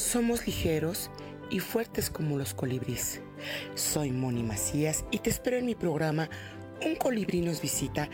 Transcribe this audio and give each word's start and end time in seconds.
Somos 0.00 0.46
ligeros 0.46 1.10
y 1.50 1.60
fuertes 1.60 2.08
como 2.08 2.38
los 2.38 2.54
colibríes. 2.54 3.20
Soy 3.74 4.10
Moni 4.10 4.42
Macías 4.42 5.04
y 5.10 5.18
te 5.18 5.28
espero 5.28 5.58
en 5.58 5.66
mi 5.66 5.74
programa 5.74 6.28
Un 6.84 6.96
colibrí 6.96 7.42
nos 7.42 7.60
visita 7.60 8.08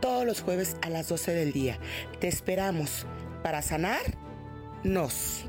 todos 0.00 0.24
los 0.24 0.40
jueves 0.40 0.76
a 0.82 0.88
las 0.88 1.08
12 1.08 1.32
del 1.32 1.52
día. 1.52 1.78
Te 2.20 2.28
esperamos 2.28 3.06
para 3.42 3.60
sanar 3.60 4.00
nos. 4.84 5.44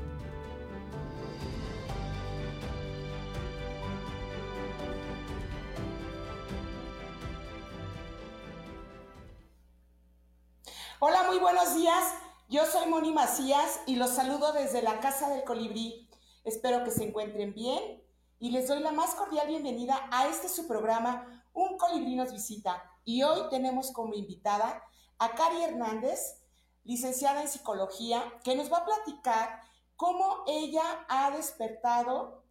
Hola, 10.98 11.22
muy 11.28 11.38
buenos 11.38 11.76
días. 11.76 12.23
Yo 12.48 12.66
soy 12.66 12.86
Moni 12.90 13.10
Macías 13.10 13.80
y 13.86 13.96
los 13.96 14.10
saludo 14.10 14.52
desde 14.52 14.82
la 14.82 15.00
Casa 15.00 15.30
del 15.30 15.44
Colibrí. 15.44 16.10
Espero 16.44 16.84
que 16.84 16.90
se 16.90 17.04
encuentren 17.04 17.54
bien 17.54 18.02
y 18.38 18.50
les 18.50 18.68
doy 18.68 18.80
la 18.80 18.92
más 18.92 19.14
cordial 19.14 19.48
bienvenida 19.48 19.98
a 20.12 20.28
este 20.28 20.50
su 20.50 20.68
programa, 20.68 21.42
Un 21.54 21.78
Colibrí 21.78 22.14
nos 22.16 22.32
visita. 22.32 22.82
Y 23.02 23.22
hoy 23.22 23.48
tenemos 23.48 23.92
como 23.92 24.12
invitada 24.12 24.82
a 25.18 25.34
Cari 25.34 25.62
Hernández, 25.62 26.44
licenciada 26.82 27.40
en 27.40 27.48
psicología, 27.48 28.22
que 28.44 28.54
nos 28.54 28.70
va 28.70 28.78
a 28.78 28.84
platicar 28.84 29.60
cómo 29.96 30.44
ella 30.46 30.82
ha 31.08 31.30
despertado 31.30 32.44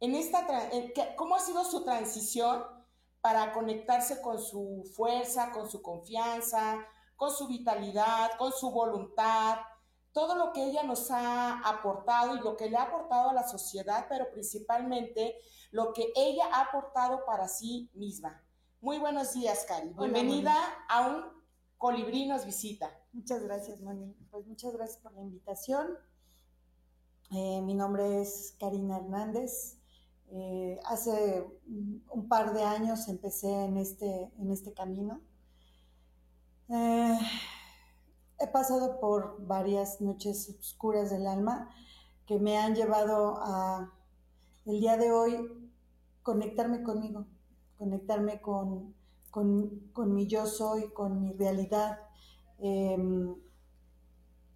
en 0.00 0.14
esta, 0.14 0.46
cómo 1.16 1.36
ha 1.36 1.40
sido 1.40 1.64
su 1.64 1.84
transición 1.84 2.64
para 3.20 3.52
conectarse 3.52 4.22
con 4.22 4.40
su 4.40 4.90
fuerza, 4.96 5.52
con 5.52 5.70
su 5.70 5.82
confianza, 5.82 6.78
con 7.24 7.32
su 7.32 7.46
vitalidad, 7.46 8.32
con 8.36 8.52
su 8.52 8.70
voluntad, 8.70 9.56
todo 10.12 10.34
lo 10.34 10.52
que 10.52 10.62
ella 10.62 10.82
nos 10.82 11.10
ha 11.10 11.58
aportado 11.60 12.36
y 12.36 12.40
lo 12.40 12.54
que 12.54 12.68
le 12.68 12.76
ha 12.76 12.82
aportado 12.82 13.30
a 13.30 13.32
la 13.32 13.48
sociedad, 13.48 14.04
pero 14.10 14.30
principalmente 14.30 15.38
lo 15.70 15.94
que 15.94 16.12
ella 16.16 16.44
ha 16.52 16.64
aportado 16.64 17.24
para 17.24 17.48
sí 17.48 17.90
misma. 17.94 18.44
Muy 18.82 18.98
buenos 18.98 19.32
días, 19.32 19.64
Cari. 19.66 19.94
Bienvenida 19.98 20.54
a 20.86 21.08
un 21.08 21.24
colibrí 21.78 22.26
nos 22.26 22.44
visita. 22.44 22.90
Muchas 23.14 23.42
gracias, 23.42 23.80
Moni. 23.80 24.14
Pues 24.30 24.46
muchas 24.46 24.74
gracias 24.74 24.98
por 24.98 25.14
la 25.14 25.22
invitación. 25.22 25.96
Eh, 27.30 27.62
mi 27.62 27.72
nombre 27.72 28.20
es 28.20 28.54
Karina 28.60 28.98
Hernández. 28.98 29.78
Eh, 30.30 30.78
hace 30.84 31.42
un 32.10 32.28
par 32.28 32.52
de 32.52 32.64
años 32.64 33.08
empecé 33.08 33.64
en 33.64 33.78
este, 33.78 34.30
en 34.38 34.50
este 34.50 34.74
camino. 34.74 35.22
Eh, 36.68 37.18
he 38.38 38.46
pasado 38.46 38.98
por 39.00 39.46
varias 39.46 40.00
noches 40.00 40.48
oscuras 40.58 41.10
del 41.10 41.26
alma 41.26 41.68
que 42.26 42.38
me 42.38 42.56
han 42.56 42.74
llevado 42.74 43.36
a 43.38 43.92
el 44.64 44.80
día 44.80 44.96
de 44.96 45.12
hoy 45.12 45.70
conectarme 46.22 46.82
conmigo, 46.82 47.26
conectarme 47.76 48.40
con, 48.40 48.94
con, 49.30 50.14
mi 50.14 50.26
yo 50.26 50.46
soy, 50.46 50.90
con 50.92 51.20
mi 51.20 51.34
realidad. 51.34 51.98
Em, 52.58 53.34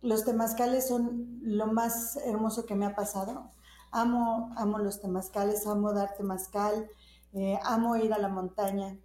los 0.00 0.24
temazcales 0.24 0.88
son 0.88 1.40
lo 1.42 1.66
más 1.66 2.16
hermoso 2.24 2.64
que 2.64 2.74
me 2.74 2.86
ha 2.86 2.94
pasado. 2.94 3.52
Amo, 3.90 4.54
amo 4.56 4.78
los 4.78 5.00
temazcales, 5.00 5.66
amo 5.66 5.92
dar 5.92 6.14
temazcal, 6.16 6.88
eh, 7.34 7.58
amo 7.64 7.96
ir 7.96 8.14
a 8.14 8.18
la 8.18 8.28
montaña. 8.28 8.98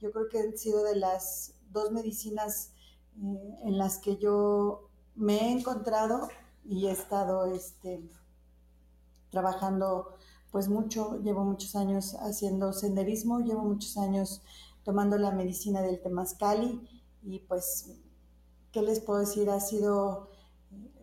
Yo 0.00 0.10
creo 0.12 0.28
que 0.28 0.40
han 0.40 0.58
sido 0.58 0.84
de 0.84 0.96
las 0.96 1.54
dos 1.72 1.92
medicinas 1.92 2.72
eh, 3.16 3.58
en 3.64 3.78
las 3.78 3.98
que 3.98 4.16
yo 4.18 4.88
me 5.14 5.38
he 5.38 5.52
encontrado 5.52 6.28
y 6.64 6.86
he 6.86 6.92
estado 6.92 7.46
este, 7.46 8.08
trabajando 9.30 10.16
pues 10.50 10.68
mucho, 10.68 11.18
llevo 11.22 11.44
muchos 11.44 11.74
años 11.76 12.14
haciendo 12.20 12.72
senderismo, 12.72 13.40
llevo 13.40 13.64
muchos 13.64 13.96
años 13.96 14.42
tomando 14.84 15.16
la 15.16 15.30
medicina 15.30 15.80
del 15.80 16.00
temazcali 16.00 16.86
y 17.22 17.38
pues, 17.40 17.90
¿qué 18.70 18.82
les 18.82 19.00
puedo 19.00 19.20
decir? 19.20 19.48
Ha 19.48 19.60
sido, 19.60 20.28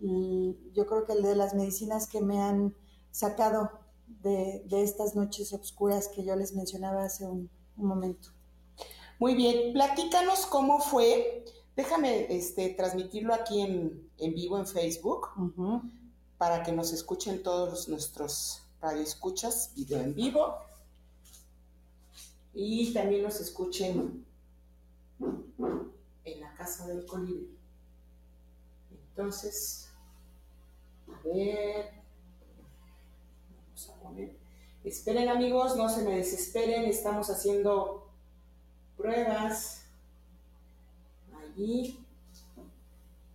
yo 0.02 0.86
creo 0.86 1.06
que 1.06 1.16
de 1.16 1.36
las 1.36 1.56
medicinas 1.56 2.08
que 2.08 2.22
me 2.22 2.42
han 2.42 2.76
sacado 3.12 3.72
de, 4.08 4.64
estas 4.72 5.16
noches 5.16 5.54
oscuras 5.54 6.10
que 6.10 6.24
yo 6.24 6.36
les 6.36 6.54
mencionaba 6.54 7.04
hace 7.04 7.26
un 7.26 7.50
momento. 7.76 8.30
Muy 9.20 9.36
bien, 9.36 9.74
platícanos 9.74 10.46
cómo 10.46 10.80
fue. 10.80 11.44
Déjame 11.76 12.34
este, 12.34 12.70
transmitirlo 12.70 13.34
aquí 13.34 13.60
en, 13.60 14.34
vivo 14.34 14.58
en 14.58 14.66
Facebook 14.66 15.28
para 16.38 16.64
que 16.64 16.72
nos 16.72 16.94
escuchen 16.94 17.44
todos 17.44 17.90
nuestros 17.90 18.64
radioescuchas, 18.80 19.74
video 19.76 20.00
en 20.00 20.16
vivo. 20.16 20.56
Y 22.54 22.94
también 22.94 23.24
nos 23.24 23.42
escuchen 23.42 24.26
en 26.24 26.40
la 26.40 26.54
casa 26.54 26.88
del 26.88 27.06
colibrí. 27.06 27.58
Entonces, 29.10 29.90
a 31.10 31.28
ver. 31.28 31.92
Vamos 33.68 33.90
a 33.90 33.96
poner. 33.96 34.38
Esperen 34.86 35.28
amigos, 35.28 35.76
no 35.76 35.90
se 35.90 36.04
me 36.04 36.16
desesperen, 36.16 36.86
estamos 36.86 37.30
haciendo 37.30 38.09
pruebas. 39.00 39.86
Allí. 41.42 42.06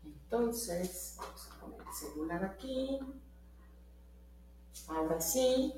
Entonces, 0.05 1.17
vamos 1.19 1.49
a 1.51 1.61
poner 1.61 1.81
el 1.81 1.95
celular 1.95 2.45
aquí. 2.45 3.01
Ahora 4.89 5.21
sí. 5.21 5.73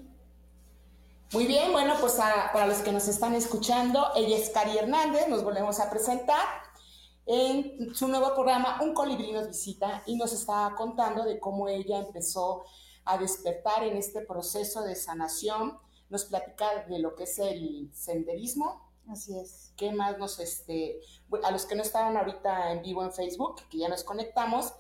Muy 1.33 1.47
bien, 1.47 1.73
bueno, 1.73 1.95
pues 2.01 2.15
para 2.15 2.67
los 2.67 2.79
que 2.79 2.93
nos 2.93 3.09
están 3.09 3.35
escuchando, 3.35 4.09
ella 4.15 4.37
es 4.37 4.51
Cari 4.51 4.79
Hernández, 4.79 5.29
nos 5.29 5.43
volvemos 5.43 5.81
a 5.81 5.91
presentar 5.91 6.47
en 7.27 7.93
su 7.93 8.07
nuevo 8.07 8.33
programa 8.35 8.79
Un 8.83 8.95
colibrí 8.95 9.33
nos 9.33 9.49
visita 9.49 10.05
y 10.07 10.17
nos 10.17 10.33
está 10.33 10.73
contando 10.77 11.25
de 11.25 11.41
cómo 11.41 11.69
ella 11.69 11.99
empezó 11.99 12.65
a 13.05 13.19
despertar 13.19 13.83
en 13.83 13.97
este 13.97 14.21
proceso 14.21 14.83
de 14.83 14.95
sanación. 14.95 15.79
Nos 16.09 16.27
platica 16.27 16.85
de 16.89 17.01
lo 17.01 17.17
que 17.17 17.25
es 17.25 17.39
el 17.41 17.91
senderismo, 17.93 18.86
Así 19.09 19.39
es. 19.39 19.73
¿Qué 19.77 19.93
más 19.93 20.19
nos, 20.19 20.41
este, 20.41 21.01
a 21.43 21.51
los 21.51 21.67
que 21.67 21.77
no 21.77 21.83
estaban 21.83 22.17
ahorita 22.17 22.73
en 22.73 22.83
vivo 22.83 23.05
en 23.05 23.13
Facebook, 23.13 23.63
que 23.71 23.79
ya 23.79 23.89
nos 23.89 24.03
conectamos, 24.03 24.75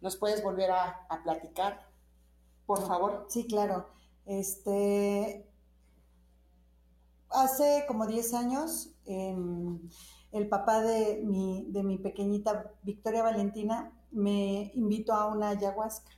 nos 0.00 0.16
puedes 0.16 0.42
volver 0.42 0.70
a, 0.70 1.08
platicar, 1.24 1.88
por 2.66 2.86
favor? 2.86 3.26
Sí, 3.28 3.46
claro. 3.46 3.88
Este, 4.26 5.50
hace 7.30 7.84
como 7.88 8.06
10 8.06 8.34
años, 8.34 8.90
em, 9.06 9.80
el 10.30 10.48
papá 10.48 10.80
de 10.80 11.22
mi, 11.24 11.66
de 11.70 11.82
mi 11.82 11.98
pequeñita 11.98 12.72
Victoria 12.82 13.22
Valentina 13.22 13.92
me 14.10 14.70
invitó 14.74 15.14
a 15.14 15.26
una 15.26 15.50
ayahuasca. 15.50 16.10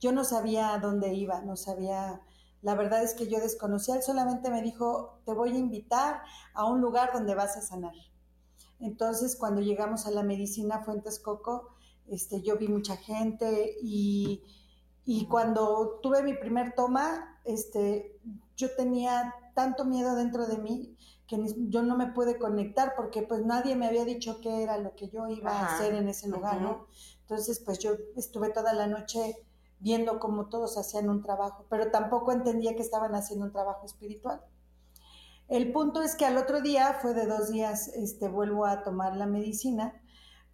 Yo 0.00 0.12
no 0.12 0.24
sabía 0.24 0.78
dónde 0.78 1.14
iba, 1.14 1.40
no 1.42 1.56
sabía 1.56 2.20
la 2.62 2.76
verdad 2.76 3.02
es 3.02 3.14
que 3.14 3.28
yo 3.28 3.40
desconocía, 3.40 3.96
él 3.96 4.02
solamente 4.02 4.50
me 4.50 4.62
dijo, 4.62 5.18
te 5.26 5.34
voy 5.34 5.50
a 5.50 5.58
invitar 5.58 6.22
a 6.54 6.64
un 6.64 6.80
lugar 6.80 7.10
donde 7.12 7.34
vas 7.34 7.56
a 7.56 7.60
sanar. 7.60 7.94
Entonces, 8.78 9.36
cuando 9.36 9.60
llegamos 9.60 10.06
a 10.06 10.12
la 10.12 10.22
medicina 10.22 10.80
Fuentes 10.80 11.18
Coco, 11.18 11.68
este, 12.08 12.40
yo 12.42 12.56
vi 12.56 12.68
mucha 12.68 12.96
gente 12.96 13.76
y, 13.82 14.42
cuando 15.28 15.98
tuve 16.02 16.22
mi 16.22 16.34
primer 16.34 16.74
toma, 16.74 17.40
este, 17.44 18.20
yo 18.56 18.74
tenía 18.76 19.34
tanto 19.54 19.84
miedo 19.84 20.14
dentro 20.14 20.46
de 20.46 20.58
mí 20.58 20.96
que 21.26 21.38
yo 21.68 21.82
no 21.82 21.96
me 21.96 22.08
pude 22.08 22.38
conectar 22.38 22.94
porque 22.96 23.22
pues 23.22 23.44
nadie 23.44 23.74
me 23.74 23.86
había 23.86 24.04
dicho 24.04 24.40
qué 24.40 24.62
era 24.62 24.78
lo 24.78 24.94
que 24.94 25.08
yo 25.08 25.28
iba 25.28 25.50
a 25.50 25.74
hacer 25.74 25.94
en 25.94 26.08
ese 26.08 26.28
lugar, 26.28 26.60
¿no? 26.60 26.86
Entonces, 27.22 27.60
pues 27.60 27.78
yo 27.78 27.92
estuve 28.16 28.50
toda 28.50 28.72
la 28.72 28.86
noche 28.86 29.36
viendo 29.82 30.20
cómo 30.20 30.46
todos 30.46 30.78
hacían 30.78 31.10
un 31.10 31.22
trabajo, 31.22 31.66
pero 31.68 31.90
tampoco 31.90 32.32
entendía 32.32 32.76
que 32.76 32.82
estaban 32.82 33.14
haciendo 33.14 33.46
un 33.46 33.52
trabajo 33.52 33.84
espiritual. 33.84 34.40
El 35.48 35.72
punto 35.72 36.00
es 36.02 36.14
que 36.14 36.24
al 36.24 36.38
otro 36.38 36.62
día, 36.62 36.98
fue 37.02 37.14
de 37.14 37.26
dos 37.26 37.50
días, 37.50 37.88
este, 37.88 38.28
vuelvo 38.28 38.64
a 38.64 38.84
tomar 38.84 39.16
la 39.16 39.26
medicina, 39.26 40.00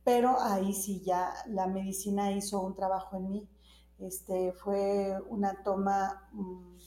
pero 0.02 0.40
ahí 0.40 0.72
sí 0.72 1.02
ya 1.04 1.32
la 1.46 1.66
medicina 1.66 2.32
hizo 2.32 2.60
un 2.60 2.74
trabajo 2.74 3.16
en 3.16 3.30
mí. 3.30 3.48
Este, 3.98 4.52
fue 4.52 5.14
una 5.28 5.62
toma 5.62 6.28
mm, 6.32 6.78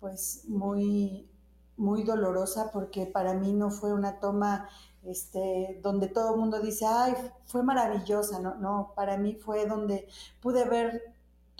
pues 0.00 0.44
muy, 0.48 1.30
muy 1.76 2.02
dolorosa 2.02 2.70
porque 2.72 3.06
para 3.06 3.32
mí 3.34 3.52
no 3.54 3.70
fue 3.70 3.94
una 3.94 4.20
toma 4.20 4.68
este, 5.02 5.80
donde 5.82 6.08
todo 6.08 6.34
el 6.34 6.40
mundo 6.40 6.60
dice, 6.60 6.84
ay, 6.86 7.14
fue 7.46 7.62
maravillosa, 7.62 8.38
no, 8.40 8.56
no, 8.56 8.92
para 8.94 9.16
mí 9.16 9.34
fue 9.34 9.66
donde 9.66 10.06
pude 10.40 10.64
ver 10.66 11.09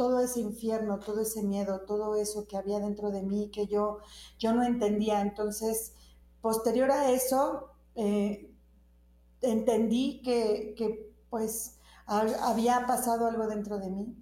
todo 0.01 0.21
ese 0.21 0.41
infierno, 0.41 0.99
todo 0.99 1.21
ese 1.21 1.43
miedo, 1.43 1.83
todo 1.83 2.17
eso 2.17 2.49
que 2.49 2.57
había 2.57 2.81
dentro 2.81 3.11
de 3.11 3.23
mí 3.23 3.51
que 3.51 3.67
yo, 3.67 3.99
yo 4.39 4.55
no 4.55 4.63
entendía. 4.63 5.21
Entonces, 5.21 5.93
posterior 6.41 6.91
a 6.91 7.11
eso, 7.11 7.69
eh, 7.97 8.51
entendí 9.43 10.23
que, 10.23 10.73
que, 10.75 11.13
pues 11.29 11.77
había 12.07 12.87
pasado 12.87 13.27
algo 13.27 13.47
dentro 13.47 13.79
de 13.79 13.91
mí. 13.91 14.17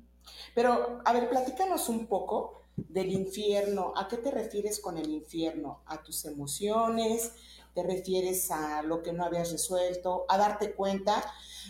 Pero, 0.53 1.01
a 1.05 1.13
ver, 1.13 1.29
platícanos 1.29 1.89
un 1.89 2.09
poco 2.09 2.63
del 2.77 3.13
infierno. 3.13 3.93
¿A 3.97 4.09
qué 4.09 4.17
te 4.17 4.33
refieres 4.33 4.81
con 4.81 4.99
el 4.99 5.09
infierno? 5.09 5.83
¿A 5.87 6.03
tus 6.03 6.25
emociones? 6.25 7.35
¿Te 7.73 7.85
refieres 7.85 8.51
a 8.51 8.83
lo 8.83 9.05
que 9.05 9.13
no 9.13 9.25
habías 9.25 9.53
resuelto? 9.53 10.25
¿A 10.29 10.39
darte 10.39 10.75
cuenta? 10.75 11.23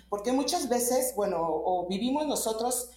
Porque 0.09 0.33
muchas 0.33 0.71
veces, 0.71 1.13
bueno, 1.15 1.41
o 1.43 1.87
vivimos 1.87 2.27
nosotros 2.27 2.89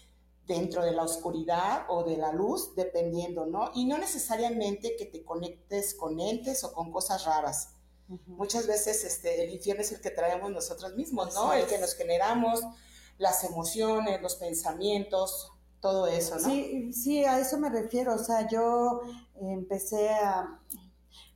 dentro 0.47 0.83
de 0.83 0.91
la 0.91 1.03
oscuridad 1.03 1.85
o 1.89 2.03
de 2.03 2.17
la 2.17 2.33
luz, 2.33 2.75
dependiendo, 2.75 3.45
¿no? 3.45 3.71
Y 3.73 3.85
no 3.85 3.97
necesariamente 3.97 4.95
que 4.97 5.05
te 5.05 5.23
conectes 5.23 5.93
con 5.93 6.19
entes 6.19 6.63
o 6.63 6.73
con 6.73 6.91
cosas 6.91 7.25
raras. 7.25 7.75
Muchas 8.27 8.67
veces 8.67 9.05
este, 9.05 9.45
el 9.45 9.51
infierno 9.51 9.81
es 9.81 9.91
el 9.93 10.01
que 10.01 10.09
traemos 10.09 10.51
nosotros 10.51 10.95
mismos, 10.95 11.33
¿no? 11.33 11.53
El 11.53 11.65
que 11.67 11.77
nos 11.77 11.93
generamos, 11.93 12.61
las 13.17 13.43
emociones, 13.45 14.21
los 14.21 14.35
pensamientos, 14.35 15.53
todo 15.79 16.07
eso, 16.07 16.35
¿no? 16.35 16.49
Sí, 16.49 16.91
sí, 16.93 17.23
a 17.23 17.39
eso 17.39 17.57
me 17.57 17.69
refiero. 17.69 18.13
O 18.13 18.17
sea, 18.17 18.47
yo 18.49 19.01
empecé 19.39 20.09
a, 20.09 20.59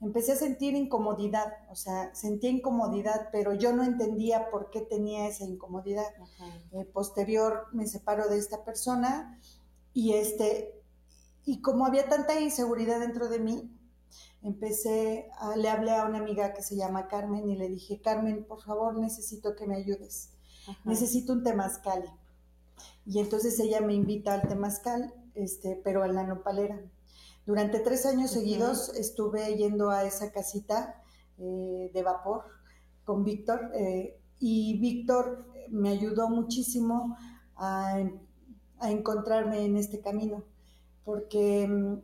empecé 0.01 0.33
a 0.33 0.35
sentir 0.35 0.75
incomodidad, 0.75 1.53
o 1.69 1.75
sea, 1.75 2.13
sentía 2.15 2.49
incomodidad, 2.49 3.29
pero 3.31 3.53
yo 3.53 3.73
no 3.73 3.83
entendía 3.83 4.49
por 4.49 4.69
qué 4.69 4.81
tenía 4.81 5.27
esa 5.27 5.43
incomodidad. 5.43 6.07
Eh, 6.71 6.85
posterior 6.85 7.67
me 7.73 7.87
separo 7.87 8.27
de 8.27 8.37
esta 8.37 8.63
persona 8.63 9.39
y 9.93 10.13
este, 10.13 10.81
y 11.45 11.61
como 11.61 11.85
había 11.85 12.09
tanta 12.09 12.39
inseguridad 12.39 12.99
dentro 12.99 13.29
de 13.29 13.39
mí, 13.39 13.71
empecé, 14.41 15.29
a, 15.39 15.55
le 15.55 15.69
hablé 15.69 15.91
a 15.91 16.05
una 16.05 16.19
amiga 16.19 16.53
que 16.53 16.61
se 16.61 16.75
llama 16.75 17.07
Carmen 17.07 17.49
y 17.49 17.55
le 17.55 17.67
dije, 17.67 18.01
Carmen, 18.01 18.45
por 18.45 18.61
favor, 18.61 18.97
necesito 18.97 19.55
que 19.55 19.67
me 19.67 19.75
ayudes, 19.75 20.31
necesito 20.83 21.33
un 21.33 21.43
temazcal. 21.43 22.03
Y 23.05 23.19
entonces 23.19 23.59
ella 23.59 23.81
me 23.81 23.93
invita 23.93 24.33
al 24.33 24.47
temazcal, 24.47 25.13
este, 25.33 25.79
pero 25.83 26.03
a 26.03 26.07
la 26.07 26.23
nopalera. 26.23 26.81
Durante 27.45 27.79
tres 27.79 28.05
años 28.05 28.31
seguidos 28.31 28.89
estuve 28.95 29.55
yendo 29.55 29.91
a 29.91 30.03
esa 30.03 30.31
casita 30.31 31.01
eh, 31.37 31.91
de 31.93 32.03
vapor 32.03 32.43
con 33.03 33.23
Víctor 33.23 33.71
eh, 33.75 34.19
y 34.39 34.79
Víctor 34.79 35.45
me 35.69 35.89
ayudó 35.89 36.29
muchísimo 36.29 37.15
a, 37.55 37.99
encontrarme 38.81 39.63
en 39.63 39.77
este 39.77 40.01
camino, 40.01 40.43
porque 41.05 41.67
mm, 41.67 42.01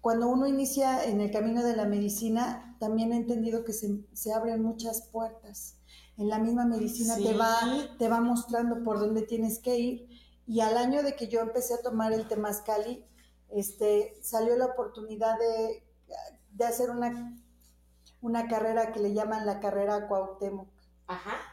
cuando 0.00 0.28
uno 0.28 0.46
inicia 0.46 1.04
en 1.04 1.20
el 1.20 1.30
camino 1.30 1.62
de 1.62 1.76
la 1.76 1.86
medicina, 1.86 2.76
también 2.78 3.12
he 3.12 3.16
entendido 3.16 3.64
que 3.64 3.72
se, 3.72 4.32
abren 4.34 4.62
muchas 4.62 5.02
puertas. 5.12 5.76
En 6.16 6.28
la 6.28 6.38
misma 6.38 6.66
medicina 6.66 7.16
te, 7.16 7.32
va, 7.32 7.56
te 7.98 8.08
va 8.08 8.20
mostrando 8.20 8.82
por 8.82 8.98
dónde 8.98 9.22
tienes 9.22 9.60
que 9.60 9.78
ir. 9.78 10.08
Y 10.46 10.60
al 10.60 10.76
año 10.76 11.02
de 11.02 11.14
que 11.14 11.28
yo 11.28 11.40
empecé 11.40 11.74
a 11.74 11.82
tomar 11.82 12.12
el 12.12 12.26
temazcali, 12.28 13.04
este, 13.52 14.18
salió 14.22 14.56
la 14.56 14.66
oportunidad 14.66 15.38
de, 15.38 15.84
hacer 16.64 16.90
una, 16.90 17.40
una 18.20 18.48
carrera 18.48 18.92
que 18.92 19.00
le 19.00 19.14
llaman 19.14 19.46
la 19.46 19.60
carrera 19.60 20.08
Cuauhtémoc. 20.08 20.68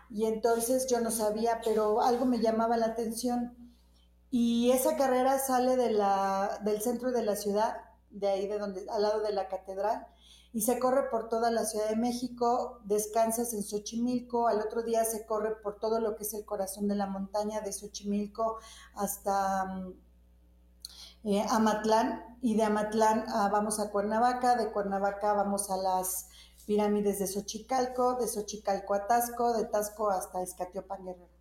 Y 0.09 0.25
entonces 0.25 0.87
yo 0.87 0.99
no 1.01 1.11
sabía, 1.11 1.61
pero 1.63 2.01
algo 2.01 2.25
me 2.25 2.39
llamaba 2.39 2.77
la 2.77 2.87
atención. 2.87 3.73
Y 4.29 4.71
esa 4.71 4.97
carrera 4.97 5.39
sale 5.39 5.77
de 5.77 5.91
la, 5.91 6.59
del 6.63 6.81
centro 6.81 7.11
de 7.11 7.23
la 7.23 7.35
ciudad, 7.35 7.77
de 8.09 8.27
ahí 8.27 8.47
de 8.47 8.59
donde, 8.59 8.85
al 8.89 9.01
lado 9.01 9.21
de 9.21 9.31
la 9.31 9.47
catedral, 9.47 10.05
y 10.53 10.61
se 10.61 10.79
corre 10.79 11.09
por 11.09 11.29
toda 11.29 11.51
la 11.51 11.65
Ciudad 11.65 11.89
de 11.89 11.95
México, 11.95 12.79
descansas 12.85 13.53
en 13.53 13.63
Xochimilco, 13.63 14.47
al 14.47 14.59
otro 14.59 14.81
día 14.81 15.05
se 15.05 15.25
corre 15.25 15.55
por 15.61 15.79
todo 15.79 15.99
lo 15.99 16.15
que 16.15 16.23
es 16.23 16.33
el 16.33 16.45
corazón 16.45 16.87
de 16.87 16.95
la 16.95 17.05
montaña 17.05 17.61
de 17.61 17.73
Xochimilco 17.73 18.57
hasta 18.95 19.65
mm, 19.65 19.93
eh, 21.23 21.45
Amatlán 21.49 22.37
y 22.41 22.55
de 22.55 22.63
Amatlán 22.63 23.25
ah, 23.27 23.49
vamos 23.51 23.79
a 23.79 23.91
Cuernavaca, 23.91 24.55
de 24.55 24.71
Cuernavaca 24.71 25.33
vamos 25.33 25.69
a 25.69 25.77
las 25.77 26.27
pirámides 26.65 27.19
de 27.19 27.27
Xochicalco, 27.27 28.15
de 28.15 28.27
Xochicalco 28.27 28.93
a 28.93 29.07
Tasco, 29.07 29.53
de 29.53 29.65
Tasco 29.65 30.09
hasta 30.09 30.41
Escatiopan 30.41 31.05
Guerrero. 31.05 31.37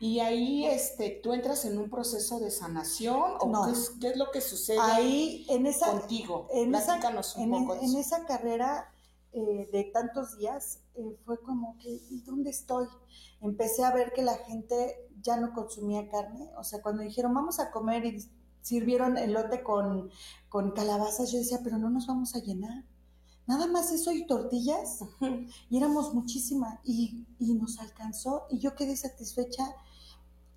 Y 0.00 0.20
ahí 0.20 0.66
este, 0.66 1.20
tú 1.22 1.32
entras 1.32 1.64
en 1.64 1.78
un 1.78 1.88
proceso 1.88 2.40
de 2.40 2.50
sanación 2.50 3.34
o 3.40 3.66
qué, 4.00 4.08
es, 4.08 4.16
lo 4.16 4.30
que 4.32 4.40
sucede 4.40 4.78
ahí, 4.80 5.46
en 5.48 5.66
esa, 5.66 5.90
contigo. 5.92 6.48
En 6.52 6.74
esa, 6.74 6.96
un 7.36 7.50
poco 7.50 7.74
en, 7.76 7.96
esa 7.96 8.26
carrera 8.26 8.92
eh, 9.32 9.68
de 9.72 9.84
tantos 9.92 10.36
días 10.36 10.80
eh, 10.96 11.16
fue 11.24 11.40
como 11.40 11.78
que, 11.78 11.88
¿y 11.88 12.22
dónde 12.22 12.50
estoy? 12.50 12.86
Empecé 13.40 13.84
a 13.84 13.92
ver 13.92 14.12
que 14.12 14.22
la 14.22 14.34
gente 14.34 15.08
ya 15.22 15.36
no 15.36 15.52
consumía 15.54 16.08
carne, 16.10 16.50
o 16.58 16.64
sea, 16.64 16.82
cuando 16.82 17.02
dijeron 17.02 17.32
vamos 17.32 17.60
a 17.60 17.70
comer 17.70 18.04
y 18.04 18.18
sirvieron 18.64 19.18
el 19.18 19.34
lote 19.34 19.62
con, 19.62 20.10
con 20.48 20.72
calabazas, 20.72 21.30
yo 21.30 21.38
decía, 21.38 21.60
pero 21.62 21.76
no 21.76 21.90
nos 21.90 22.06
vamos 22.06 22.34
a 22.34 22.40
llenar. 22.40 22.84
Nada 23.46 23.66
más 23.66 23.92
eso 23.92 24.10
y 24.10 24.26
tortillas. 24.26 25.00
Y 25.68 25.76
éramos 25.76 26.14
muchísima 26.14 26.80
y, 26.82 27.26
nos 27.38 27.78
alcanzó 27.78 28.46
y 28.50 28.58
yo 28.58 28.74
quedé 28.74 28.96
satisfecha. 28.96 29.64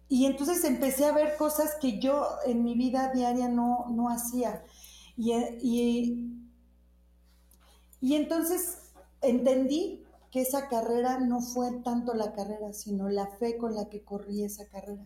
Y 0.07 0.25
entonces 0.25 0.63
empecé 0.63 1.05
a 1.05 1.11
ver 1.11 1.35
cosas 1.35 1.75
que 1.81 1.99
yo 1.99 2.25
en 2.45 2.63
mi 2.63 2.75
vida 2.75 3.11
diaria 3.13 3.49
no, 3.49 3.87
no 3.89 4.09
hacía. 4.09 4.63
Y, 5.17 5.33
y, 5.61 6.33
y 7.99 8.15
entonces 8.15 8.93
entendí 9.21 10.05
que 10.31 10.41
esa 10.41 10.69
carrera 10.69 11.19
no 11.19 11.41
fue 11.41 11.71
tanto 11.83 12.13
la 12.13 12.31
carrera, 12.31 12.71
sino 12.71 13.09
la 13.09 13.27
fe 13.27 13.57
con 13.57 13.75
la 13.75 13.89
que 13.89 14.03
corrí 14.03 14.43
esa 14.43 14.65
carrera. 14.67 15.05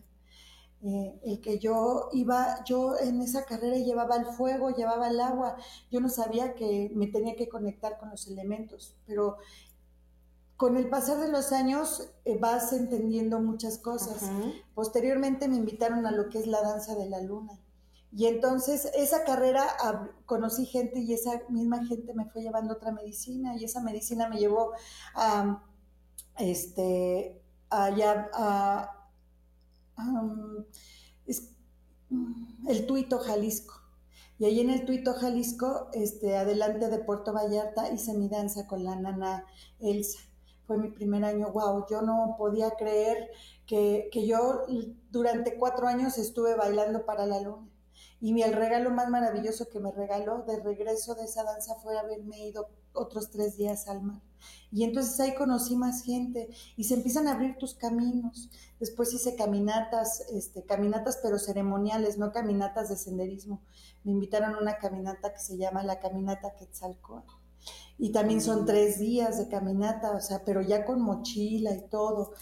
Eh, 0.84 1.20
el 1.24 1.40
que 1.40 1.60
yo 1.60 2.08
iba, 2.12 2.64
yo 2.64 2.98
en 2.98 3.20
esa 3.20 3.44
carrera 3.44 3.76
llevaba 3.76 4.16
el 4.16 4.26
fuego, 4.26 4.70
llevaba 4.70 5.08
el 5.08 5.20
agua, 5.20 5.56
yo 5.92 6.00
no 6.00 6.08
sabía 6.08 6.54
que 6.54 6.90
me 6.94 7.06
tenía 7.06 7.36
que 7.36 7.48
conectar 7.48 7.98
con 7.98 8.10
los 8.10 8.26
elementos, 8.26 8.96
pero 9.06 9.36
con 10.56 10.76
el 10.76 10.88
pasar 10.88 11.18
de 11.18 11.28
los 11.28 11.52
años 11.52 12.08
eh, 12.24 12.36
vas 12.38 12.72
entendiendo 12.72 13.40
muchas 13.40 13.78
cosas. 13.78 14.28
Posteriormente 14.74 15.48
me 15.48 15.56
invitaron 15.56 16.04
a 16.06 16.10
lo 16.10 16.28
que 16.28 16.38
es 16.38 16.46
la 16.46 16.62
danza 16.62 16.96
de 16.96 17.08
la 17.08 17.20
luna. 17.20 17.58
Y 18.14 18.26
entonces 18.26 18.90
esa 18.94 19.24
carrera 19.24 19.64
conocí 20.26 20.66
gente 20.66 21.00
y 21.00 21.14
esa 21.14 21.42
misma 21.48 21.84
gente 21.86 22.12
me 22.12 22.26
fue 22.26 22.42
llevando 22.42 22.74
otra 22.74 22.92
medicina 22.92 23.56
y 23.56 23.64
esa 23.64 23.80
medicina 23.80 24.28
me 24.28 24.38
llevó 24.38 24.72
a, 25.14 25.64
este, 26.38 27.40
allá, 27.70 28.30
a, 28.34 29.01
es, 31.26 31.50
mm, 32.10 32.68
el 32.68 32.86
Tuito, 32.86 33.18
Jalisco. 33.18 33.74
Y 34.38 34.44
ahí 34.44 34.60
en 34.60 34.70
el 34.70 34.84
Tuito, 34.84 35.14
Jalisco, 35.14 35.88
este, 35.92 36.36
adelante 36.36 36.88
de 36.88 36.98
Puerto 36.98 37.32
Vallarta, 37.32 37.92
hice 37.92 38.14
mi 38.14 38.28
danza 38.28 38.66
con 38.66 38.84
la 38.84 38.96
nana 38.96 39.46
Elsa. 39.80 40.18
Fue 40.66 40.78
mi 40.78 40.90
primer 40.90 41.24
año, 41.24 41.52
wow, 41.52 41.86
yo 41.88 42.02
no 42.02 42.34
podía 42.38 42.70
creer 42.72 43.30
que, 43.66 44.08
que 44.12 44.26
yo 44.26 44.64
durante 45.10 45.56
cuatro 45.58 45.86
años 45.86 46.18
estuve 46.18 46.54
bailando 46.56 47.04
para 47.04 47.26
la 47.26 47.40
luna. 47.40 47.68
Y 48.20 48.40
el 48.42 48.52
regalo 48.52 48.90
más 48.90 49.08
maravilloso 49.10 49.68
que 49.68 49.80
me 49.80 49.92
regaló 49.92 50.42
de 50.42 50.60
regreso 50.60 51.14
de 51.14 51.24
esa 51.24 51.44
danza 51.44 51.74
fue 51.76 51.98
haberme 51.98 52.46
ido 52.46 52.68
otros 52.92 53.30
tres 53.30 53.56
días 53.56 53.88
al 53.88 54.02
mar. 54.02 54.22
Y 54.70 54.84
entonces 54.84 55.18
ahí 55.20 55.34
conocí 55.34 55.76
más 55.76 56.02
gente 56.02 56.48
y 56.76 56.84
se 56.84 56.94
empiezan 56.94 57.28
a 57.28 57.32
abrir 57.32 57.56
tus 57.58 57.74
caminos. 57.74 58.50
Después 58.80 59.12
hice 59.12 59.36
caminatas, 59.36 60.20
este, 60.32 60.64
caminatas 60.64 61.18
pero 61.22 61.38
ceremoniales, 61.38 62.18
no 62.18 62.32
caminatas 62.32 62.88
de 62.88 62.96
senderismo. 62.96 63.60
Me 64.04 64.12
invitaron 64.12 64.54
a 64.54 64.58
una 64.58 64.78
caminata 64.78 65.32
que 65.32 65.40
se 65.40 65.56
llama 65.56 65.82
la 65.82 66.00
Caminata 66.00 66.56
Quetzalcóatl. 66.56 67.34
Y 67.98 68.10
también 68.10 68.40
son 68.40 68.62
mm. 68.62 68.66
tres 68.66 68.98
días 68.98 69.38
de 69.38 69.48
caminata, 69.48 70.10
o 70.12 70.20
sea, 70.20 70.44
pero 70.44 70.62
ya 70.62 70.84
con 70.84 71.00
mochila 71.00 71.72
y 71.72 71.88
todo. 71.88 72.32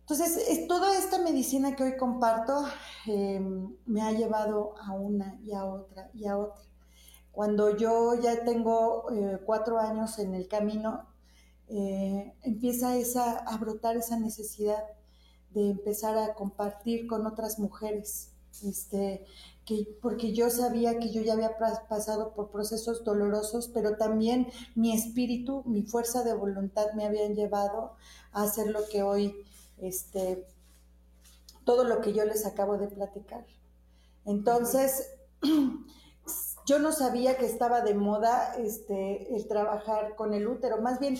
Entonces, 0.00 0.36
es, 0.48 0.68
toda 0.68 0.96
esta 0.96 1.18
medicina 1.20 1.74
que 1.74 1.82
hoy 1.82 1.96
comparto 1.96 2.64
em, 3.06 3.74
me 3.86 4.02
ha 4.02 4.12
llevado 4.12 4.74
a 4.80 4.92
una 4.92 5.38
y 5.42 5.52
a 5.52 5.64
otra 5.64 6.10
y 6.14 6.26
a 6.26 6.38
otra. 6.38 6.62
Cuando 7.36 7.76
yo 7.76 8.14
ya 8.14 8.44
tengo 8.44 9.10
eh, 9.12 9.38
cuatro 9.44 9.78
años 9.78 10.18
en 10.18 10.34
el 10.34 10.48
camino, 10.48 11.04
eh, 11.68 12.32
empieza 12.40 12.96
esa, 12.96 13.40
a 13.40 13.58
brotar 13.58 13.94
esa 13.98 14.18
necesidad 14.18 14.82
de 15.50 15.68
empezar 15.68 16.16
a 16.16 16.32
compartir 16.32 17.06
con 17.06 17.26
otras 17.26 17.58
mujeres, 17.58 18.32
este, 18.64 19.26
que, 19.66 19.86
porque 20.00 20.32
yo 20.32 20.48
sabía 20.48 20.98
que 20.98 21.12
yo 21.12 21.20
ya 21.20 21.34
había 21.34 21.58
pasado 21.58 22.32
por 22.32 22.50
procesos 22.50 23.04
dolorosos, 23.04 23.68
pero 23.68 23.98
también 23.98 24.48
mi 24.74 24.94
espíritu, 24.94 25.62
mi 25.66 25.82
fuerza 25.82 26.24
de 26.24 26.32
voluntad 26.32 26.86
me 26.94 27.04
habían 27.04 27.34
llevado 27.34 27.96
a 28.32 28.44
hacer 28.44 28.68
lo 28.68 28.88
que 28.88 29.02
hoy, 29.02 29.44
este, 29.76 30.46
todo 31.66 31.84
lo 31.84 32.00
que 32.00 32.14
yo 32.14 32.24
les 32.24 32.46
acabo 32.46 32.78
de 32.78 32.88
platicar. 32.88 33.44
Entonces, 34.24 35.10
yo 36.66 36.80
no 36.80 36.92
sabía 36.92 37.38
que 37.38 37.46
estaba 37.46 37.80
de 37.80 37.94
moda 37.94 38.54
este, 38.56 39.34
el 39.34 39.46
trabajar 39.46 40.16
con 40.16 40.34
el 40.34 40.48
útero, 40.48 40.82
más 40.82 40.98
bien 40.98 41.16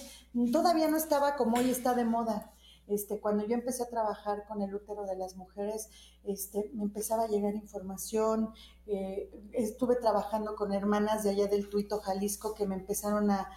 todavía 0.52 0.88
no 0.88 0.96
estaba 0.96 1.36
como 1.36 1.58
hoy 1.58 1.70
está 1.70 1.94
de 1.94 2.04
moda. 2.04 2.52
Este, 2.88 3.20
cuando 3.20 3.44
yo 3.44 3.54
empecé 3.54 3.82
a 3.82 3.88
trabajar 3.88 4.44
con 4.46 4.62
el 4.62 4.72
útero 4.72 5.06
de 5.06 5.16
las 5.16 5.34
mujeres, 5.36 5.88
este, 6.24 6.70
me 6.72 6.84
empezaba 6.84 7.24
a 7.24 7.28
llegar 7.28 7.54
información, 7.54 8.50
eh, 8.86 9.28
estuve 9.52 9.96
trabajando 9.96 10.54
con 10.54 10.72
hermanas 10.72 11.24
de 11.24 11.30
allá 11.30 11.48
del 11.48 11.68
Tuito, 11.68 11.98
Jalisco, 11.98 12.54
que 12.54 12.66
me 12.66 12.76
empezaron 12.76 13.30
a, 13.30 13.50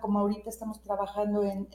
como 0.00 0.20
ahorita 0.20 0.48
estamos 0.48 0.80
trabajando 0.82 1.42
en, 1.42 1.68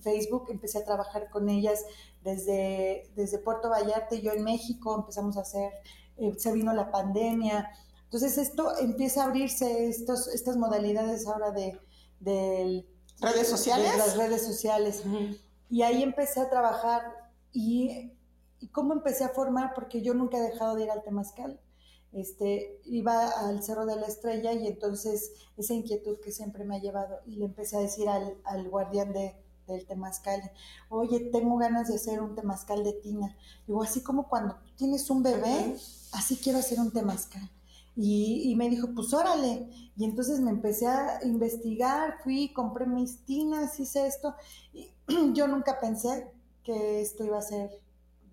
Facebook, 0.00 0.46
empecé 0.50 0.78
a 0.78 0.84
trabajar 0.84 1.28
con 1.30 1.48
ellas 1.48 1.84
desde, 2.22 3.10
desde 3.16 3.38
Puerto 3.38 3.68
Vallarta 3.70 4.14
y 4.14 4.22
yo 4.22 4.32
en 4.32 4.44
México, 4.44 4.94
empezamos 4.94 5.36
a 5.36 5.40
hacer, 5.40 5.72
eh, 6.16 6.34
se 6.38 6.52
vino 6.52 6.72
la 6.72 6.90
pandemia, 6.90 7.70
entonces 8.04 8.38
esto 8.38 8.78
empieza 8.78 9.22
a 9.22 9.26
abrirse, 9.26 9.88
estos, 9.88 10.28
estas 10.28 10.56
modalidades 10.56 11.26
ahora 11.26 11.50
de, 11.50 11.78
redes 13.20 13.48
sociales. 13.48 13.90
De 13.90 13.98
las 13.98 14.16
redes 14.16 14.44
sociales. 14.44 15.02
Y 15.68 15.82
ahí 15.82 16.02
empecé 16.02 16.40
a 16.40 16.48
trabajar 16.48 17.02
y, 17.52 18.12
cómo 18.72 18.92
empecé 18.92 19.24
a 19.24 19.30
formar, 19.30 19.72
porque 19.74 20.02
yo 20.02 20.14
nunca 20.14 20.38
he 20.38 20.42
dejado 20.42 20.76
de 20.76 20.84
ir 20.84 20.90
al 20.90 21.02
Temazcal. 21.02 21.60
Este, 22.12 22.80
iba 22.84 23.28
al 23.28 23.64
Cerro 23.64 23.86
de 23.86 23.96
la 23.96 24.06
Estrella 24.06 24.52
y 24.52 24.68
entonces 24.68 25.32
esa 25.56 25.74
inquietud 25.74 26.20
que 26.20 26.30
siempre 26.30 26.64
me 26.64 26.76
ha 26.76 26.78
llevado 26.78 27.18
y 27.26 27.36
le 27.36 27.46
empecé 27.46 27.76
a 27.76 27.80
decir 27.80 28.08
al, 28.08 28.68
guardián 28.70 29.12
de, 29.12 29.34
del 29.66 29.84
temazcal, 29.84 30.40
oye, 30.88 31.18
tengo 31.32 31.56
ganas 31.56 31.88
de 31.88 31.96
hacer 31.96 32.20
un 32.20 32.36
temazcal 32.36 32.84
de 32.84 32.92
tina. 32.92 33.36
Digo, 33.66 33.82
así 33.82 34.00
como 34.00 34.28
cuando 34.28 34.56
tienes 34.76 35.10
un 35.10 35.24
bebé, 35.24 35.76
así 36.12 36.36
quiero 36.36 36.60
hacer 36.60 36.78
un 36.78 36.92
temazcal. 36.92 37.50
Y, 37.96 38.50
y, 38.50 38.56
me 38.56 38.68
dijo, 38.68 38.88
pues 38.94 39.12
órale. 39.14 39.68
Y 39.96 40.04
entonces 40.04 40.40
me 40.40 40.50
empecé 40.50 40.86
a 40.86 41.20
investigar, 41.24 42.18
fui, 42.22 42.52
compré 42.52 42.86
mis 42.86 43.24
tinas, 43.24 43.78
hice 43.78 44.06
esto. 44.06 44.34
Y 44.72 44.90
yo 45.34 45.46
nunca 45.46 45.78
pensé 45.80 46.28
que 46.64 47.00
esto 47.00 47.24
iba 47.24 47.38
a 47.38 47.42
ser 47.42 47.70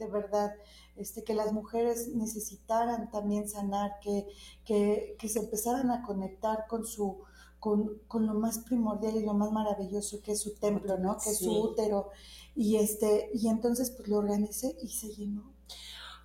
de 0.02 0.08
verdad, 0.08 0.56
este, 0.96 1.24
que 1.24 1.36
las 1.36 1.54
mujeres 1.54 2.10
necesitaran 2.10 3.12
también 3.12 3.48
sanar, 3.48 4.00
que, 4.02 4.28
que, 4.66 5.16
que 5.20 5.30
se 5.30 5.40
empezaran 5.40 5.92
a 5.92 6.02
conectar 6.02 6.66
con 6.68 6.86
su, 6.86 7.20
con, 7.60 8.00
con, 8.08 8.26
lo 8.26 8.34
más 8.34 8.60
primordial 8.60 9.16
y 9.16 9.26
lo 9.26 9.36
más 9.36 9.52
maravilloso 9.52 10.22
que 10.22 10.32
es 10.32 10.42
su 10.42 10.56
templo, 10.56 10.98
¿no? 10.98 11.18
Que 11.18 11.30
es 11.30 11.38
su 11.38 11.52
útero. 11.52 12.10
Y 12.56 12.78
este, 12.78 13.30
y 13.34 13.48
entonces 13.48 13.92
pues 13.92 14.10
lo 14.10 14.18
organicé 14.18 14.76
y 14.82 14.88
se 14.90 15.10
llenó. 15.10 15.51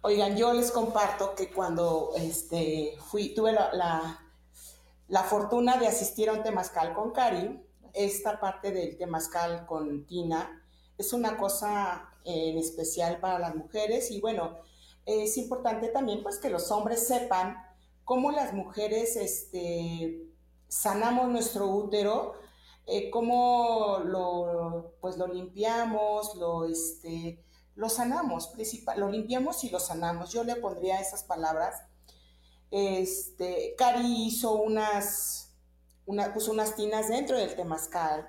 Oigan, 0.08 0.36
yo 0.36 0.52
les 0.52 0.70
comparto 0.70 1.34
que 1.34 1.50
cuando 1.50 2.12
este, 2.14 2.96
fui, 3.10 3.34
tuve 3.34 3.50
la, 3.50 4.20
la, 5.08 5.22
fortuna 5.24 5.78
de 5.78 5.88
asistir 5.88 6.28
a 6.28 6.34
un 6.34 6.44
temazcal 6.44 6.94
con 6.94 7.10
Cari, 7.10 7.60
esta 7.92 8.38
parte 8.38 8.70
del 8.70 8.96
temazcal 8.96 9.66
con 9.66 10.06
Tina 10.06 10.62
es 10.96 11.12
una 11.12 11.36
cosa 11.36 12.08
en 12.22 12.56
especial 12.56 13.18
para 13.18 13.40
las 13.40 13.56
mujeres 13.56 14.12
y 14.12 14.20
bueno, 14.20 14.56
es 15.06 15.36
importante 15.38 15.88
también 15.88 16.22
pues 16.22 16.38
que 16.38 16.50
los 16.50 16.70
hombres 16.70 17.04
sepan 17.04 17.56
cómo 18.04 18.30
las 18.30 18.54
mujeres 18.54 19.16
este, 19.16 20.22
sanamos 20.68 21.30
nuestro 21.30 21.66
útero, 21.66 22.34
eh, 22.86 23.10
cómo 23.10 23.98
lo, 24.04 24.94
pues 25.00 25.16
lo 25.16 25.26
limpiamos, 25.26 26.36
lo, 26.36 26.64
este, 26.64 27.44
lo 27.76 27.90
sanamos, 27.90 28.48
principal, 28.48 28.98
lo 28.98 29.10
limpiamos 29.10 29.62
y 29.62 29.70
lo 29.70 29.78
sanamos. 29.78 30.32
Yo 30.32 30.42
le 30.42 30.56
pondría 30.56 31.00
esas 31.00 31.22
palabras. 31.22 31.82
Este, 32.70 33.74
Cari 33.76 34.26
hizo 34.26 34.54
unas, 34.54 35.54
una, 36.06 36.32
puso 36.32 36.50
unas 36.50 36.74
tinas 36.74 37.08
dentro 37.08 37.38
del 37.38 37.54
temazcal 37.54 38.28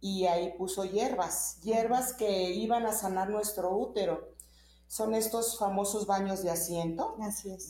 y 0.00 0.26
ahí 0.26 0.54
puso 0.58 0.84
hierbas, 0.84 1.60
hierbas 1.62 2.14
que 2.14 2.50
iban 2.50 2.84
a 2.84 2.92
sanar 2.92 3.30
nuestro 3.30 3.70
útero. 3.76 4.34
Son 4.88 5.14
estos 5.14 5.56
famosos 5.56 6.06
baños 6.06 6.42
de 6.42 6.50
asiento 6.50 7.16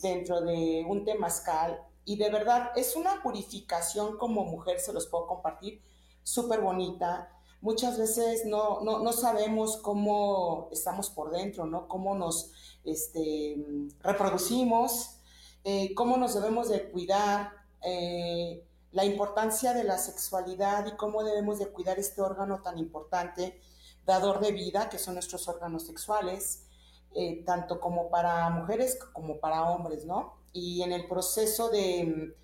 dentro 0.01 0.41
de 0.41 0.83
un 0.89 1.05
temazcal 1.05 1.79
y 2.03 2.17
de 2.17 2.31
verdad 2.31 2.71
es 2.75 2.95
una 2.95 3.21
purificación 3.21 4.17
como 4.17 4.43
mujer, 4.43 4.79
se 4.79 4.91
los 4.91 5.05
puedo 5.05 5.27
compartir, 5.27 5.83
súper 6.23 6.61
bonita 6.61 7.29
muchas 7.61 7.97
veces 7.97 8.45
no, 8.45 8.81
no, 8.81 9.13
sabemos 9.13 9.77
cómo 9.77 10.67
estamos 10.71 11.09
por 11.09 11.31
dentro, 11.31 11.65
¿no? 11.65 11.87
Cómo 11.87 12.15
nos 12.15 12.51
este, 12.83 13.55
reproducimos, 14.01 15.17
eh, 15.63 15.93
cómo 15.93 16.17
nos 16.17 16.33
debemos 16.33 16.69
de 16.69 16.89
cuidar, 16.89 17.51
eh, 17.83 18.63
la 18.91 19.05
importancia 19.05 19.73
de 19.73 19.83
la 19.83 19.97
sexualidad 19.97 20.85
y 20.85 20.95
cómo 20.97 21.23
debemos 21.23 21.59
de 21.59 21.67
cuidar 21.67 21.97
este 21.97 22.21
órgano 22.21 22.61
tan 22.61 22.77
importante, 22.77 23.59
dador 24.05 24.41
de 24.41 24.51
vida, 24.51 24.89
que 24.89 24.99
son 24.99 25.13
nuestros 25.13 25.47
órganos 25.47 25.85
sexuales, 25.85 26.65
eh, 27.13 27.43
tanto 27.45 27.79
como 27.79 28.09
para 28.09 28.49
mujeres 28.49 28.97
como 29.13 29.39
para 29.39 29.69
hombres, 29.69 30.05
¿no? 30.05 30.33
Y 30.51 30.81
en 30.81 30.91
el 30.91 31.07
proceso 31.07 31.69
de 31.69 32.35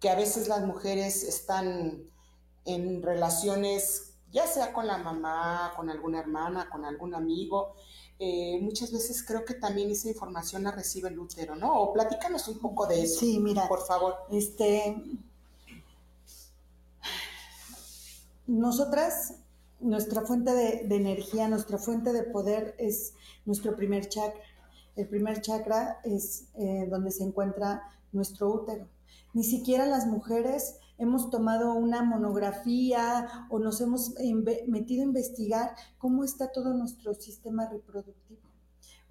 que 0.00 0.10
a 0.10 0.14
veces 0.14 0.48
las 0.48 0.62
mujeres 0.62 1.22
están 1.22 2.04
en 2.64 3.02
relaciones 3.02 4.11
ya 4.32 4.46
sea 4.46 4.72
con 4.72 4.86
la 4.86 4.98
mamá, 4.98 5.72
con 5.76 5.90
alguna 5.90 6.20
hermana, 6.20 6.68
con 6.70 6.84
algún 6.84 7.14
amigo. 7.14 7.74
Eh, 8.18 8.58
muchas 8.62 8.90
veces 8.90 9.22
creo 9.22 9.44
que 9.44 9.54
también 9.54 9.90
esa 9.90 10.08
información 10.08 10.62
la 10.62 10.70
recibe 10.70 11.08
el 11.08 11.18
útero, 11.18 11.54
¿no? 11.54 11.74
O 11.74 11.92
platícanos 11.92 12.48
un 12.48 12.58
poco 12.58 12.86
de 12.86 13.02
eso. 13.02 13.20
Sí, 13.20 13.38
mira. 13.38 13.68
Por 13.68 13.84
favor. 13.84 14.16
Este. 14.30 14.96
Nosotras, 18.46 19.34
nuestra 19.80 20.22
fuente 20.22 20.52
de, 20.52 20.96
energía, 20.96 21.48
nuestra 21.48 21.78
fuente 21.78 22.12
de 22.12 22.22
poder 22.22 22.74
es 22.78 23.12
nuestro 23.44 23.76
primer 23.76 24.08
chakra. 24.08 24.40
El 24.96 25.08
primer 25.08 25.40
chakra 25.40 26.00
es 26.04 26.44
eh, 26.54 26.86
donde 26.90 27.10
se 27.10 27.24
encuentra 27.24 27.82
nuestro 28.12 28.48
útero. 28.50 28.88
Ni 29.32 29.44
siquiera 29.44 29.86
las 29.86 30.06
mujeres 30.06 30.76
hemos 30.98 31.30
tomado 31.30 31.74
una 31.74 32.02
monografía 32.02 33.46
o 33.50 33.58
nos 33.58 33.80
hemos 33.80 34.14
metido 34.66 35.02
a 35.02 35.06
investigar 35.06 35.74
cómo 35.98 36.24
está 36.24 36.52
todo 36.52 36.74
nuestro 36.74 37.14
sistema 37.14 37.68
reproductivo. 37.68 38.52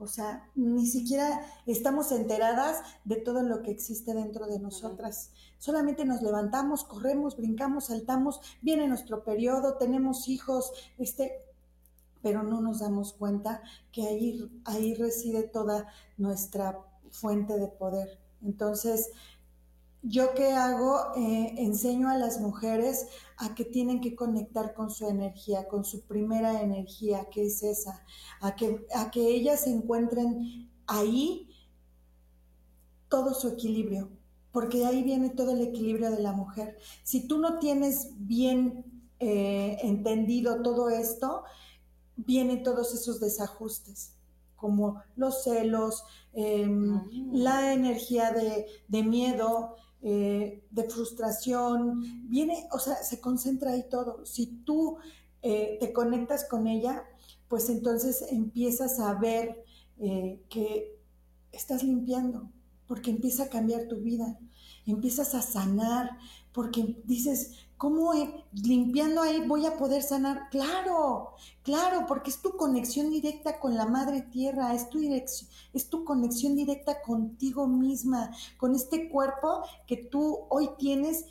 O 0.01 0.07
sea, 0.07 0.49
ni 0.55 0.87
siquiera 0.87 1.45
estamos 1.67 2.11
enteradas 2.11 2.81
de 3.05 3.17
todo 3.17 3.43
lo 3.43 3.61
que 3.61 3.69
existe 3.69 4.15
dentro 4.15 4.47
de 4.47 4.59
nosotras. 4.59 5.31
Solamente 5.59 6.05
nos 6.05 6.23
levantamos, 6.23 6.83
corremos, 6.83 7.37
brincamos, 7.37 7.85
saltamos, 7.85 8.41
viene 8.63 8.87
nuestro 8.87 9.23
periodo, 9.23 9.77
tenemos 9.77 10.27
hijos, 10.27 10.71
este, 10.97 11.45
pero 12.23 12.41
no 12.41 12.61
nos 12.61 12.79
damos 12.79 13.13
cuenta 13.13 13.61
que 13.91 14.07
ahí, 14.07 14.61
ahí 14.65 14.95
reside 14.95 15.43
toda 15.43 15.87
nuestra 16.17 16.79
fuente 17.11 17.59
de 17.59 17.67
poder. 17.67 18.19
Entonces, 18.41 19.11
yo 20.03 20.33
qué 20.33 20.53
hago, 20.53 21.13
eh, 21.15 21.53
enseño 21.57 22.09
a 22.09 22.17
las 22.17 22.39
mujeres 22.39 23.07
a 23.37 23.53
que 23.53 23.65
tienen 23.65 24.01
que 24.01 24.15
conectar 24.15 24.73
con 24.73 24.89
su 24.89 25.07
energía, 25.07 25.67
con 25.67 25.85
su 25.85 26.01
primera 26.07 26.61
energía, 26.61 27.29
que 27.29 27.45
es 27.45 27.61
esa, 27.61 28.03
a 28.39 28.55
que, 28.55 28.85
a 28.95 29.11
que 29.11 29.27
ellas 29.27 29.67
encuentren 29.67 30.71
ahí 30.87 31.49
todo 33.09 33.33
su 33.33 33.49
equilibrio, 33.49 34.09
porque 34.51 34.85
ahí 34.85 35.03
viene 35.03 35.29
todo 35.29 35.51
el 35.51 35.61
equilibrio 35.61 36.09
de 36.09 36.21
la 36.21 36.31
mujer. 36.31 36.77
Si 37.03 37.27
tú 37.27 37.37
no 37.37 37.59
tienes 37.59 38.09
bien 38.17 38.85
eh, 39.19 39.77
entendido 39.83 40.63
todo 40.63 40.89
esto, 40.89 41.43
vienen 42.15 42.63
todos 42.63 42.93
esos 42.95 43.19
desajustes 43.19 44.15
como 44.55 45.01
los 45.15 45.43
celos, 45.43 46.03
em, 46.33 47.01
la 47.33 47.73
energía 47.73 48.31
de, 48.31 48.67
de 48.87 49.03
miedo, 49.03 49.75
eh, 50.03 50.63
de 50.71 50.83
frustración, 50.89 52.27
viene, 52.27 52.67
o 52.71 52.79
sea, 52.79 52.95
se 53.03 53.19
concentra 53.19 53.71
ahí 53.71 53.85
todo. 53.89 54.25
Si 54.25 54.47
tú 54.65 54.97
eh, 55.43 55.77
te 55.79 55.93
conectas 55.93 56.45
con 56.45 56.67
ella, 56.67 57.03
pues 57.47 57.69
entonces 57.69 58.25
empiezas 58.31 58.99
a 58.99 59.13
ver 59.13 59.63
eh, 59.99 60.41
que 60.49 60.97
estás 61.51 61.83
limpiando, 61.83 62.49
porque 62.87 63.11
empieza 63.11 63.43
a 63.43 63.49
cambiar 63.49 63.87
tu 63.87 63.97
vida. 63.97 64.39
empiezas 64.87 65.35
a 65.35 65.41
sanar, 65.43 66.17
porque 66.51 66.97
dices, 67.05 67.51
¿cómo 67.81 68.13
limpiando 68.53 69.23
ahí 69.23 69.47
voy 69.47 69.65
a 69.65 69.75
poder 69.75 70.03
sanar? 70.03 70.49
Claro, 70.51 71.31
claro, 71.63 72.05
porque 72.07 72.29
es 72.29 72.39
tu 72.39 72.55
conexión 72.55 73.09
directa 73.09 73.59
con 73.59 73.73
la 73.73 73.87
madre 73.87 74.21
tierra, 74.21 74.75
es 74.75 74.87
tu, 74.91 74.99
dirección, 74.99 75.49
es 75.73 75.89
tu 75.89 76.05
conexión 76.05 76.55
directa 76.55 77.01
contigo 77.01 77.65
misma, 77.65 78.29
con 78.57 78.75
este 78.75 79.09
cuerpo 79.09 79.63
que 79.87 79.97
tú 79.97 80.45
hoy 80.49 80.69
tienes, 80.77 81.25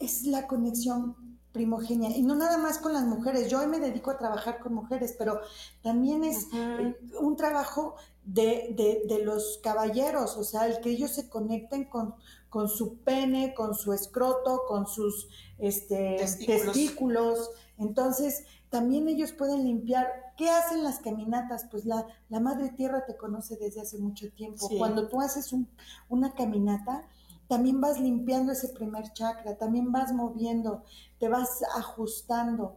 es 0.00 0.24
la 0.24 0.48
conexión 0.48 1.38
primogenia. 1.52 2.10
Y 2.10 2.24
no 2.24 2.34
nada 2.34 2.58
más 2.58 2.78
con 2.78 2.92
las 2.92 3.04
mujeres. 3.04 3.48
Yo 3.48 3.60
hoy 3.60 3.68
me 3.68 3.78
dedico 3.78 4.10
a 4.10 4.18
trabajar 4.18 4.58
con 4.58 4.74
mujeres, 4.74 5.14
pero 5.16 5.42
también 5.80 6.24
es 6.24 6.48
eh, 6.54 6.96
un 7.20 7.36
trabajo 7.36 7.94
de, 8.24 9.04
de, 9.08 9.24
los 9.24 9.60
caballeros, 9.62 10.36
o 10.36 10.42
sea, 10.42 10.66
el 10.66 10.80
que 10.80 10.90
ellos 10.90 11.12
se 11.12 11.28
conecten 11.28 11.84
con, 11.84 12.16
con 12.52 12.68
su 12.68 12.98
pene, 12.98 13.54
con 13.54 13.74
su 13.74 13.94
escroto, 13.94 14.64
con 14.68 14.86
sus 14.86 15.26
este, 15.56 16.16
testículos. 16.18 17.48
Entonces, 17.78 18.44
también 18.68 19.08
ellos 19.08 19.32
pueden 19.32 19.64
limpiar. 19.64 20.06
¿Qué 20.36 20.50
hacen 20.50 20.84
las 20.84 20.98
caminatas? 20.98 21.64
Pues 21.70 21.86
la, 21.86 22.06
la 22.28 22.40
Madre 22.40 22.68
Tierra 22.68 23.06
te 23.06 23.16
conoce 23.16 23.56
desde 23.56 23.80
hace 23.80 23.96
mucho 23.96 24.30
tiempo. 24.32 24.68
Cuando 24.76 25.08
tú 25.08 25.22
haces 25.22 25.54
un, 25.54 25.66
una 26.10 26.34
caminata, 26.34 27.08
también 27.48 27.80
vas 27.80 27.98
limpiando 27.98 28.52
ese 28.52 28.68
primer 28.68 29.14
chakra, 29.14 29.56
también 29.56 29.90
vas 29.90 30.12
moviendo, 30.12 30.84
te 31.18 31.28
vas 31.28 31.62
ajustando. 31.74 32.76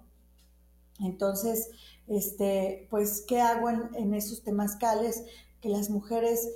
Entonces, 1.02 1.70
este, 2.08 2.88
pues, 2.90 3.26
¿qué 3.28 3.42
hago 3.42 3.70
en, 3.70 3.94
en 3.96 4.14
esos 4.14 4.42
temazcales? 4.42 5.26
Que 5.60 5.68
las 5.68 5.90
mujeres 5.90 6.48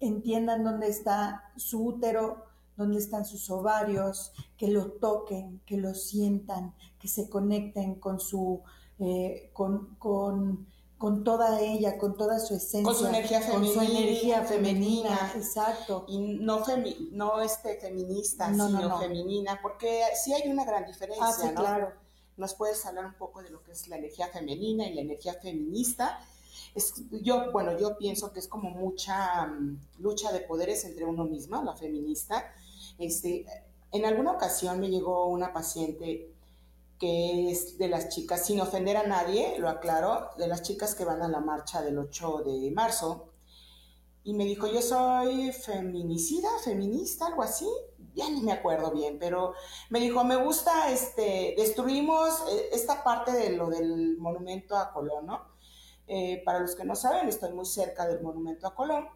entiendan 0.00 0.64
dónde 0.64 0.88
está 0.88 1.52
su 1.56 1.84
útero, 1.84 2.44
dónde 2.76 2.98
están 2.98 3.24
sus 3.24 3.50
ovarios, 3.50 4.32
que 4.56 4.68
lo 4.68 4.92
toquen, 4.92 5.60
que 5.66 5.76
lo 5.76 5.94
sientan, 5.94 6.74
que 6.98 7.08
se 7.08 7.28
conecten 7.28 7.96
con 7.96 8.18
su, 8.18 8.62
eh, 8.98 9.50
con, 9.52 9.96
con, 9.96 10.66
con, 10.96 11.22
toda 11.22 11.60
ella, 11.60 11.98
con 11.98 12.16
toda 12.16 12.38
su 12.38 12.54
esencia. 12.54 12.82
Con 12.82 12.94
su 12.94 13.06
energía 13.06 13.42
femenina. 13.42 13.74
Con 13.74 13.86
su 13.86 13.92
energía 13.92 14.42
femenina, 14.42 15.32
exacto. 15.36 16.06
Y 16.08 16.18
no, 16.18 16.64
no 17.12 17.40
este 17.42 17.78
feminista, 17.78 18.48
sino 18.48 18.98
femenina, 18.98 19.58
porque 19.60 20.02
sí 20.14 20.32
hay 20.32 20.50
una 20.50 20.64
gran 20.64 20.86
diferencia, 20.86 21.26
ah, 21.26 21.32
sí, 21.32 21.48
claro. 21.54 21.92
¿Nos 22.38 22.54
puedes 22.54 22.84
hablar 22.86 23.04
un 23.04 23.14
poco 23.14 23.42
de 23.42 23.50
lo 23.50 23.62
que 23.62 23.72
es 23.72 23.86
la 23.88 23.98
energía 23.98 24.28
femenina 24.28 24.86
y 24.86 24.94
la 24.94 25.02
energía 25.02 25.34
feminista? 25.34 26.18
Es, 26.74 26.94
yo, 27.10 27.50
bueno, 27.52 27.78
yo 27.78 27.96
pienso 27.96 28.32
que 28.32 28.40
es 28.40 28.48
como 28.48 28.70
mucha 28.70 29.46
mm, 29.46 29.80
lucha 29.98 30.32
de 30.32 30.40
poderes 30.40 30.84
entre 30.84 31.04
uno 31.04 31.24
misma, 31.24 31.64
la 31.64 31.76
feminista. 31.76 32.52
Este, 32.98 33.46
en 33.92 34.04
alguna 34.04 34.32
ocasión 34.32 34.80
me 34.80 34.88
llegó 34.88 35.26
una 35.26 35.52
paciente 35.52 36.30
que 37.00 37.50
es 37.50 37.78
de 37.78 37.88
las 37.88 38.10
chicas, 38.10 38.44
sin 38.44 38.60
ofender 38.60 38.98
a 38.98 39.06
nadie, 39.06 39.58
lo 39.58 39.70
aclaro, 39.70 40.30
de 40.36 40.46
las 40.46 40.62
chicas 40.62 40.94
que 40.94 41.06
van 41.06 41.22
a 41.22 41.28
la 41.28 41.40
marcha 41.40 41.80
del 41.80 41.98
8 41.98 42.42
de 42.44 42.70
marzo. 42.72 43.30
Y 44.22 44.34
me 44.34 44.44
dijo, 44.44 44.66
yo 44.66 44.82
soy 44.82 45.50
feminicida, 45.50 46.50
feminista, 46.62 47.26
algo 47.26 47.42
así. 47.42 47.66
Ya 48.14 48.28
ni 48.28 48.42
me 48.42 48.52
acuerdo 48.52 48.90
bien, 48.90 49.18
pero 49.18 49.54
me 49.88 49.98
dijo, 49.98 50.24
me 50.24 50.36
gusta, 50.36 50.90
este, 50.90 51.54
destruimos 51.56 52.42
eh, 52.50 52.68
esta 52.72 53.02
parte 53.02 53.32
de 53.32 53.56
lo 53.56 53.70
del 53.70 54.18
monumento 54.18 54.76
a 54.76 54.92
Colón, 54.92 55.26
¿no? 55.26 55.40
Eh, 56.12 56.42
para 56.44 56.58
los 56.58 56.74
que 56.74 56.82
no 56.82 56.96
saben, 56.96 57.28
estoy 57.28 57.52
muy 57.52 57.64
cerca 57.64 58.04
del 58.04 58.20
monumento 58.20 58.66
a 58.66 58.74
Colón. 58.74 59.06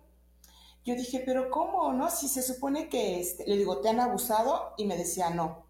Yo 0.85 0.95
dije, 0.95 1.25
pero 1.27 1.51
¿cómo, 1.51 1.93
no? 1.93 2.09
Si 2.09 2.29
se 2.29 2.41
supone 2.41 2.89
que, 2.89 3.19
este, 3.19 3.45
le 3.49 3.57
digo, 3.57 3.81
¿te 3.81 3.89
han 3.89 3.99
abusado? 3.99 4.75
Y 4.77 4.85
me 4.85 4.97
decía, 4.97 5.31
no. 5.31 5.67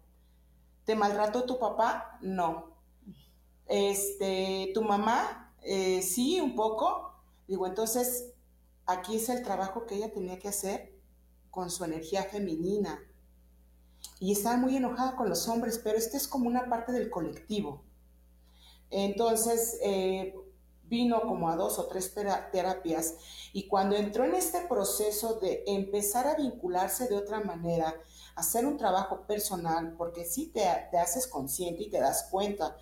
¿Te 0.83 0.95
maltrató 0.95 1.45
tu 1.45 1.57
papá? 1.57 2.19
No. 2.21 2.75
Este, 3.65 4.69
¿tu 4.75 4.83
mamá? 4.83 5.55
Eh, 5.63 6.03
sí, 6.03 6.39
un 6.39 6.53
poco. 6.53 7.15
Digo, 7.47 7.65
entonces, 7.65 8.35
aquí 8.85 9.15
es 9.15 9.27
el 9.29 9.41
trabajo 9.41 9.87
que 9.87 9.95
ella 9.95 10.13
tenía 10.13 10.37
que 10.37 10.49
hacer 10.49 10.93
con 11.49 11.71
su 11.71 11.85
energía 11.85 12.21
femenina. 12.25 12.99
Y 14.19 14.31
estaba 14.31 14.57
muy 14.57 14.77
enojada 14.77 15.15
con 15.15 15.27
los 15.27 15.47
hombres, 15.47 15.81
pero 15.83 15.97
esto 15.97 16.17
es 16.17 16.27
como 16.27 16.47
una 16.47 16.69
parte 16.69 16.91
del 16.91 17.09
colectivo. 17.09 17.83
Entonces, 18.91 19.79
eh, 19.81 20.35
vino 20.87 21.21
como 21.21 21.49
a 21.49 21.55
dos 21.55 21.79
o 21.79 21.87
tres 21.87 22.13
terapias 22.13 23.15
y 23.53 23.67
cuando 23.67 23.95
entró 23.95 24.23
en 24.23 24.35
este 24.35 24.61
proceso 24.61 25.39
de 25.39 25.63
empezar 25.67 26.27
a 26.27 26.35
vincularse 26.35 27.07
de 27.07 27.15
otra 27.15 27.39
manera, 27.39 27.95
hacer 28.35 28.65
un 28.65 28.77
trabajo 28.77 29.21
personal, 29.21 29.95
porque 29.97 30.25
sí 30.25 30.47
te, 30.47 30.65
te 30.91 30.97
haces 30.97 31.27
consciente 31.27 31.83
y 31.83 31.89
te 31.89 31.99
das 31.99 32.27
cuenta. 32.29 32.75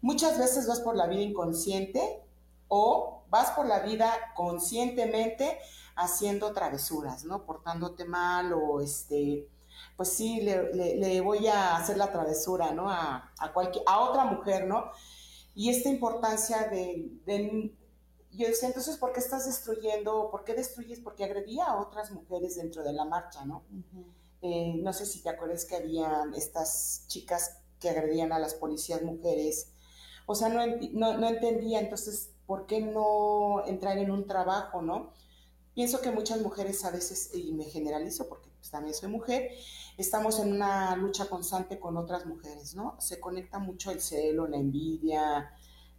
Muchas 0.00 0.38
veces 0.38 0.66
vas 0.66 0.80
por 0.80 0.96
la 0.96 1.06
vida 1.06 1.22
inconsciente 1.22 2.22
o 2.68 3.24
vas 3.30 3.50
por 3.52 3.66
la 3.66 3.80
vida 3.80 4.12
conscientemente 4.34 5.58
haciendo 5.96 6.52
travesuras, 6.52 7.24
¿no? 7.24 7.44
Portándote 7.44 8.04
mal 8.04 8.52
o 8.52 8.80
este, 8.80 9.48
pues 9.96 10.12
sí, 10.12 10.40
le, 10.40 11.20
voy 11.20 11.46
a 11.48 11.76
hacer 11.76 11.96
la 11.96 12.10
travesura, 12.10 12.72
¿no? 12.72 12.90
A, 12.90 13.32
a, 13.38 13.52
cualquier, 13.52 13.84
a 13.86 14.00
otra 14.00 14.24
mujer, 14.24 14.66
¿no? 14.66 14.90
Y 15.54 15.70
esta 15.70 15.88
importancia 15.88 16.68
de, 16.68 17.10
yo 18.32 18.46
decía, 18.46 18.68
entonces, 18.68 18.96
¿por 18.96 19.12
qué 19.12 19.20
estás 19.20 19.46
destruyendo? 19.46 20.30
¿Por 20.30 20.44
qué 20.44 20.54
destruyes? 20.54 21.00
Porque 21.00 21.24
agredía 21.24 21.64
a 21.64 21.80
otras 21.80 22.10
mujeres 22.12 22.56
dentro 22.56 22.82
de 22.84 22.92
la 22.92 23.04
marcha, 23.04 23.44
¿no? 23.44 23.64
Eh, 24.42 24.74
no 24.76 24.92
sé 24.92 25.06
si 25.06 25.22
te 25.22 25.28
acuerdas 25.28 25.64
que 25.64 25.76
habían 25.76 26.34
estas 26.34 27.04
chicas 27.08 27.58
que 27.78 27.90
agredían 27.90 28.32
a 28.32 28.38
las 28.38 28.54
policías 28.54 29.02
mujeres. 29.02 29.72
O 30.26 30.34
sea, 30.34 30.48
no, 30.48 30.64
no, 31.18 31.28
entendía, 31.28 31.80
entonces, 31.80 32.30
¿por 32.46 32.66
qué 32.66 32.80
no 32.80 33.64
entrar 33.66 33.98
en 33.98 34.10
un 34.10 34.26
trabajo, 34.26 34.80
no? 34.82 35.12
Pienso 35.74 36.00
que 36.00 36.10
muchas 36.10 36.40
mujeres 36.40 36.84
a 36.84 36.90
veces, 36.90 37.30
y 37.34 37.52
me 37.52 37.64
generalizo 37.64 38.28
porque 38.28 38.49
pues, 38.60 38.70
también 38.70 38.94
soy 38.94 39.08
mujer, 39.08 39.50
estamos 39.96 40.38
en 40.38 40.52
una 40.52 40.94
lucha 40.96 41.26
constante 41.30 41.80
con 41.80 41.96
otras 41.96 42.26
mujeres, 42.26 42.74
¿no? 42.74 42.96
Se 43.00 43.18
conecta 43.18 43.58
mucho 43.58 43.90
el 43.90 44.00
celo, 44.00 44.46
la 44.46 44.58
envidia, 44.58 45.50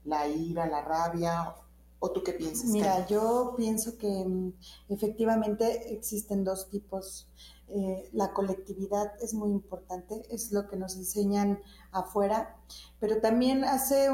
la 0.06 0.28
ira, 0.28 0.68
la 0.68 0.82
rabia. 0.82 1.56
¿O 2.00 2.12
tú 2.12 2.24
qué 2.24 2.34
piensas? 2.34 2.70
Mira, 2.70 3.06
yo 3.08 3.56
pienso 3.58 3.98
que 3.98 4.08
mm, 4.08 4.54
efectivamente 4.90 5.94
existen 5.94 6.44
dos 6.44 6.70
tipos. 6.70 7.28
Eh, 7.68 8.10
la 8.14 8.34
colectividad 8.34 9.12
es 9.22 9.34
muy 9.34 9.50
importante, 9.50 10.22
es 10.30 10.52
lo 10.52 10.68
que 10.68 10.78
nos 10.78 10.96
enseñan 10.98 11.60
afuera, 11.92 12.58
pero 13.00 13.22
también 13.22 13.64
hace 13.64 14.10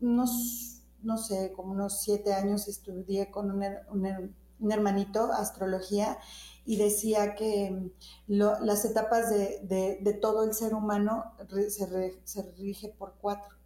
unos, 0.00 0.82
no 1.02 1.16
sé, 1.16 1.52
como 1.56 1.72
unos 1.72 2.00
siete 2.00 2.34
años 2.34 2.68
estudié 2.68 3.30
con 3.30 3.50
un 3.50 4.70
hermanito 4.70 5.32
astrología 5.32 6.18
y 6.68 6.76
decía 6.76 7.34
que 7.34 7.70
mm, 7.70 7.90
las 8.28 8.84
etapas 8.84 9.30
de, 9.30 10.18
todo 10.20 10.44
el 10.44 10.52
ser 10.52 10.74
humano 10.74 11.24
se, 11.70 12.42
rige 12.58 12.90
por 12.90 13.14
cuatro. 13.18 13.56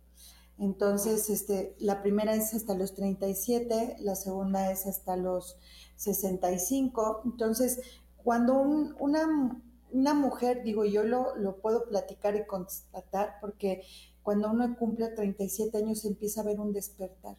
Entonces, 0.57 1.29
este, 1.29 1.75
la 1.81 2.01
primera 2.01 2.33
es 2.33 2.55
hasta 2.55 2.75
los 2.77 2.95
37, 2.95 3.97
la 3.99 4.15
segunda 4.15 4.71
es 4.71 4.87
hasta 4.87 5.17
los 5.17 5.57
65. 5.97 7.23
Entonces, 7.25 7.81
cuando 8.23 8.55
una, 8.55 9.59
una, 9.91 10.15
mujer, 10.15 10.63
digo, 10.63 10.85
yo 10.85 11.03
lo, 11.03 11.35
lo, 11.35 11.57
puedo 11.57 11.89
platicar 11.89 12.37
y 12.37 12.47
constatar, 12.47 13.35
porque 13.41 13.83
cuando 14.23 14.49
uno 14.49 14.77
cumple 14.79 15.09
37 15.09 15.77
años 15.77 16.05
empieza 16.05 16.43
a 16.43 16.45
ver 16.45 16.61
un 16.61 16.73
despertar, 16.73 17.37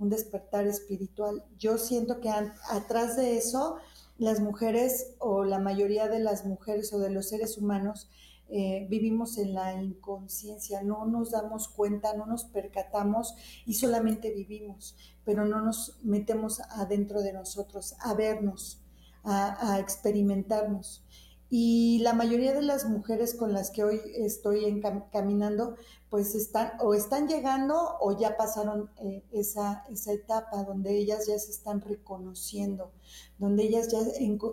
un 0.00 0.08
despertar 0.08 0.66
espiritual. 0.66 1.44
Yo 1.58 1.78
siento 1.78 2.18
que 2.20 2.28
atrás 2.28 3.16
de 3.16 3.36
eso 3.36 3.76
las 4.18 4.40
mujeres 4.40 5.14
o 5.18 5.44
la 5.44 5.58
mayoría 5.58 6.08
de 6.08 6.20
las 6.20 6.44
mujeres 6.44 6.92
o 6.92 6.98
de 6.98 7.10
los 7.10 7.28
seres 7.28 7.58
humanos 7.58 8.08
eh, 8.48 8.86
vivimos 8.88 9.38
en 9.38 9.54
la 9.54 9.74
inconsciencia, 9.74 10.80
no 10.82 11.04
nos 11.04 11.32
damos 11.32 11.66
cuenta, 11.68 12.14
no 12.14 12.26
nos 12.26 12.44
percatamos 12.44 13.34
y 13.66 13.74
solamente 13.74 14.30
vivimos, 14.30 14.96
pero 15.24 15.44
no 15.44 15.60
nos 15.60 15.98
metemos 16.04 16.60
adentro 16.60 17.22
de 17.22 17.32
nosotros 17.32 17.96
a 17.98 18.14
vernos, 18.14 18.80
a, 19.24 19.80
experimentarnos. 19.80 21.04
Y 21.48 22.00
la 22.00 22.12
mayoría 22.12 22.52
de 22.52 22.62
las 22.62 22.88
mujeres 22.88 23.34
con 23.34 23.52
las 23.52 23.70
que 23.70 23.84
hoy 23.84 24.00
estoy 24.16 24.82
caminando 25.12 25.76
pues 26.10 26.34
están 26.34 26.72
o 26.80 26.94
están 26.94 27.28
llegando 27.28 27.98
o 28.00 28.16
ya 28.18 28.36
pasaron 28.36 28.90
eh, 28.96 29.24
esa, 29.32 29.84
esa 29.90 30.12
etapa 30.12 30.62
donde 30.62 30.96
ellas 30.96 31.26
ya 31.26 31.38
se 31.38 31.50
están 31.50 31.80
reconociendo, 31.80 32.92
donde 33.38 33.64
ellas 33.64 33.88
ya 33.90 33.98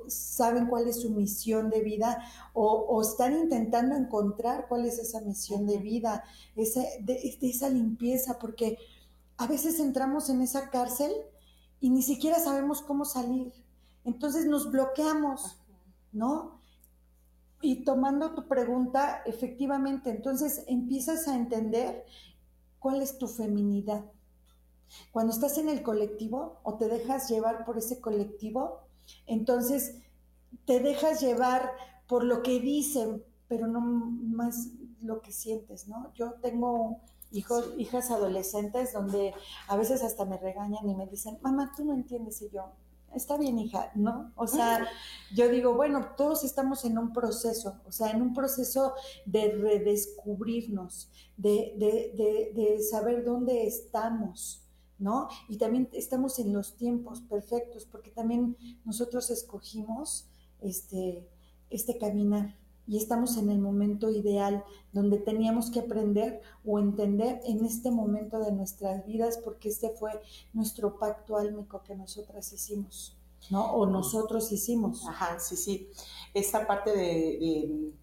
saben 0.07 0.67
cuál 0.67 0.87
es 0.87 1.01
su 1.01 1.11
misión 1.11 1.69
de 1.69 1.81
vida 1.81 2.23
o, 2.53 3.01
están 3.01 3.37
intentando 3.37 3.95
encontrar 3.95 4.67
cuál 4.67 4.85
es 4.85 4.97
esa 4.99 5.21
misión 5.21 5.67
de 5.67 5.77
vida, 5.77 6.23
esa, 6.55 6.81
de, 7.01 7.37
esa 7.41 7.69
limpieza, 7.69 8.39
porque 8.39 8.77
a 9.37 9.47
veces 9.47 9.79
entramos 9.79 10.29
en 10.29 10.41
esa 10.41 10.69
cárcel 10.69 11.11
y 11.79 11.89
ni 11.91 12.01
siquiera 12.01 12.39
sabemos 12.39 12.81
cómo 12.81 13.05
salir. 13.05 13.53
Entonces 14.05 14.45
nos 14.45 14.71
bloqueamos, 14.71 15.59
¿no? 16.11 16.52
Y 17.63 17.85
tomando 17.85 18.35
tu 18.35 18.47
pregunta, 18.47 19.23
efectivamente, 19.25 20.09
entonces 20.09 20.65
empiezas 20.67 21.29
a 21.29 21.35
entender 21.35 22.05
cuál 22.77 23.01
es 23.01 23.17
tu 23.17 23.29
feminidad. 23.29 24.03
Cuando 25.11 25.31
estás 25.31 25.57
en 25.57 25.69
el 25.69 25.81
colectivo 25.81 26.59
o 26.63 26.75
te 26.75 26.89
dejas 26.89 27.29
llevar 27.29 27.63
por 27.63 27.77
ese 27.77 28.01
colectivo, 28.01 28.81
entonces 29.25 29.95
te 30.65 30.81
dejas 30.81 31.21
llevar 31.21 31.71
por 32.05 32.25
lo 32.25 32.43
que 32.43 32.59
dicen, 32.59 33.23
pero 33.47 33.67
no 33.67 33.79
más 33.79 34.67
lo 35.01 35.21
que 35.21 35.31
sientes, 35.31 35.87
¿no? 35.87 36.13
Yo 36.15 36.33
tengo 36.41 36.99
hijos, 37.31 37.73
hijas 37.77 38.11
adolescentes 38.11 38.91
donde 38.91 39.33
a 39.69 39.77
veces 39.77 40.03
hasta 40.03 40.25
me 40.25 40.37
regañan 40.37 40.87
y 40.87 40.95
me 40.95 41.07
dicen, 41.07 41.39
mamá, 41.41 41.71
tú 41.77 41.85
no 41.85 41.93
entiendes 41.93 42.41
y 42.41 42.49
yo, 42.49 42.73
está 43.15 43.37
bien, 43.37 43.59
hija, 43.59 43.91
¿no? 43.95 44.31
O 44.35 44.47
sea, 44.47 44.87
yo 45.33 45.49
digo, 45.49 45.73
bueno, 45.75 46.09
todos 46.17 46.43
estamos 46.43 46.85
en 46.85 46.97
un 46.97 47.13
proceso, 47.13 47.81
o 47.85 47.91
sea, 47.91 48.11
en 48.11 48.21
un 48.21 48.33
proceso 48.33 48.93
de 49.25 49.51
redescubrirnos, 49.51 51.11
de, 51.37 51.73
de, 51.77 52.51
de, 52.53 52.79
saber 52.83 53.23
dónde 53.23 53.65
estamos, 53.65 54.63
¿no? 54.99 55.27
Y 55.49 55.57
también 55.57 55.89
estamos 55.93 56.39
en 56.39 56.53
los 56.53 56.75
tiempos 56.77 57.21
perfectos, 57.21 57.85
porque 57.85 58.11
también 58.11 58.57
nosotros 58.85 59.29
escogimos 59.29 60.29
este, 60.61 61.27
este 61.69 61.97
caminar 61.97 62.55
y 62.87 62.97
estamos 62.97 63.37
en 63.37 63.49
el 63.49 63.59
momento 63.59 64.09
ideal 64.09 64.63
donde 64.91 65.17
teníamos 65.17 65.71
que 65.71 65.79
aprender 65.79 66.41
o 66.65 66.79
entender 66.79 67.41
en 67.45 67.65
este 67.65 67.91
momento 67.91 68.39
de 68.39 68.51
nuestras 68.51 69.05
vidas 69.05 69.39
porque 69.43 69.69
este 69.69 69.89
fue 69.89 70.21
nuestro 70.53 70.99
pacto 70.99 71.37
álmico 71.37 71.81
que 71.83 71.95
nosotras 71.95 72.51
hicimos, 72.51 73.17
¿no? 73.49 73.71
O 73.73 73.85
nosotros 73.85 74.51
hicimos. 74.51 75.07
Ajá, 75.07 75.39
sí, 75.39 75.55
sí. 75.55 75.89
Esta 76.33 76.67
parte 76.67 76.91
de, 76.91 77.93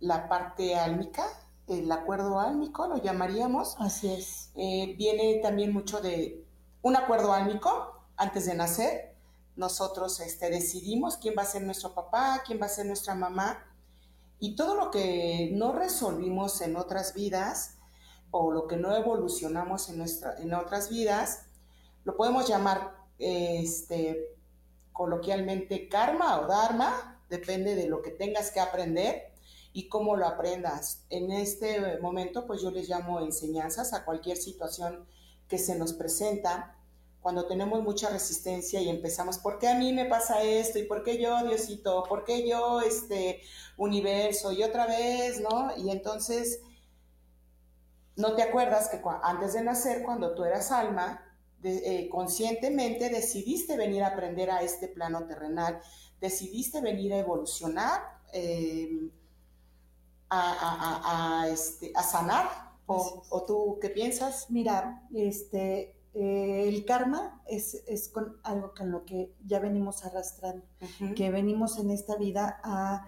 la 0.00 0.28
parte 0.28 0.74
álmica, 0.74 1.24
el 1.66 1.90
acuerdo 1.92 2.40
álmico, 2.40 2.86
lo 2.86 2.96
llamaríamos. 2.96 3.76
Así 3.78 4.08
es. 4.08 4.50
Eh, 4.54 4.94
viene 4.96 5.40
también 5.42 5.72
mucho 5.72 6.00
de 6.00 6.46
un 6.80 6.96
acuerdo 6.96 7.32
álmico 7.32 8.04
antes 8.16 8.46
de 8.46 8.54
nacer. 8.54 9.14
Nosotros 9.54 10.20
este, 10.20 10.48
decidimos 10.50 11.18
quién 11.18 11.34
va 11.36 11.42
a 11.42 11.46
ser 11.46 11.62
nuestro 11.62 11.92
papá, 11.92 12.42
quién 12.46 12.60
va 12.60 12.66
a 12.66 12.70
ser 12.70 12.86
nuestra 12.86 13.14
mamá 13.14 13.67
y 14.40 14.54
todo 14.54 14.74
lo 14.74 14.90
que 14.90 15.50
no 15.52 15.72
resolvimos 15.72 16.60
en 16.60 16.76
otras 16.76 17.14
vidas 17.14 17.76
o 18.30 18.52
lo 18.52 18.66
que 18.66 18.76
no 18.76 18.94
evolucionamos 18.94 19.88
en, 19.88 19.98
nuestra, 19.98 20.36
en 20.38 20.54
otras 20.54 20.90
vidas, 20.90 21.46
lo 22.04 22.16
podemos 22.16 22.48
llamar 22.48 22.96
este, 23.18 24.36
coloquialmente 24.92 25.88
karma 25.88 26.40
o 26.40 26.46
dharma, 26.46 27.22
depende 27.28 27.74
de 27.74 27.88
lo 27.88 28.02
que 28.02 28.10
tengas 28.10 28.50
que 28.50 28.60
aprender 28.60 29.32
y 29.72 29.88
cómo 29.88 30.16
lo 30.16 30.26
aprendas. 30.26 31.04
En 31.10 31.30
este 31.30 31.98
momento, 31.98 32.46
pues 32.46 32.62
yo 32.62 32.70
les 32.70 32.88
llamo 32.88 33.20
enseñanzas 33.20 33.92
a 33.92 34.04
cualquier 34.04 34.36
situación 34.36 35.06
que 35.48 35.58
se 35.58 35.78
nos 35.78 35.92
presenta 35.92 36.77
cuando 37.20 37.46
tenemos 37.46 37.82
mucha 37.82 38.10
resistencia 38.10 38.80
y 38.80 38.88
empezamos, 38.88 39.38
¿por 39.38 39.58
qué 39.58 39.68
a 39.68 39.74
mí 39.74 39.92
me 39.92 40.06
pasa 40.06 40.42
esto? 40.42 40.78
¿Y 40.78 40.84
por 40.84 41.02
qué 41.02 41.20
yo, 41.20 41.42
Diosito? 41.44 42.04
¿Por 42.08 42.24
qué 42.24 42.48
yo, 42.48 42.80
este 42.80 43.42
universo? 43.76 44.52
Y 44.52 44.62
otra 44.62 44.86
vez, 44.86 45.40
¿no? 45.40 45.76
Y 45.76 45.90
entonces, 45.90 46.60
¿no 48.16 48.34
te 48.34 48.42
acuerdas 48.42 48.88
que 48.88 49.00
antes 49.22 49.52
de 49.54 49.62
nacer, 49.62 50.02
cuando 50.04 50.34
tú 50.34 50.44
eras 50.44 50.70
alma, 50.70 51.24
eh, 51.64 52.08
conscientemente 52.08 53.08
decidiste 53.08 53.76
venir 53.76 54.04
a 54.04 54.08
aprender 54.08 54.50
a 54.50 54.62
este 54.62 54.86
plano 54.86 55.26
terrenal, 55.26 55.80
decidiste 56.20 56.80
venir 56.80 57.12
a 57.12 57.18
evolucionar, 57.18 58.00
em, 58.32 59.10
a, 60.30 61.46
este, 61.50 61.90
a, 61.94 62.02
sanar? 62.02 62.48
¿O, 62.86 63.22
¿O 63.30 63.44
tú 63.44 63.78
qué 63.80 63.90
piensas? 63.90 64.50
Mira, 64.50 65.02
este, 65.14 65.97
eh, 66.20 66.68
el 66.68 66.84
karma 66.84 67.40
es, 67.46 68.10
con 68.12 68.38
algo 68.42 68.74
con 68.76 68.90
lo 68.90 69.04
que 69.04 69.36
ya 69.46 69.60
venimos 69.60 70.04
arrastrando, 70.04 70.66
que 71.14 71.30
venimos 71.30 71.78
en 71.78 71.90
esta 71.90 72.16
vida 72.16 72.60
a 72.64 73.06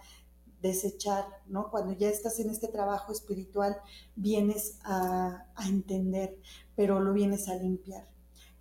desechar, 0.63 1.25
¿no? 1.49 1.73
Cuando 1.73 1.93
ya 1.95 2.09
estás 2.09 2.39
en 2.39 2.51
este 2.51 2.69
trabajo 2.69 3.11
espiritual, 3.11 3.77
vienes 4.15 4.79
a, 4.85 5.45
a 5.57 5.69
entender, 5.69 6.39
pero 6.77 7.01
lo 7.01 7.13
vienes 7.13 7.49
a 7.49 7.57
limpiar. 7.57 8.07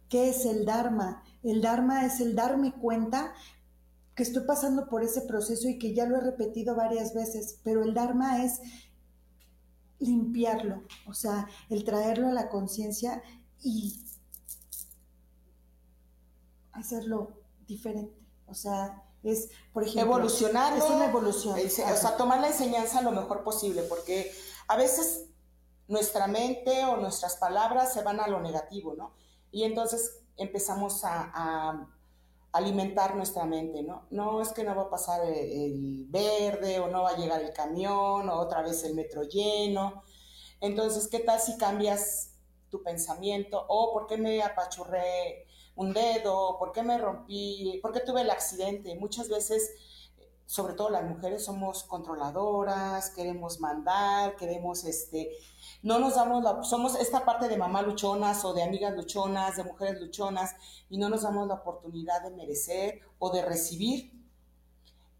¿Qué 0.07 0.29
es 0.29 0.47
el 0.47 0.65
Dharma? 0.65 1.23
El 1.43 1.61
Dharma 1.61 2.07
es 2.07 2.19
el 2.19 2.33
darme 2.35 2.73
cuenta 2.73 3.35
que 4.15 4.23
estoy 4.23 4.47
pasando 4.47 4.89
por 4.89 5.03
ese 5.03 5.21
proceso 5.21 5.69
y 5.69 5.77
que 5.77 5.93
ya 5.93 6.07
lo 6.07 6.17
he 6.17 6.21
repetido 6.21 6.75
varias 6.75 7.13
veces, 7.13 7.59
pero 7.63 7.83
el 7.83 7.93
Dharma 7.93 8.43
es 8.43 8.61
limpiarlo, 9.99 10.81
o 11.05 11.13
sea, 11.13 11.47
el 11.69 11.83
traerlo 11.83 12.29
a 12.29 12.33
la 12.33 12.49
conciencia 12.49 13.21
y 13.61 14.08
hacerlo 16.79 17.31
diferente. 17.67 18.17
O 18.47 18.53
sea, 18.53 19.03
es, 19.23 19.49
por 19.73 19.83
ejemplo, 19.83 20.15
evolucionar. 20.15 20.77
Es 20.77 20.89
una 20.89 21.07
evolución. 21.07 21.55
o 21.55 21.69
sea, 21.69 22.17
tomar 22.17 22.39
la 22.39 22.47
enseñanza 22.47 23.01
lo 23.01 23.11
mejor 23.11 23.43
posible, 23.43 23.83
porque 23.83 24.31
a 24.67 24.77
veces 24.77 25.25
nuestra 25.87 26.27
mente 26.27 26.85
o 26.85 26.97
nuestras 26.97 27.35
palabras 27.37 27.93
se 27.93 28.03
van 28.03 28.19
a 28.19 28.27
lo 28.27 28.39
negativo, 28.39 28.95
¿no? 28.95 29.13
Y 29.51 29.63
entonces 29.63 30.21
empezamos 30.37 31.01
a, 31.03 31.87
alimentar 32.51 33.15
nuestra 33.15 33.45
mente, 33.45 33.83
¿no? 33.83 34.07
No 34.09 34.41
es 34.41 34.49
que 34.53 34.63
no 34.63 34.75
va 34.75 34.83
a 34.83 34.89
pasar 34.89 35.21
el, 35.23 36.05
verde 36.09 36.79
o 36.79 36.87
no 36.87 37.03
va 37.03 37.11
a 37.11 37.15
llegar 37.15 37.43
el 37.43 37.53
camión 37.53 38.27
o 38.27 38.39
otra 38.39 38.63
vez 38.63 38.83
el 38.85 38.95
metro 38.95 39.21
lleno. 39.21 40.03
Entonces, 40.59 41.07
¿qué 41.07 41.19
tal 41.19 41.39
si 41.39 41.57
cambias 41.57 42.31
tu 42.71 42.81
pensamiento? 42.81 43.63
O 43.67 43.93
¿por 43.93 44.07
qué 44.07 44.17
me 44.17 44.41
apachurré 44.41 45.45
un 45.75 45.93
dedo, 45.93 46.57
por 46.57 46.71
qué 46.71 46.83
me 46.83 46.97
rompí, 46.97 47.79
por 47.81 47.93
qué 47.93 48.01
tuve 48.01 48.21
el 48.21 48.29
accidente. 48.29 48.95
Muchas 48.95 49.29
veces, 49.29 49.71
sobre 50.45 50.73
todo 50.73 50.89
las 50.89 51.03
mujeres, 51.03 51.45
somos 51.45 51.83
controladoras, 51.83 53.11
queremos 53.11 53.59
mandar, 53.59 54.35
queremos, 54.35 54.83
este, 54.83 55.31
no 55.83 55.99
nos 55.99 56.15
damos 56.15 56.43
la, 56.43 56.63
somos 56.63 56.99
esta 56.99 57.23
parte 57.23 57.47
de 57.47 57.57
mamá 57.57 57.81
luchonas 57.81 58.43
o 58.45 58.53
de 58.53 58.63
amigas 58.63 58.95
luchonas, 58.95 59.57
de 59.57 59.63
mujeres 59.63 60.01
luchonas, 60.01 60.55
y 60.89 60.97
no 60.97 61.09
nos 61.09 61.21
damos 61.21 61.47
la 61.47 61.55
oportunidad 61.55 62.23
de 62.23 62.31
merecer 62.31 63.01
o 63.19 63.31
de 63.31 63.43
recibir. 63.43 64.11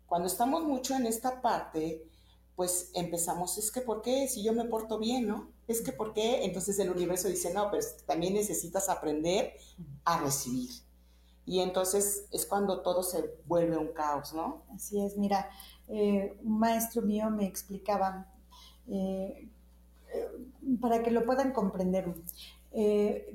Cuando 0.08 0.28
estamos 0.28 0.64
mucho 0.64 0.96
en 0.96 1.06
esta 1.06 1.42
parte, 1.42 2.09
pues 2.60 2.92
empezamos, 2.94 3.58
es 3.58 3.72
que 3.72 3.80
¿por 3.80 4.02
qué? 4.02 4.28
Si 4.28 4.44
yo 4.44 4.52
me 4.52 4.66
porto 4.66 5.00
bien, 5.00 5.26
¿no? 5.26 5.48
Es 5.66 5.80
que 5.80 5.94
¿por 5.94 6.12
qué? 6.12 6.44
Entonces 6.44 6.78
el 6.80 6.90
universo 6.90 7.30
dice, 7.30 7.54
no, 7.54 7.72
pero 7.72 7.86
también 8.06 8.34
necesitas 8.34 8.90
aprender 8.90 9.54
a 10.04 10.20
recibir. 10.20 10.70
Y 11.46 11.62
entonces 11.62 12.26
es 12.34 12.46
cuando 12.46 12.82
todo 12.82 13.02
se 13.02 13.34
vuelve 13.46 13.78
un 13.78 13.94
caos, 13.94 14.34
¿no? 14.34 14.66
Así 14.76 15.00
es, 15.02 15.16
mira, 15.16 15.50
eh, 15.88 16.38
un 16.44 16.60
maestro 16.60 17.02
mío 17.02 17.30
me 17.30 17.46
explicaba, 17.46 18.30
eh, 18.90 19.48
eh, 20.14 20.28
para 20.82 21.02
que 21.02 21.12
lo 21.12 21.26
puedan 21.26 21.54
comprender, 21.54 22.14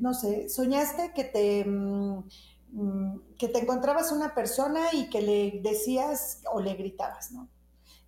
no 0.01 0.13
sé, 0.13 0.51
soñaste 0.51 1.13
que 1.15 1.25
te... 1.25 1.65
Mm, 1.65 2.29
mm, 2.73 3.21
que 3.39 3.49
te 3.49 3.61
encontrabas 3.61 4.13
una 4.13 4.35
persona 4.35 4.81
y 4.93 5.09
que 5.09 5.23
le 5.23 5.61
decías 5.63 6.43
o 6.53 6.61
le 6.61 6.75
gritabas, 6.75 7.33
¿no? 7.33 7.49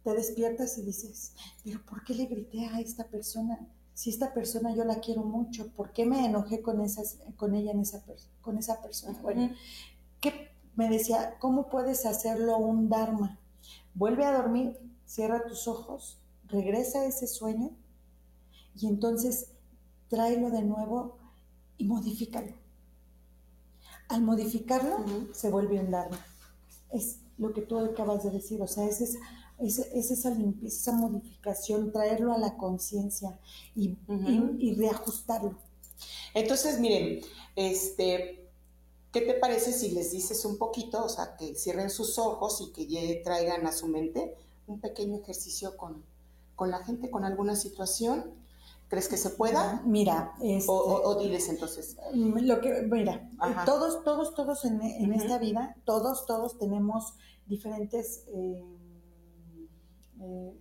Te 0.07 0.15
despiertas 0.15 0.79
y 0.79 0.83
dices, 0.83 1.33
pero 1.65 1.85
¿por 1.85 2.05
qué 2.05 2.15
le 2.15 2.27
grité 2.27 2.67
a 2.67 2.79
esta 2.79 3.09
persona? 3.09 3.59
Si 3.93 4.09
esta 4.09 4.33
persona 4.33 4.73
yo 4.73 4.85
la 4.85 5.01
quiero 5.01 5.25
mucho, 5.25 5.67
¿por 5.73 5.91
qué 5.91 6.07
me 6.07 6.25
enojé 6.25 6.63
con, 6.63 6.81
esas, 6.81 7.19
con 7.37 7.57
ella 7.57 7.73
en 7.73 7.81
esa, 7.81 8.05
con 8.41 8.57
esa 8.57 8.81
persona? 8.81 9.19
Bueno, 9.21 9.51
¿qué 10.21 10.53
me 10.77 10.89
decía? 10.89 11.37
¿Cómo 11.41 11.69
puedes 11.69 12.07
hacerlo 12.07 12.57
un 12.57 12.89
dharma? 12.89 13.41
Vuelve 13.95 14.25
a 14.25 14.31
dormir, 14.31 14.79
cierra 15.07 15.45
tus 15.45 15.67
ojos, 15.67 16.21
regresa 16.45 17.01
a 17.01 17.07
ese 17.07 17.27
sueño 17.27 17.73
y 18.77 18.87
entonces 18.87 19.49
tráelo 20.09 20.51
de 20.51 20.63
nuevo 20.63 21.19
y 21.79 21.85
modifícalo. 21.85 22.53
Al 24.09 24.23
modificarlo, 24.23 25.05
se 25.33 25.51
vuelve 25.51 25.81
un 25.81 25.91
dharma. 25.91 26.25
Es 26.93 27.19
lo 27.39 27.53
que 27.53 27.63
tú 27.63 27.77
acabas 27.81 28.23
de 28.23 28.31
decir, 28.31 28.63
o 28.63 28.69
sea, 28.69 28.87
es 28.87 29.01
esa 29.01 29.19
es, 29.59 29.79
esa 29.79 30.31
limpieza, 30.31 30.77
esa 30.77 30.93
modificación, 30.93 31.93
traerlo 31.93 32.33
a 32.33 32.39
la 32.39 32.57
conciencia 32.57 33.39
y, 33.75 33.97
reajustarlo. 34.77 35.55
Entonces, 36.35 36.79
miren, 36.79 37.21
este, 37.55 38.49
¿qué 39.13 39.21
te 39.23 39.35
parece 39.35 39.73
si 39.73 39.91
les 39.91 40.13
dices 40.13 40.45
un 40.45 40.59
poquito, 40.59 41.05
o 41.05 41.09
sea, 41.09 41.37
que 41.37 41.55
cierren 41.55 41.91
sus 41.91 42.19
ojos 42.19 42.61
y 42.61 42.73
que 42.73 43.21
traigan 43.25 43.67
a 43.67 43.73
su 43.73 43.89
mente 43.89 44.35
un 44.67 44.81
pequeño 44.81 45.17
ejercicio 45.17 45.77
con, 45.77 46.03
con 46.55 46.71
la 46.71 46.85
gente, 46.85 47.11
con 47.11 47.25
alguna 47.25 47.57
situación? 47.57 48.35
¿Crees 48.89 49.09
que 49.09 49.17
se 49.17 49.31
pueda? 49.31 49.83
Mira, 49.85 50.35
este, 50.41 50.71
o, 50.71 51.17
diles 51.19 51.49
entonces. 51.49 51.97
Lo 52.13 52.61
que, 52.61 52.83
mira, 52.83 53.29
todos, 53.65 54.05
todos, 54.05 54.35
todos 54.35 54.65
en, 54.65 54.81
esta 55.13 55.39
vida, 55.39 55.77
todos, 55.85 56.25
todos 56.25 56.57
tenemos 56.57 57.15
diferentes 57.47 58.23
eh, 58.29 58.76
eh, 60.21 60.53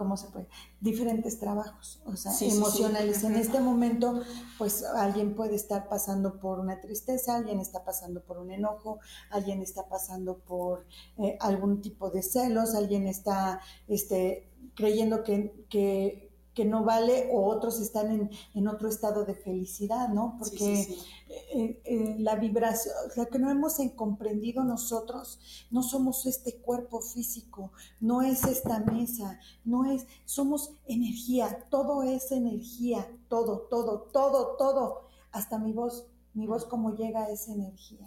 ¿cómo 0.00 0.16
se 0.16 0.28
puede? 0.28 0.48
Diferentes 0.80 1.38
trabajos, 1.38 2.00
o 2.06 2.16
sea, 2.16 2.32
emocionales. 2.40 3.22
En 3.22 3.36
este 3.36 3.60
momento, 3.60 4.22
pues 4.56 4.82
alguien 4.82 5.34
puede 5.34 5.56
estar 5.56 5.90
pasando 5.90 6.40
por 6.40 6.58
una 6.58 6.80
tristeza, 6.80 7.36
alguien 7.36 7.60
está 7.60 7.84
pasando 7.84 8.22
por 8.22 8.38
un 8.38 8.50
enojo, 8.50 9.00
alguien 9.28 9.60
está 9.60 9.90
pasando 9.90 10.38
por 10.38 10.86
eh, 11.18 11.36
algún 11.40 11.82
tipo 11.82 12.08
de 12.10 12.22
celos, 12.22 12.74
alguien 12.74 13.06
está 13.06 13.60
este, 13.88 14.50
creyendo 14.74 15.22
que, 15.22 15.66
que 15.68 16.29
que 16.54 16.64
no 16.64 16.84
vale 16.84 17.28
o 17.32 17.46
otros 17.46 17.80
están 17.80 18.30
en, 18.54 18.68
otro 18.68 18.88
estado 18.88 19.24
de 19.24 19.34
felicidad, 19.34 20.08
¿no? 20.08 20.36
Porque 20.38 20.82
eh, 21.28 21.80
eh, 21.84 22.16
la 22.18 22.36
vibración, 22.36 22.94
o 23.08 23.10
sea, 23.12 23.26
que 23.26 23.38
no 23.38 23.50
hemos 23.50 23.76
comprendido 23.94 24.64
nosotros, 24.64 25.38
no 25.70 25.82
somos 25.82 26.26
este 26.26 26.56
cuerpo 26.56 27.00
físico, 27.00 27.72
no 28.00 28.22
es 28.22 28.44
esta 28.44 28.80
mesa, 28.80 29.38
no 29.64 29.84
es, 29.84 30.06
somos 30.24 30.74
energía, 30.86 31.66
todo 31.70 32.02
es 32.02 32.32
energía, 32.32 33.06
todo, 33.28 33.68
todo, 33.70 34.08
todo, 34.12 34.56
todo, 34.56 35.02
hasta 35.30 35.58
mi 35.58 35.72
voz, 35.72 36.06
mi 36.34 36.46
voz 36.46 36.64
como 36.64 36.96
llega 36.96 37.24
a 37.24 37.30
esa 37.30 37.52
energía, 37.52 38.06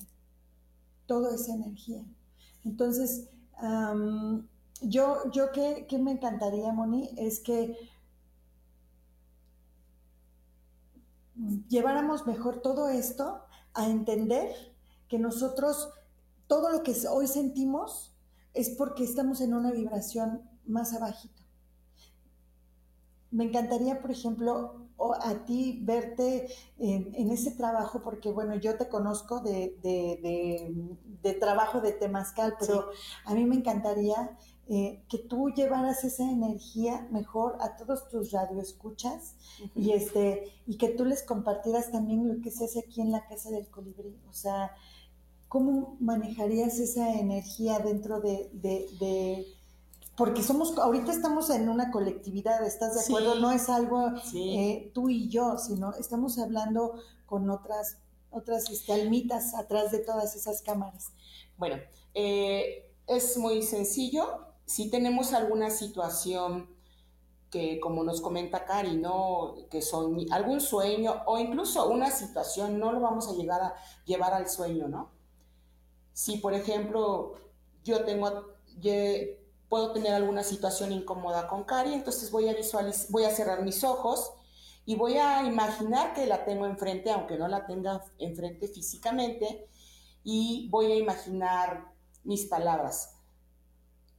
todo 1.06 1.34
es 1.34 1.48
energía. 1.48 2.04
Entonces, 2.66 3.30
yo, 4.82 5.32
yo 5.32 5.52
que, 5.52 5.86
que 5.88 5.98
me 5.98 6.12
encantaría, 6.12 6.74
Moni, 6.74 7.10
es 7.18 7.40
que 7.40 7.78
lleváramos 11.68 12.28
mejor 12.28 12.62
todo 12.62 12.90
esto 12.90 13.42
a 13.74 13.90
entender 13.90 14.52
que 15.08 15.20
nosotros, 15.20 15.90
todo 16.48 16.72
lo 16.72 16.84
que 16.84 16.96
hoy 17.10 17.28
sentimos 17.28 18.16
es 18.54 18.70
porque 18.70 19.04
estamos 19.04 19.42
en 19.42 19.54
una 19.54 19.72
vibración 19.72 20.42
más 20.66 20.94
abajito. 20.94 21.42
Me 23.32 23.46
encantaría, 23.46 24.00
por 24.00 24.12
ejemplo, 24.12 24.84
a 25.00 25.46
ti 25.46 25.80
verte 25.84 26.48
en, 26.78 27.32
ese 27.32 27.52
trabajo, 27.52 28.02
porque 28.04 28.32
bueno, 28.32 28.56
yo 28.56 28.78
te 28.78 28.88
conozco 28.88 29.40
de, 29.40 29.76
trabajo 31.40 31.82
de 31.82 31.94
Temazcal, 31.94 32.56
pero 32.60 32.90
a 33.26 33.34
mí 33.34 33.44
me 33.46 33.56
encantaría 33.56 34.38
eh, 34.70 35.04
que 35.10 35.18
tú 35.18 35.50
llevaras 35.50 36.04
esa 36.04 36.24
energía 36.24 37.08
mejor 37.12 37.58
a 37.60 37.76
todos 37.76 38.08
tus 38.10 38.32
radioescuchas 38.32 39.36
y 39.76 39.92
este 39.92 40.54
y 40.66 40.78
que 40.78 40.90
tú 40.90 41.04
les 41.06 41.24
compartieras 41.24 41.92
también 41.92 42.28
lo 42.28 42.42
que 42.42 42.50
se 42.50 42.66
hace 42.66 42.80
aquí 42.80 43.02
en 43.02 43.12
la 43.12 43.26
casa 43.28 43.50
del 43.50 43.68
colibrí. 43.68 44.16
O 44.30 44.34
sea 44.34 44.72
cómo 45.54 45.98
manejarías 46.00 46.80
esa 46.80 47.14
energía 47.14 47.78
dentro 47.78 48.20
de, 48.22 49.46
porque 50.18 50.42
somos 50.42 50.76
ahorita 50.80 51.12
estamos 51.12 51.52
en 51.52 51.70
una 51.70 51.92
colectividad 51.92 52.66
estás 52.66 52.96
de 52.96 53.02
acuerdo 53.02 53.36
no 53.36 53.52
es 53.52 53.70
algo 53.70 54.14
eh, 54.34 54.90
tú 54.96 55.10
y 55.10 55.30
yo 55.30 55.60
sino 55.60 55.94
estamos 55.94 56.40
hablando 56.40 56.96
con 57.28 57.52
otras 57.52 57.98
otras 58.32 58.68
este, 58.72 58.94
almitas 58.94 59.54
atrás 59.54 59.92
de 59.92 60.00
todas 60.00 60.36
esas 60.36 60.64
cámaras. 60.64 61.12
Bueno 61.60 61.76
eh, 62.16 62.90
es 63.06 63.38
muy 63.38 63.62
sencillo 63.62 64.53
si 64.74 64.90
tenemos 64.90 65.34
alguna 65.34 65.70
situación 65.70 66.68
que, 67.52 67.80
como 67.80 68.04
nos 68.04 68.22
comenta 68.22 68.66
Cari, 68.66 68.98
¿no? 68.98 69.54
que 69.70 69.84
son 69.84 70.26
algún 70.32 70.62
sueño 70.62 71.22
o 71.28 71.38
incluso 71.38 71.88
una 71.90 72.10
situación, 72.10 72.80
no 72.80 72.92
lo 72.92 73.00
vamos 73.00 73.28
a 73.28 73.34
llegar 73.34 73.62
a 73.62 73.76
llevar 74.06 74.34
al 74.34 74.50
sueño, 74.50 74.88
¿no? 74.88 75.12
Si, 76.12 76.38
por 76.38 76.56
ejemplo, 76.56 77.36
yo 77.84 78.04
tengo, 78.04 78.56
puedo 79.70 79.94
tener 79.94 80.16
alguna 80.16 80.42
situación 80.42 80.92
incómoda 80.92 81.48
con 81.48 81.66
Cari, 81.66 81.94
entonces 81.94 82.32
voy 82.32 82.50
a 82.50 82.56
visualizar, 82.56 83.12
voy 83.12 83.26
a 83.26 83.30
cerrar 83.30 83.62
mis 83.62 83.84
ojos 83.84 84.34
y 84.88 84.96
voy 84.96 85.20
a 85.20 85.44
imaginar 85.44 86.16
que 86.16 86.26
la 86.26 86.46
tengo 86.46 86.66
enfrente, 86.66 87.12
aunque 87.12 87.38
no 87.38 87.48
la 87.48 87.68
tenga 87.68 88.04
enfrente 88.18 88.68
físicamente, 88.68 89.68
y 90.24 90.68
voy 90.72 90.92
a 90.92 90.96
imaginar 90.96 91.94
mis 92.24 92.46
palabras. 92.48 93.13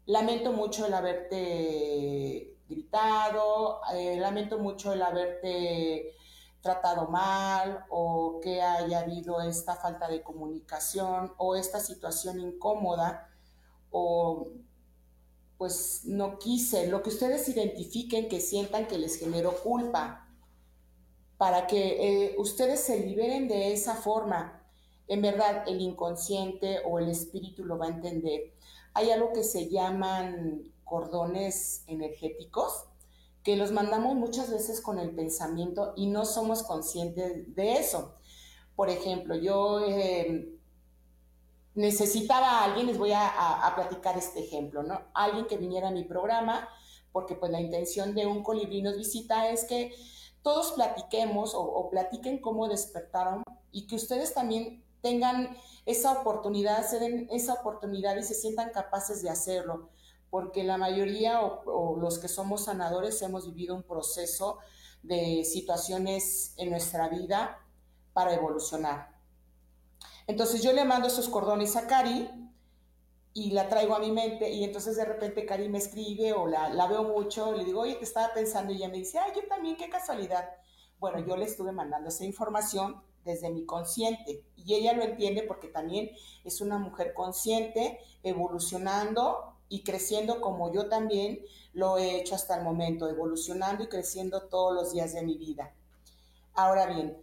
Lamento 0.06 0.52
mucho 0.52 0.86
el 0.86 0.94
haberte 0.94 2.56
gritado, 2.68 3.80
eh, 3.94 4.16
lamento 4.18 4.58
mucho 4.58 4.92
el 4.92 5.02
haberte 5.02 6.14
tratado 6.60 7.08
mal 7.08 7.84
o 7.90 8.40
que 8.42 8.62
haya 8.62 9.00
habido 9.00 9.40
esta 9.42 9.76
falta 9.76 10.08
de 10.08 10.22
comunicación 10.22 11.32
o 11.36 11.56
esta 11.56 11.78
situación 11.80 12.40
incómoda 12.40 13.28
o 13.90 14.48
pues 15.58 16.02
no 16.04 16.38
quise, 16.38 16.88
lo 16.88 17.02
que 17.02 17.10
ustedes 17.10 17.48
identifiquen 17.48 18.28
que 18.28 18.40
sientan 18.40 18.86
que 18.86 18.98
les 18.98 19.16
generó 19.18 19.56
culpa, 19.62 20.28
para 21.36 21.66
que 21.66 22.26
eh, 22.26 22.34
ustedes 22.38 22.80
se 22.80 23.00
liberen 23.00 23.48
de 23.48 23.72
esa 23.72 23.94
forma. 23.94 24.62
En 25.06 25.22
verdad, 25.22 25.64
el 25.68 25.80
inconsciente 25.80 26.80
o 26.84 26.98
el 26.98 27.08
espíritu 27.08 27.64
lo 27.64 27.78
va 27.78 27.86
a 27.86 27.90
entender 27.90 28.54
hay 28.94 29.10
algo 29.10 29.32
que 29.32 29.42
se 29.42 29.68
llaman 29.68 30.72
cordones 30.84 31.82
energéticos, 31.88 32.86
que 33.42 33.56
los 33.56 33.72
mandamos 33.72 34.14
muchas 34.14 34.50
veces 34.50 34.80
con 34.80 34.98
el 34.98 35.14
pensamiento 35.14 35.92
y 35.96 36.06
no 36.06 36.24
somos 36.24 36.62
conscientes 36.62 37.54
de 37.54 37.74
eso. 37.74 38.14
Por 38.76 38.88
ejemplo, 38.88 39.34
yo 39.34 39.84
eh, 39.86 40.56
necesitaba 41.74 42.60
a 42.60 42.64
alguien, 42.64 42.86
les 42.86 42.98
voy 42.98 43.12
a, 43.12 43.72
platicar 43.74 44.16
este 44.16 44.40
ejemplo, 44.40 44.82
¿no? 44.82 45.02
Alguien 45.12 45.46
que 45.46 45.58
viniera 45.58 45.88
a 45.88 45.92
mi 45.92 46.04
programa, 46.04 46.68
porque 47.12 47.34
pues 47.34 47.50
la 47.50 47.60
intención 47.60 48.14
de 48.14 48.26
un 48.26 48.42
colibrí 48.42 48.80
nos 48.80 48.96
visita 48.96 49.50
es 49.50 49.64
que 49.64 49.92
todos 50.42 50.72
platiquemos 50.72 51.54
o, 51.54 51.62
o 51.62 51.90
platiquen 51.90 52.40
cómo 52.40 52.68
despertaron 52.68 53.42
y 53.72 53.86
que 53.86 53.96
ustedes 53.96 54.34
también 54.34 54.83
tengan 55.04 55.54
esa 55.84 56.12
oportunidad, 56.12 56.88
se 56.88 56.98
den 56.98 57.28
esa 57.30 57.52
oportunidad 57.52 58.16
y 58.16 58.22
se 58.22 58.34
sientan 58.34 58.70
capaces 58.70 59.22
de 59.22 59.28
hacerlo, 59.28 59.90
porque 60.30 60.64
la 60.64 60.78
mayoría 60.78 61.42
o, 61.42 61.96
los 62.00 62.18
que 62.18 62.26
somos 62.26 62.64
sanadores 62.64 63.20
hemos 63.20 63.46
vivido 63.46 63.76
un 63.76 63.82
proceso 63.82 64.58
de 65.02 65.44
situaciones 65.44 66.54
en 66.56 66.70
nuestra 66.70 67.08
vida 67.10 67.60
para 68.14 68.32
evolucionar. 68.32 69.14
Entonces 70.26 70.62
yo 70.62 70.72
le 70.72 70.86
mando 70.86 71.08
esos 71.08 71.28
cordones 71.28 71.76
a 71.76 71.86
Cari 71.86 72.30
y 73.34 73.50
la 73.50 73.68
traigo 73.68 73.94
a 73.94 73.98
mi 73.98 74.10
mente 74.10 74.50
y 74.50 74.64
entonces 74.64 74.96
de 74.96 75.04
repente 75.04 75.44
Cari 75.44 75.68
me 75.68 75.78
escribe 75.78 76.32
o 76.32 76.46
la, 76.46 76.70
la 76.70 76.86
veo 76.86 77.04
mucho, 77.04 77.52
le 77.52 77.66
digo, 77.66 77.82
oye, 77.82 77.98
que 77.98 78.04
estaba 78.04 78.32
pensando 78.32 78.72
y 78.72 78.76
ella 78.76 78.88
me 78.88 78.96
dice, 78.96 79.18
ay, 79.18 79.32
yo 79.36 79.46
también, 79.48 79.76
qué 79.76 79.90
casualidad. 79.90 80.48
Bueno, 80.98 81.18
yo 81.18 81.36
le 81.36 81.44
estuve 81.44 81.72
mandando 81.72 82.08
esa 82.08 82.24
información 82.24 83.02
desde 83.24 83.50
mi 83.50 83.64
consciente. 83.64 84.44
Y 84.56 84.74
ella 84.74 84.92
lo 84.92 85.02
entiende 85.02 85.42
porque 85.42 85.68
también 85.68 86.10
es 86.44 86.60
una 86.60 86.78
mujer 86.78 87.14
consciente, 87.14 87.98
evolucionando 88.22 89.54
y 89.68 89.82
creciendo 89.82 90.40
como 90.40 90.72
yo 90.72 90.88
también 90.88 91.40
lo 91.72 91.98
he 91.98 92.16
hecho 92.16 92.34
hasta 92.34 92.56
el 92.56 92.64
momento, 92.64 93.08
evolucionando 93.08 93.82
y 93.82 93.88
creciendo 93.88 94.42
todos 94.42 94.74
los 94.74 94.92
días 94.92 95.12
de 95.12 95.22
mi 95.22 95.36
vida. 95.36 95.74
Ahora 96.54 96.86
bien, 96.86 97.16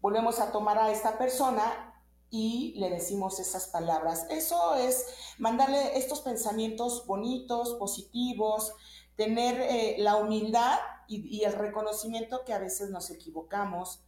volvemos 0.00 0.40
a 0.40 0.50
tomar 0.50 0.78
a 0.78 0.90
esta 0.90 1.18
persona 1.18 1.94
y 2.30 2.74
le 2.76 2.90
decimos 2.90 3.38
esas 3.38 3.68
palabras. 3.68 4.26
Eso 4.30 4.74
es 4.74 5.06
mandarle 5.38 5.96
estos 5.96 6.20
pensamientos 6.20 7.06
bonitos, 7.06 7.74
positivos, 7.74 8.72
tener 9.14 9.60
eh, 9.60 9.96
la 9.98 10.16
humildad 10.16 10.78
y, 11.06 11.36
y 11.36 11.44
el 11.44 11.52
reconocimiento 11.52 12.44
que 12.44 12.52
a 12.52 12.58
veces 12.58 12.90
nos 12.90 13.10
equivocamos, 13.10 14.00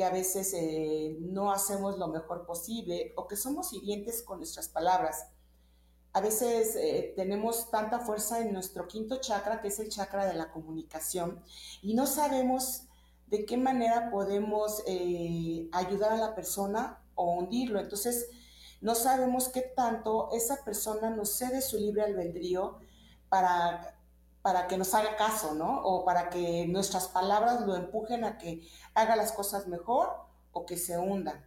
que 0.00 0.04
a 0.06 0.10
veces 0.10 0.54
eh, 0.54 1.18
no 1.20 1.52
hacemos 1.52 1.98
lo 1.98 2.08
mejor 2.08 2.46
posible 2.46 3.12
o 3.16 3.28
que 3.28 3.36
somos 3.36 3.74
hirientes 3.74 4.22
con 4.22 4.38
nuestras 4.38 4.70
palabras. 4.70 5.26
A 6.14 6.22
veces 6.22 6.74
eh, 6.76 7.12
tenemos 7.16 7.70
tanta 7.70 7.98
fuerza 7.98 8.40
en 8.40 8.54
nuestro 8.54 8.88
quinto 8.88 9.20
chakra, 9.20 9.60
que 9.60 9.68
es 9.68 9.78
el 9.78 9.90
chakra 9.90 10.24
de 10.24 10.32
la 10.32 10.52
comunicación, 10.52 11.44
y 11.82 11.92
no 11.92 12.06
sabemos 12.06 12.84
de 13.26 13.44
qué 13.44 13.58
manera 13.58 14.10
podemos 14.10 14.82
eh, 14.86 15.68
ayudar 15.70 16.12
a 16.12 16.16
la 16.16 16.34
persona 16.34 17.04
o 17.14 17.34
hundirlo. 17.34 17.78
Entonces, 17.78 18.30
no 18.80 18.94
sabemos 18.94 19.50
qué 19.50 19.60
tanto 19.60 20.30
esa 20.32 20.64
persona 20.64 21.10
nos 21.10 21.36
cede 21.36 21.60
su 21.60 21.76
libre 21.76 22.04
albedrío 22.04 22.78
para 23.28 24.00
para 24.42 24.66
que 24.66 24.78
nos 24.78 24.94
haga 24.94 25.16
caso, 25.16 25.54
¿no? 25.54 25.82
O 25.84 26.04
para 26.04 26.30
que 26.30 26.66
nuestras 26.66 27.08
palabras 27.08 27.60
lo 27.66 27.76
empujen 27.76 28.24
a 28.24 28.38
que 28.38 28.66
haga 28.94 29.16
las 29.16 29.32
cosas 29.32 29.66
mejor 29.68 30.10
o 30.52 30.66
que 30.66 30.76
se 30.76 30.98
hunda. 30.98 31.44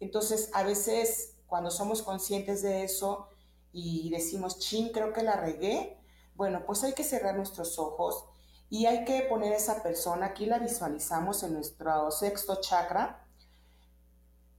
Entonces, 0.00 0.50
a 0.52 0.62
veces 0.62 1.34
cuando 1.46 1.70
somos 1.70 2.02
conscientes 2.02 2.62
de 2.62 2.84
eso 2.84 3.28
y 3.72 4.10
decimos, 4.10 4.58
chin, 4.58 4.90
creo 4.92 5.12
que 5.12 5.22
la 5.22 5.36
regué, 5.36 5.98
bueno, 6.34 6.64
pues 6.66 6.82
hay 6.84 6.92
que 6.92 7.04
cerrar 7.04 7.36
nuestros 7.36 7.78
ojos 7.78 8.24
y 8.68 8.86
hay 8.86 9.04
que 9.04 9.22
poner 9.22 9.52
a 9.52 9.56
esa 9.56 9.82
persona, 9.82 10.26
aquí 10.26 10.46
la 10.46 10.58
visualizamos 10.58 11.42
en 11.42 11.54
nuestro 11.54 12.10
sexto 12.10 12.60
chakra, 12.60 13.24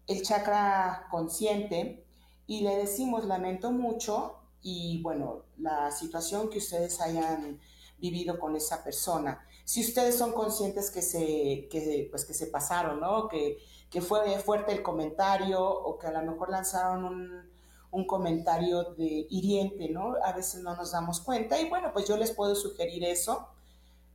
el 0.08 0.24
chakra 0.24 1.08
consciente, 1.12 2.08
y 2.48 2.62
le 2.62 2.78
decimos, 2.78 3.26
lamento 3.26 3.72
mucho 3.72 4.40
y 4.62 5.02
bueno, 5.02 5.44
la 5.58 5.92
situación 5.92 6.50
que 6.50 6.60
ustedes 6.60 7.02
hayan 7.02 7.60
vivido 7.98 8.40
con 8.40 8.56
esa 8.56 8.84
persona. 8.84 9.46
Si 9.68 9.82
ustedes 9.82 10.18
son 10.18 10.32
conscientes 10.32 10.90
que 10.90 11.02
se, 11.02 11.68
que, 11.70 12.08
pues 12.10 12.24
que 12.24 12.34
se 12.34 12.48
pasaron, 12.48 13.02
¿no? 13.02 13.28
Que, 13.28 13.58
que 13.90 14.00
fue 14.00 14.40
fuerte 14.40 14.72
el 14.72 14.82
comentario 14.82 15.62
o 15.62 15.98
que 15.98 16.08
a 16.08 16.12
lo 16.12 16.32
mejor 16.32 16.50
lanzaron 16.50 17.04
un, 17.04 17.50
un 17.92 18.08
comentario 18.08 18.96
de 18.96 19.28
hiriente, 19.30 19.90
¿no? 19.90 20.16
A 20.24 20.32
veces 20.32 20.62
no 20.62 20.74
nos 20.74 20.94
damos 20.94 21.20
cuenta 21.20 21.60
y 21.60 21.68
bueno, 21.68 21.92
pues 21.92 22.08
yo 22.08 22.16
les 22.16 22.32
puedo 22.32 22.56
sugerir 22.56 23.04
eso, 23.04 23.50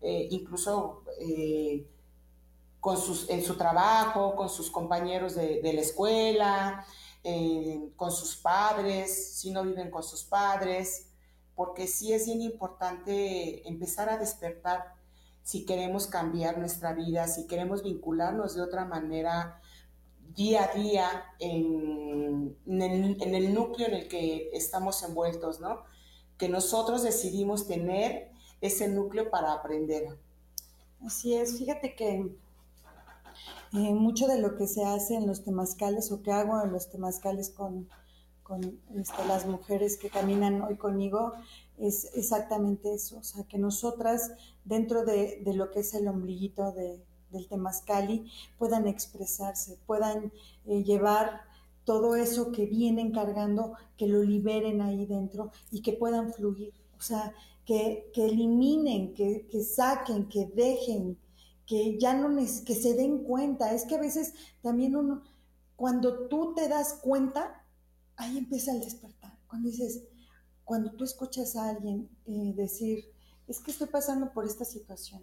eh, 0.01 0.29
incluso 0.31 1.05
eh, 1.21 1.87
con 2.81 2.97
sus, 2.97 3.29
en 3.29 3.45
su 3.45 3.57
trabajo, 3.59 4.35
con 4.35 4.49
sus 4.49 4.71
compañeros 4.71 5.35
de, 5.35 5.61
la 5.71 5.83
escuela, 5.83 6.87
eh, 7.25 7.93
con 7.95 8.11
sus 8.11 8.37
padres, 8.37 9.37
si 9.37 9.51
no 9.51 9.65
viven 9.65 9.91
con 9.91 10.03
sus 10.03 10.25
padres, 10.25 11.09
porque 11.55 11.87
sí 11.87 12.15
es 12.15 12.25
bien 12.25 12.41
importante 12.41 13.69
empezar 13.69 14.09
a 14.09 14.17
despertar 14.17 15.02
si 15.43 15.65
queremos 15.65 16.07
cambiar 16.07 16.59
nuestra 16.59 16.93
vida, 16.93 17.27
si 17.27 17.47
queremos 17.47 17.83
vincularnos 17.83 18.55
de 18.55 18.63
otra 18.63 18.85
manera 18.85 19.61
día 20.35 20.65
a 20.65 20.75
día 20.75 21.25
en, 21.39 22.57
el, 22.67 23.55
núcleo 23.55 23.89
en 23.89 23.95
el 23.95 24.09
que 24.09 24.51
estamos 24.53 25.03
envueltos, 25.03 25.61
¿no? 25.61 25.83
Que 26.39 26.49
nosotros 26.49 27.03
decidimos 27.03 27.67
tener 27.67 28.31
ese 28.61 28.89
núcleo 28.89 29.31
para 29.31 29.53
aprender. 29.53 30.19
Así 31.05 31.35
es, 31.35 31.59
fíjate 31.59 31.95
que 31.95 32.35
eh, 33.73 33.95
mucho 33.95 34.27
de 34.27 34.39
lo 34.39 34.57
que 34.57 34.67
se 34.67 34.85
hace 34.85 35.15
en 35.17 35.27
los 35.27 35.45
temazcales 35.45 36.13
o 36.13 36.23
que 36.23 36.31
hago 36.31 36.63
en 36.63 36.73
los 36.73 36.91
temazcales 36.91 37.51
con, 38.53 38.79
este, 39.01 39.25
las 39.27 39.47
mujeres 39.47 39.97
que 39.97 40.11
caminan 40.11 40.61
hoy 40.61 40.77
conmigo 40.77 41.33
es 41.79 42.11
exactamente 42.15 42.93
eso, 42.93 43.17
o 43.19 43.23
sea, 43.23 43.45
que 43.45 43.57
nosotras 43.57 44.31
dentro 44.67 45.07
de, 45.07 45.43
lo 45.55 45.71
que 45.71 45.81
es 45.81 45.95
el 45.95 46.07
ombliguito 46.07 46.71
de, 46.73 47.03
del 47.31 47.49
Temazcali 47.49 48.31
puedan 48.59 48.87
expresarse, 48.87 49.79
puedan 49.87 50.33
eh, 50.67 50.85
llevar 50.85 51.41
todo 51.85 52.15
eso 52.15 52.53
que 52.53 52.67
vienen 52.67 53.11
cargando, 53.11 53.73
que 53.97 54.07
lo 54.07 54.23
liberen 54.23 54.83
ahí 54.83 55.07
dentro 55.07 55.51
y 55.71 55.81
que 55.81 55.95
puedan 55.95 56.31
fluir. 56.35 56.75
O 56.99 57.01
sea, 57.01 57.35
que, 57.65 58.13
eliminen, 58.15 59.15
que, 59.15 59.65
saquen, 59.65 60.29
que 60.29 60.45
dejen, 60.45 61.17
que 61.67 61.99
ya 61.99 62.13
no 62.13 62.37
que 62.37 62.75
se 62.75 62.95
den 62.95 63.25
cuenta. 63.25 63.73
Es 63.73 63.85
que 63.85 63.95
a 63.95 64.01
veces 64.01 64.35
también 64.61 64.95
uno, 64.95 65.23
cuando 65.75 66.29
tú 66.29 66.53
te 66.55 66.69
das 66.69 67.01
cuenta, 67.03 67.62
ahí 68.23 68.39
empieza 68.39 68.73
el 68.73 68.81
despertar. 68.81 69.39
Cuando 69.47 69.69
dices, 69.69 70.03
cuando 70.65 70.93
tú 70.93 71.05
escuchas 71.05 71.57
a 71.57 71.71
alguien 71.71 72.09
eh, 72.27 72.53
decir, 72.57 73.05
es 73.47 73.61
que 73.61 73.71
estoy 73.71 73.89
pasando 73.89 74.33
por 74.33 74.47
esta 74.47 74.65
situación, 74.65 75.23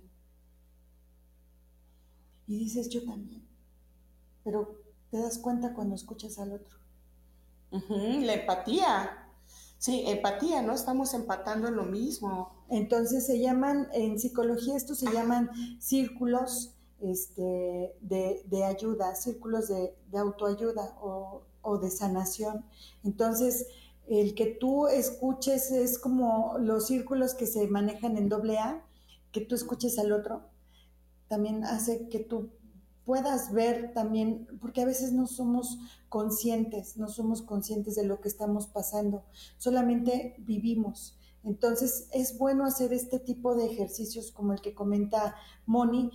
y 2.49 2.57
dices, 2.57 2.89
yo 2.89 3.05
también. 3.05 3.47
Pero 4.43 4.81
te 5.11 5.19
das 5.19 5.37
cuenta 5.37 5.75
cuando 5.75 5.93
escuchas 5.93 6.39
al 6.39 6.53
otro. 6.53 6.77
la 7.69 8.33
empatía. 8.33 9.27
Sí, 9.77 10.03
empatía, 10.07 10.63
¿no? 10.63 10.73
Estamos 10.73 11.13
empatando 11.13 11.67
en 11.67 11.75
lo 11.75 11.85
mismo. 11.85 12.65
Entonces 12.69 13.27
se 13.27 13.39
llaman, 13.39 13.87
en 13.93 14.19
psicología 14.19 14.75
esto 14.75 14.95
se 14.95 15.13
llaman 15.13 15.51
círculos 15.79 16.75
este, 17.01 17.95
de, 18.01 18.63
ayuda, 18.65 19.13
círculos 19.13 19.67
de, 19.67 19.93
autoayuda 20.17 20.97
o, 21.01 21.43
o, 21.61 21.77
de 21.77 21.89
sanación. 21.89 22.65
Entonces, 23.03 23.67
el 24.07 24.35
que 24.35 24.47
tú 24.47 24.87
escuches 24.87 25.71
es 25.71 25.99
como 25.99 26.57
los 26.59 26.87
círculos 26.87 27.35
que 27.35 27.45
se 27.45 27.67
manejan 27.67 28.17
en 28.17 28.29
doble 28.29 28.57
A, 28.57 28.83
que 29.31 29.41
tú 29.41 29.55
escuches 29.55 29.99
al 29.99 30.11
otro 30.11 30.49
también 31.29 31.63
hace 31.63 32.09
que 32.09 32.19
tú 32.19 32.49
puedas 33.05 33.53
ver 33.53 33.93
también, 33.93 34.47
porque 34.59 34.81
a 34.81 34.85
veces 34.85 35.13
no 35.13 35.25
somos 35.25 35.77
conscientes, 36.09 36.97
no 36.97 37.07
somos 37.07 37.41
conscientes 37.41 37.95
de 37.95 38.03
lo 38.03 38.19
que 38.19 38.27
estamos 38.27 38.67
pasando, 38.67 39.23
solamente 39.57 40.35
vivimos. 40.39 41.17
Entonces 41.43 42.07
es 42.11 42.37
bueno 42.37 42.65
hacer 42.65 42.91
este 42.91 43.19
tipo 43.19 43.55
de 43.55 43.67
ejercicios 43.67 44.31
como 44.31 44.53
el 44.53 44.61
que 44.61 44.73
comenta 44.73 45.35
Moni. 45.65 46.11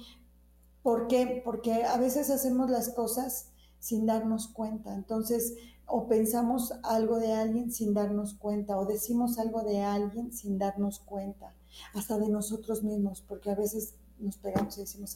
¿Por 0.82 1.08
qué? 1.08 1.40
Porque 1.42 1.84
a 1.84 1.96
veces 1.96 2.28
hacemos 2.28 2.68
las 2.70 2.90
cosas 2.90 3.48
sin 3.84 4.06
darnos 4.06 4.48
cuenta. 4.48 4.94
Entonces, 4.94 5.56
o 5.84 6.08
pensamos 6.08 6.72
algo 6.82 7.18
de 7.18 7.34
alguien 7.34 7.70
sin 7.70 7.92
darnos 7.92 8.32
cuenta, 8.32 8.78
o 8.78 8.86
decimos 8.86 9.38
algo 9.38 9.62
de 9.62 9.82
alguien 9.82 10.32
sin 10.32 10.56
darnos 10.56 11.00
cuenta, 11.00 11.54
hasta 11.92 12.16
de 12.18 12.30
nosotros 12.30 12.82
mismos, 12.82 13.20
porque 13.20 13.50
a 13.50 13.54
veces 13.54 13.96
nos 14.18 14.38
pegamos 14.38 14.78
y 14.78 14.80
decimos, 14.80 15.14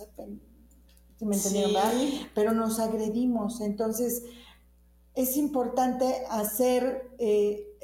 me 1.24 1.36
Pero 2.34 2.52
nos 2.52 2.78
agredimos. 2.78 3.62
Entonces, 3.62 4.24
es 5.14 5.38
importante 5.38 6.24
hacer, 6.28 7.10
eh, 7.18 7.74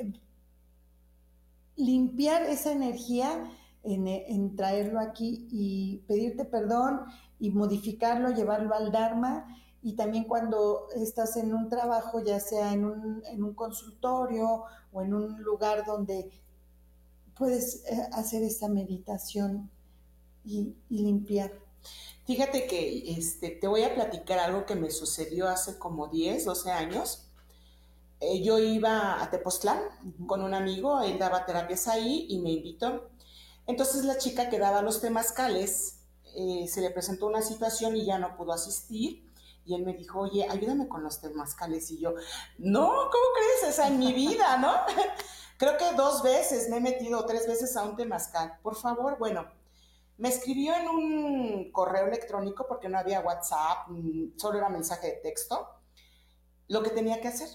limpiar 1.76 2.42
esa 2.42 2.72
energía 2.72 3.50
en, 3.84 4.54
traerlo 4.54 5.00
aquí 5.00 5.48
y 5.50 6.04
pedirte 6.06 6.44
perdón 6.44 7.00
y 7.38 7.50
modificarlo, 7.50 8.34
llevarlo 8.34 8.74
al 8.74 8.92
Dharma. 8.92 9.46
Y 9.84 9.92
también 9.96 10.24
cuando 10.24 10.88
estás 10.96 11.36
en 11.36 11.52
un 11.52 11.68
trabajo, 11.68 12.24
ya 12.24 12.40
sea 12.40 12.72
en 12.72 12.86
un, 12.86 13.22
en 13.26 13.44
un 13.44 13.52
consultorio 13.52 14.64
o 14.92 15.02
en 15.02 15.12
un 15.12 15.42
lugar 15.42 15.84
donde 15.84 16.30
puedes 17.36 17.84
eh, 17.84 18.08
hacer 18.12 18.42
esa 18.42 18.68
meditación 18.68 19.70
y, 20.42 20.74
limpiar. 20.88 21.52
Fíjate 22.26 22.66
que 22.66 23.12
este, 23.12 23.50
te 23.50 23.66
voy 23.66 23.82
a 23.82 23.94
platicar 23.94 24.38
algo 24.38 24.64
que 24.64 24.74
me 24.74 24.90
sucedió 24.90 25.48
hace 25.48 25.78
como 25.78 26.08
10, 26.08 26.46
12 26.46 26.70
años. 26.70 27.28
Eh, 28.20 28.42
yo 28.42 28.58
iba 28.58 29.22
a 29.22 29.30
Tepoztlán 29.30 29.80
con 30.26 30.40
un 30.40 30.54
amigo, 30.54 31.02
él 31.02 31.18
daba 31.18 31.44
terapias 31.44 31.88
ahí 31.88 32.24
y 32.30 32.38
me 32.38 32.52
invitó. 32.52 33.10
Entonces 33.66 34.06
la 34.06 34.16
chica 34.16 34.48
que 34.48 34.58
daba 34.58 34.80
los 34.80 35.02
temazcales 35.02 36.00
eh, 36.36 36.66
se 36.68 36.80
le 36.80 36.90
presentó 36.90 37.26
una 37.26 37.42
situación 37.42 37.96
y 37.96 38.06
ya 38.06 38.18
no 38.18 38.34
pudo 38.34 38.54
asistir. 38.54 39.23
Y 39.64 39.74
él 39.74 39.84
me 39.84 39.94
dijo, 39.94 40.20
oye, 40.20 40.46
ayúdame 40.48 40.88
con 40.88 41.02
los 41.02 41.20
temazcales. 41.20 41.90
Y 41.90 41.98
yo, 41.98 42.14
no, 42.58 42.88
¿cómo 42.88 43.24
crees? 43.34 43.74
Esa 43.74 43.88
en 43.88 43.98
mi 43.98 44.12
vida, 44.12 44.58
¿no? 44.58 44.72
Creo 45.56 45.76
que 45.78 45.92
dos 45.96 46.22
veces 46.22 46.68
me 46.68 46.78
he 46.78 46.80
metido, 46.80 47.24
tres 47.26 47.46
veces 47.46 47.76
a 47.76 47.84
un 47.84 47.96
temazcal. 47.96 48.58
Por 48.62 48.74
favor, 48.74 49.18
bueno, 49.18 49.46
me 50.16 50.28
escribió 50.28 50.74
en 50.74 50.88
un 50.88 51.72
correo 51.72 52.06
electrónico 52.06 52.66
porque 52.68 52.88
no 52.88 52.98
había 52.98 53.20
WhatsApp, 53.20 53.88
solo 54.36 54.58
era 54.58 54.68
mensaje 54.68 55.08
de 55.08 55.16
texto, 55.16 55.68
lo 56.68 56.82
que 56.82 56.90
tenía 56.90 57.20
que 57.20 57.28
hacer. 57.28 57.48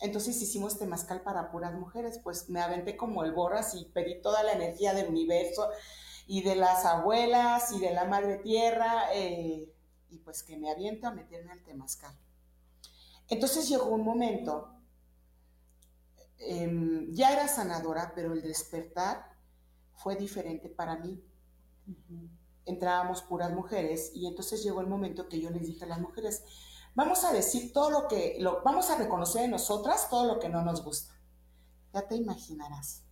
Entonces 0.00 0.40
hicimos 0.42 0.78
temazcal 0.78 1.22
para 1.22 1.52
puras 1.52 1.74
mujeres, 1.74 2.18
pues 2.22 2.48
me 2.48 2.60
aventé 2.60 2.96
como 2.96 3.22
el 3.22 3.32
borras 3.32 3.74
y 3.74 3.84
pedí 3.84 4.20
toda 4.20 4.42
la 4.42 4.52
energía 4.52 4.94
del 4.94 5.08
universo 5.08 5.68
y 6.26 6.42
de 6.42 6.56
las 6.56 6.84
abuelas 6.84 7.70
y 7.72 7.78
de 7.78 7.92
la 7.92 8.04
madre 8.04 8.38
tierra, 8.38 9.14
eh, 9.14 9.71
y 10.12 10.18
pues 10.18 10.42
que 10.42 10.56
me 10.56 10.70
aviento 10.70 11.06
a 11.06 11.12
meterme 11.12 11.52
al 11.52 11.62
temazcal. 11.64 12.14
Entonces 13.28 13.68
llegó 13.68 13.86
un 13.86 14.04
momento, 14.04 14.76
em, 16.38 17.12
ya 17.12 17.32
era 17.32 17.48
sanadora, 17.48 18.12
pero 18.14 18.32
el 18.32 18.42
despertar 18.42 19.32
fue 19.94 20.16
diferente 20.16 20.68
para 20.68 20.96
mí 20.96 21.22
entrábamos 22.64 23.22
puras 23.22 23.52
mujeres 23.52 24.12
y 24.14 24.26
entonces 24.26 24.62
llegó 24.62 24.80
el 24.80 24.86
momento 24.86 25.28
que 25.28 25.40
yo 25.40 25.50
les 25.50 25.66
dije 25.66 25.84
a 25.84 25.88
las 25.88 26.00
mujeres, 26.00 26.44
vamos 26.94 27.24
a 27.24 27.32
decir 27.32 27.72
todo 27.72 27.90
lo 27.90 28.08
que, 28.08 28.36
lo, 28.40 28.62
vamos 28.62 28.90
a 28.90 28.96
reconocer 28.96 29.44
en 29.44 29.50
nosotras 29.50 30.08
todo 30.10 30.26
lo 30.26 30.38
que 30.38 30.48
no 30.48 30.62
nos 30.62 30.84
gusta. 30.84 31.18
Ya 31.92 32.06
te 32.06 32.16
imaginarás. 32.16 33.04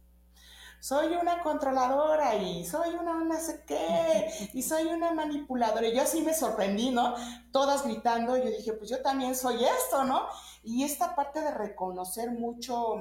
Soy 0.80 1.14
una 1.14 1.42
controladora 1.42 2.36
y 2.36 2.64
soy 2.64 2.94
una 2.94 3.22
no 3.22 3.38
sé 3.38 3.64
qué, 3.66 4.30
y 4.54 4.62
soy 4.62 4.86
una 4.86 5.12
manipuladora. 5.12 5.86
Y 5.86 5.94
yo 5.94 6.02
así 6.02 6.22
me 6.22 6.32
sorprendí, 6.32 6.90
¿no? 6.90 7.14
Todas 7.52 7.84
gritando, 7.84 8.36
yo 8.38 8.46
dije, 8.46 8.72
pues 8.72 8.88
yo 8.88 9.02
también 9.02 9.36
soy 9.36 9.62
esto, 9.62 10.04
¿no? 10.04 10.26
Y 10.64 10.84
esta 10.84 11.14
parte 11.14 11.42
de 11.42 11.50
reconocer 11.50 12.30
mucho 12.30 12.96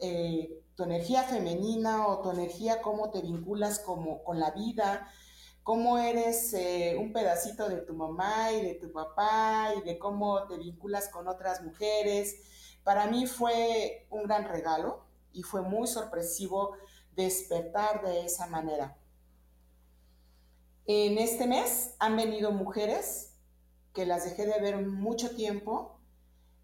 eh, 0.00 0.62
tu 0.74 0.84
energía 0.84 1.24
femenina 1.24 2.06
o 2.06 2.22
tu 2.22 2.30
energía, 2.30 2.80
cómo 2.80 3.10
te 3.10 3.20
vinculas 3.20 3.78
como, 3.80 4.24
con 4.24 4.40
la 4.40 4.50
vida, 4.52 5.06
cómo 5.62 5.98
eres 5.98 6.54
eh, 6.54 6.96
un 6.98 7.12
pedacito 7.12 7.68
de 7.68 7.82
tu 7.82 7.92
mamá 7.92 8.50
y 8.52 8.62
de 8.62 8.74
tu 8.76 8.90
papá 8.92 9.74
y 9.76 9.82
de 9.82 9.98
cómo 9.98 10.46
te 10.46 10.56
vinculas 10.56 11.08
con 11.08 11.28
otras 11.28 11.62
mujeres. 11.62 12.36
Para 12.82 13.06
mí 13.08 13.26
fue 13.26 14.06
un 14.10 14.22
gran 14.24 14.48
regalo 14.48 15.03
y 15.34 15.42
fue 15.42 15.60
muy 15.60 15.86
sorpresivo 15.86 16.76
despertar 17.14 18.02
de 18.02 18.24
esa 18.24 18.46
manera. 18.46 18.96
En 20.86 21.18
este 21.18 21.46
mes 21.46 21.94
han 21.98 22.16
venido 22.16 22.52
mujeres 22.52 23.34
que 23.92 24.06
las 24.06 24.24
dejé 24.24 24.46
de 24.46 24.60
ver 24.60 24.86
mucho 24.86 25.34
tiempo 25.34 26.00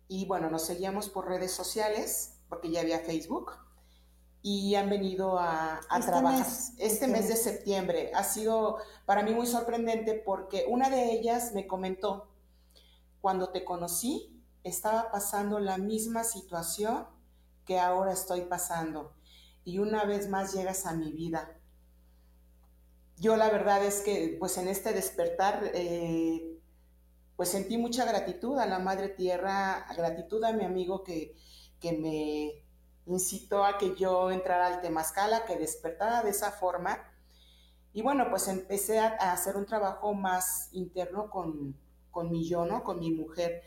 y 0.08 0.26
bueno, 0.26 0.50
nos 0.50 0.62
seguíamos 0.62 1.08
por 1.08 1.28
redes 1.28 1.52
sociales 1.52 2.38
porque 2.48 2.70
ya 2.70 2.80
había 2.80 3.00
Facebook 3.00 3.52
y 4.42 4.74
han 4.74 4.88
venido 4.88 5.38
a, 5.38 5.80
este 5.96 6.10
trabajar 6.10 6.46
este, 6.46 6.86
este 6.86 7.06
mes 7.06 7.28
de 7.28 7.36
septiembre. 7.36 8.10
Ha 8.14 8.24
sido 8.24 8.78
para 9.06 9.22
mí 9.22 9.34
muy 9.34 9.46
sorprendente 9.46 10.14
porque 10.14 10.66
una 10.68 10.90
de 10.90 11.12
ellas 11.12 11.52
me 11.54 11.66
comentó, 11.66 12.28
cuando 13.20 13.50
te 13.50 13.64
conocí, 13.64 14.42
estaba 14.64 15.10
pasando 15.10 15.60
la 15.60 15.78
misma 15.78 16.24
situación 16.24 17.06
que 17.70 17.78
ahora 17.78 18.12
estoy 18.12 18.40
pasando 18.46 19.14
y 19.64 19.78
una 19.78 20.04
vez 20.04 20.28
más 20.28 20.52
llegas 20.52 20.86
a 20.86 20.92
mi 20.92 21.12
vida. 21.12 21.56
Yo 23.16 23.36
la 23.36 23.48
verdad 23.48 23.84
es 23.84 24.00
que 24.00 24.34
pues 24.40 24.58
en 24.58 24.66
este 24.66 24.92
despertar 24.92 25.70
eh, 25.72 26.58
pues 27.36 27.50
sentí 27.50 27.78
mucha 27.78 28.04
gratitud 28.04 28.58
a 28.58 28.66
la 28.66 28.80
Madre 28.80 29.08
Tierra, 29.08 29.86
gratitud 29.96 30.42
a 30.42 30.52
mi 30.52 30.64
amigo 30.64 31.04
que, 31.04 31.36
que 31.78 31.92
me 31.92 32.64
incitó 33.06 33.64
a 33.64 33.78
que 33.78 33.94
yo 33.94 34.32
entrara 34.32 34.66
al 34.66 34.80
Temazcal, 34.80 35.44
que 35.46 35.56
despertara 35.56 36.24
de 36.24 36.30
esa 36.30 36.50
forma. 36.50 36.98
Y 37.92 38.02
bueno, 38.02 38.26
pues 38.30 38.48
empecé 38.48 38.98
a, 38.98 39.10
hacer 39.30 39.56
un 39.56 39.64
trabajo 39.64 40.12
más 40.12 40.70
interno 40.72 41.30
con, 41.30 41.76
con, 42.10 42.32
mi 42.32 42.48
yo, 42.48 42.66
¿no? 42.66 42.82
Con 42.82 42.98
mi 42.98 43.12
mujer. 43.12 43.62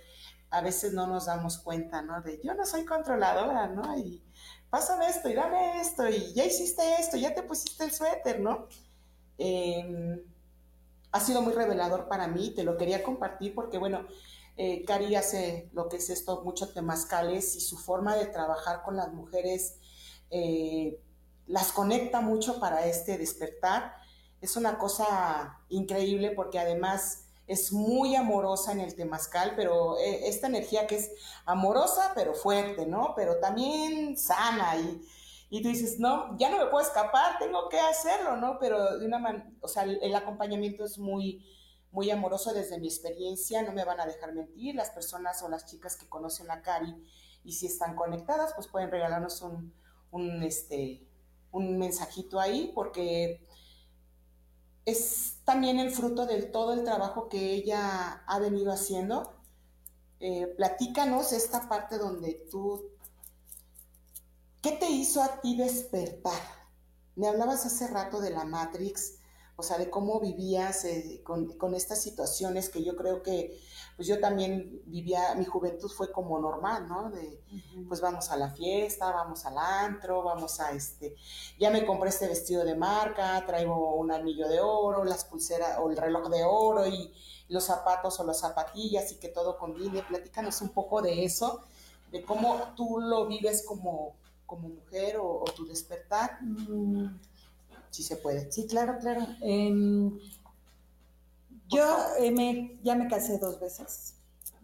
A 0.54 0.62
veces 0.62 0.94
no 0.94 1.08
nos 1.08 1.26
damos 1.26 1.58
cuenta, 1.58 2.02
¿no? 2.02 2.22
De 2.22 2.40
yo 2.44 2.54
no 2.54 2.66
soy 2.66 2.86
controladora, 2.86 3.68
¿no? 3.68 3.98
Y 3.98 4.22
pásame 4.70 5.08
esto 5.08 5.30
y 5.30 5.34
dame 5.34 5.82
esto 5.82 6.08
y 6.08 6.34
ya 6.34 6.46
hiciste 6.46 6.82
esto, 7.00 7.18
ya 7.18 7.34
te 7.34 7.44
pusiste 7.44 7.84
el 7.84 7.92
suéter, 7.92 8.40
¿no? 8.40 8.68
Em, 9.38 10.22
ha 11.12 11.20
sido 11.20 11.42
muy 11.42 11.54
revelador 11.54 12.08
para 12.08 12.28
mí, 12.28 12.52
te 12.56 12.64
lo 12.64 12.78
quería 12.78 13.04
compartir 13.04 13.56
porque, 13.56 13.78
bueno, 13.78 14.06
eh, 14.56 14.86
Cari 14.86 15.16
hace 15.16 15.70
lo 15.74 15.90
que 15.90 15.98
es 15.98 16.10
esto, 16.10 16.44
mucho 16.44 16.72
temazcales 16.72 17.56
y 17.56 17.62
su 17.62 17.78
forma 17.78 18.16
de 18.16 18.28
trabajar 18.28 18.84
con 18.84 18.96
las 18.96 19.12
mujeres 19.12 19.80
eh, 20.30 21.00
las 21.48 21.72
conecta 21.72 22.22
mucho 22.22 22.60
para 22.60 22.86
este 22.86 23.18
despertar. 23.18 23.96
Es 24.42 24.56
una 24.56 24.78
cosa 24.78 25.60
increíble 25.70 26.32
porque 26.32 26.60
además 26.60 27.23
es 27.48 27.72
muy 27.74 28.16
amorosa 28.16 28.72
en 28.72 28.80
el 28.80 28.96
temazcal, 28.96 29.54
pero 29.56 29.98
eh, 30.00 30.28
esta 30.28 30.48
energía 30.48 30.88
que 30.88 30.96
es 30.96 31.12
amorosa 31.46 32.14
pero 32.16 32.34
fuerte, 32.34 32.86
¿no? 32.86 33.14
Pero 33.16 33.40
también 33.40 34.18
sana 34.18 34.78
y, 34.78 35.06
y 35.50 35.62
tú 35.62 35.70
dices, 35.70 36.00
no, 36.00 36.38
ya 36.38 36.50
no 36.50 36.58
me 36.58 36.68
puedo 36.68 36.86
escapar, 36.86 37.38
tengo 37.40 37.70
que 37.70 37.80
hacerlo, 37.80 38.38
¿no? 38.38 38.58
Pero 38.60 38.98
de 39.00 39.06
una 39.06 39.20
manera, 39.20 39.50
o 39.62 39.68
sea, 39.68 39.84
el 39.84 40.16
acompañamiento 40.16 40.86
es 40.86 40.98
muy, 40.98 41.46
muy 41.94 42.10
amoroso 42.10 42.54
desde 42.54 42.80
mi 42.80 42.88
experiencia, 42.88 43.62
no 43.62 43.72
me 43.72 43.86
van 43.86 44.00
a 44.00 44.06
dejar 44.08 44.34
mentir, 44.34 44.74
las 44.74 44.90
personas 44.90 45.44
o 45.44 45.50
las 45.50 45.66
chicas 45.68 45.96
que 45.96 46.10
conocen 46.10 46.50
a 46.50 46.62
Cari 46.62 46.96
y 47.44 47.54
si 47.54 47.68
están 47.68 47.96
conectadas, 47.96 48.54
pues 48.56 48.68
pueden 48.68 48.90
regalarnos 48.90 49.42
un, 49.44 49.74
un, 50.10 50.42
este, 50.42 51.06
un 51.52 51.78
mensajito 51.78 52.40
ahí 52.40 52.72
porque 52.74 53.46
es 54.86 55.38
también 55.46 55.80
el 55.80 55.92
fruto 55.92 56.26
del 56.26 56.52
todo 56.52 56.74
el 56.74 56.84
trabajo 56.84 57.30
que 57.30 57.54
ella 57.54 58.24
ha 58.26 58.40
venido 58.40 58.72
haciendo. 58.72 59.34
Eh, 60.20 60.48
platícanos 60.58 61.34
esta 61.34 61.68
parte 61.68 61.98
donde 61.98 62.46
tú, 62.50 62.90
¿qué 64.62 64.72
te 64.72 64.90
hizo 64.90 65.22
a 65.22 65.42
ti 65.42 65.56
despertar? 65.56 66.40
Me 67.16 67.28
hablabas 67.28 67.66
hace 67.66 67.88
rato 67.88 68.20
de 68.20 68.32
la 68.32 68.46
Matrix, 68.46 69.16
o 69.56 69.62
sea, 69.64 69.78
de 69.78 69.90
cómo 69.90 70.20
vivías 70.20 70.84
eh, 70.86 71.22
con, 71.24 71.76
estas 71.76 72.02
situaciones 72.02 72.70
que 72.70 72.84
yo 72.84 72.96
creo 72.96 73.22
que, 73.22 73.60
pues 73.96 74.08
yo 74.08 74.20
también 74.20 74.82
vivía, 74.86 75.36
mi 75.36 75.46
juventud 75.46 75.90
fue 75.90 76.12
como 76.12 76.40
normal, 76.40 76.88
¿no? 76.88 77.12
De, 77.12 77.40
pues 77.88 78.02
vamos 78.02 78.32
a 78.32 78.38
la 78.38 78.50
fiesta, 78.50 79.12
vamos 79.12 79.46
al 79.46 79.58
antro, 79.58 80.24
vamos 80.24 80.60
a 80.60 80.72
este, 80.72 81.16
ya 81.60 81.70
me 81.70 81.86
compré 81.86 82.10
este 82.10 82.28
vestido 82.28 82.66
de 82.66 82.76
marca, 82.76 83.44
traigo 83.46 83.96
un 83.96 84.12
anillo 84.12 84.48
de 84.50 84.60
oro, 84.60 85.04
las 85.04 85.26
pulseras 85.26 85.78
o 85.80 85.92
el 85.92 85.98
reloj 85.98 86.30
de 86.30 86.44
oro 86.44 86.88
y 86.88 87.14
los 87.50 87.66
zapatos 87.66 88.20
o 88.20 88.24
las 88.24 88.40
zapatillas 88.40 89.12
y 89.12 89.20
que 89.20 89.30
todo 89.30 89.58
combine. 89.58 90.02
Platícanos 90.02 90.62
un 90.62 90.70
poco 90.70 91.02
de 91.02 91.24
eso, 91.24 91.62
de 92.12 92.24
cómo 92.24 92.74
tú 92.76 93.00
lo 93.00 93.28
vives 93.28 93.64
como, 93.66 94.16
como 94.48 94.70
mujer 94.70 95.18
o, 95.20 95.44
tu 95.56 95.66
despertar. 95.68 96.40
Mm, 96.42 97.20
si 97.94 98.02
se 98.02 98.18
puede. 98.18 98.52
Sí, 98.52 98.66
claro, 98.68 98.98
claro. 99.00 99.22
Em, 99.42 100.20
yo 101.70 101.86
eh, 102.20 102.32
me, 102.32 102.80
ya 102.84 102.96
me 102.96 103.08
casé 103.08 103.38
dos 103.38 103.60
veces. 103.60 104.16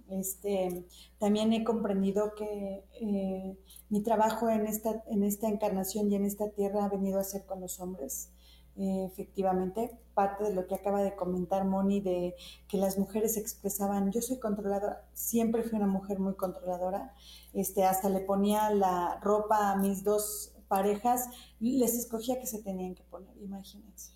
Este, 0.10 0.88
también 1.20 1.54
he 1.54 1.64
comprendido 1.64 2.34
que 2.36 2.84
eh, 3.00 3.58
mi 3.90 4.02
trabajo 4.02 4.50
en 4.50 4.66
esta, 4.66 5.04
en 5.08 5.24
esta 5.24 5.48
encarnación 5.48 6.12
y 6.12 6.16
en 6.16 6.26
esta 6.26 6.50
tierra 6.50 6.86
ha 6.86 6.90
venido 6.90 7.20
a 7.20 7.24
ser 7.24 7.46
con 7.46 7.62
los 7.62 7.80
hombres. 7.80 8.32
Eh, 8.76 9.06
efectivamente, 9.06 9.92
parte 10.16 10.46
de 10.46 10.54
lo 10.54 10.66
que 10.66 10.74
acaba 10.74 11.04
de 11.04 11.16
comentar 11.16 11.66
Moni, 11.66 12.02
de 12.02 12.36
que 12.68 12.78
las 12.78 12.98
mujeres 12.98 13.38
expresaban, 13.38 14.12
yo 14.12 14.22
soy 14.22 14.40
controladora, 14.40 15.06
siempre 15.14 15.64
fui 15.64 15.78
una 15.78 15.88
mujer 15.88 16.20
muy 16.20 16.34
controladora, 16.36 17.14
este, 17.54 17.84
hasta 17.84 18.10
le 18.10 18.22
ponía 18.22 18.70
la 18.72 19.20
ropa 19.22 19.72
a 19.72 19.76
mis 19.76 20.04
dos 20.04 20.54
parejas, 20.70 21.28
les 21.60 21.96
escogía 21.96 22.40
que 22.40 22.48
se 22.48 22.62
tenían 22.62 22.96
que 22.96 23.04
poner, 23.04 23.36
imagínense. 23.42 24.14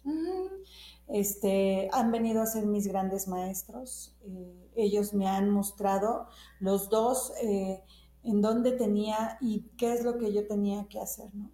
este, 1.09 1.89
han 1.91 2.11
venido 2.11 2.41
a 2.41 2.45
ser 2.45 2.65
mis 2.65 2.87
grandes 2.87 3.27
maestros, 3.27 4.15
eh, 4.21 4.71
ellos 4.75 5.13
me 5.13 5.27
han 5.27 5.49
mostrado 5.49 6.27
los 6.61 6.89
dos 6.89 7.33
eh, 7.41 7.83
en 8.23 8.41
dónde 8.41 8.71
tenía 8.71 9.37
y 9.41 9.65
qué 9.77 9.93
es 9.93 10.05
lo 10.05 10.17
que 10.17 10.31
yo 10.31 10.47
tenía 10.47 10.87
que 10.87 10.99
hacer, 10.99 11.33
¿no? 11.35 11.51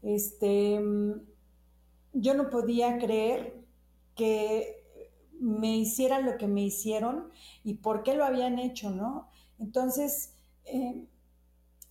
Este, 0.00 0.80
yo 2.14 2.34
no 2.34 2.48
podía 2.48 2.98
creer 2.98 3.62
que 4.14 4.82
me 5.38 5.76
hicieran 5.76 6.24
lo 6.24 6.38
que 6.38 6.46
me 6.46 6.62
hicieron 6.62 7.30
y 7.64 7.74
por 7.74 8.02
qué 8.04 8.14
lo 8.14 8.24
habían 8.24 8.58
hecho, 8.58 8.90
¿no? 8.90 9.28
Entonces, 9.58 10.34
eh, 10.64 11.06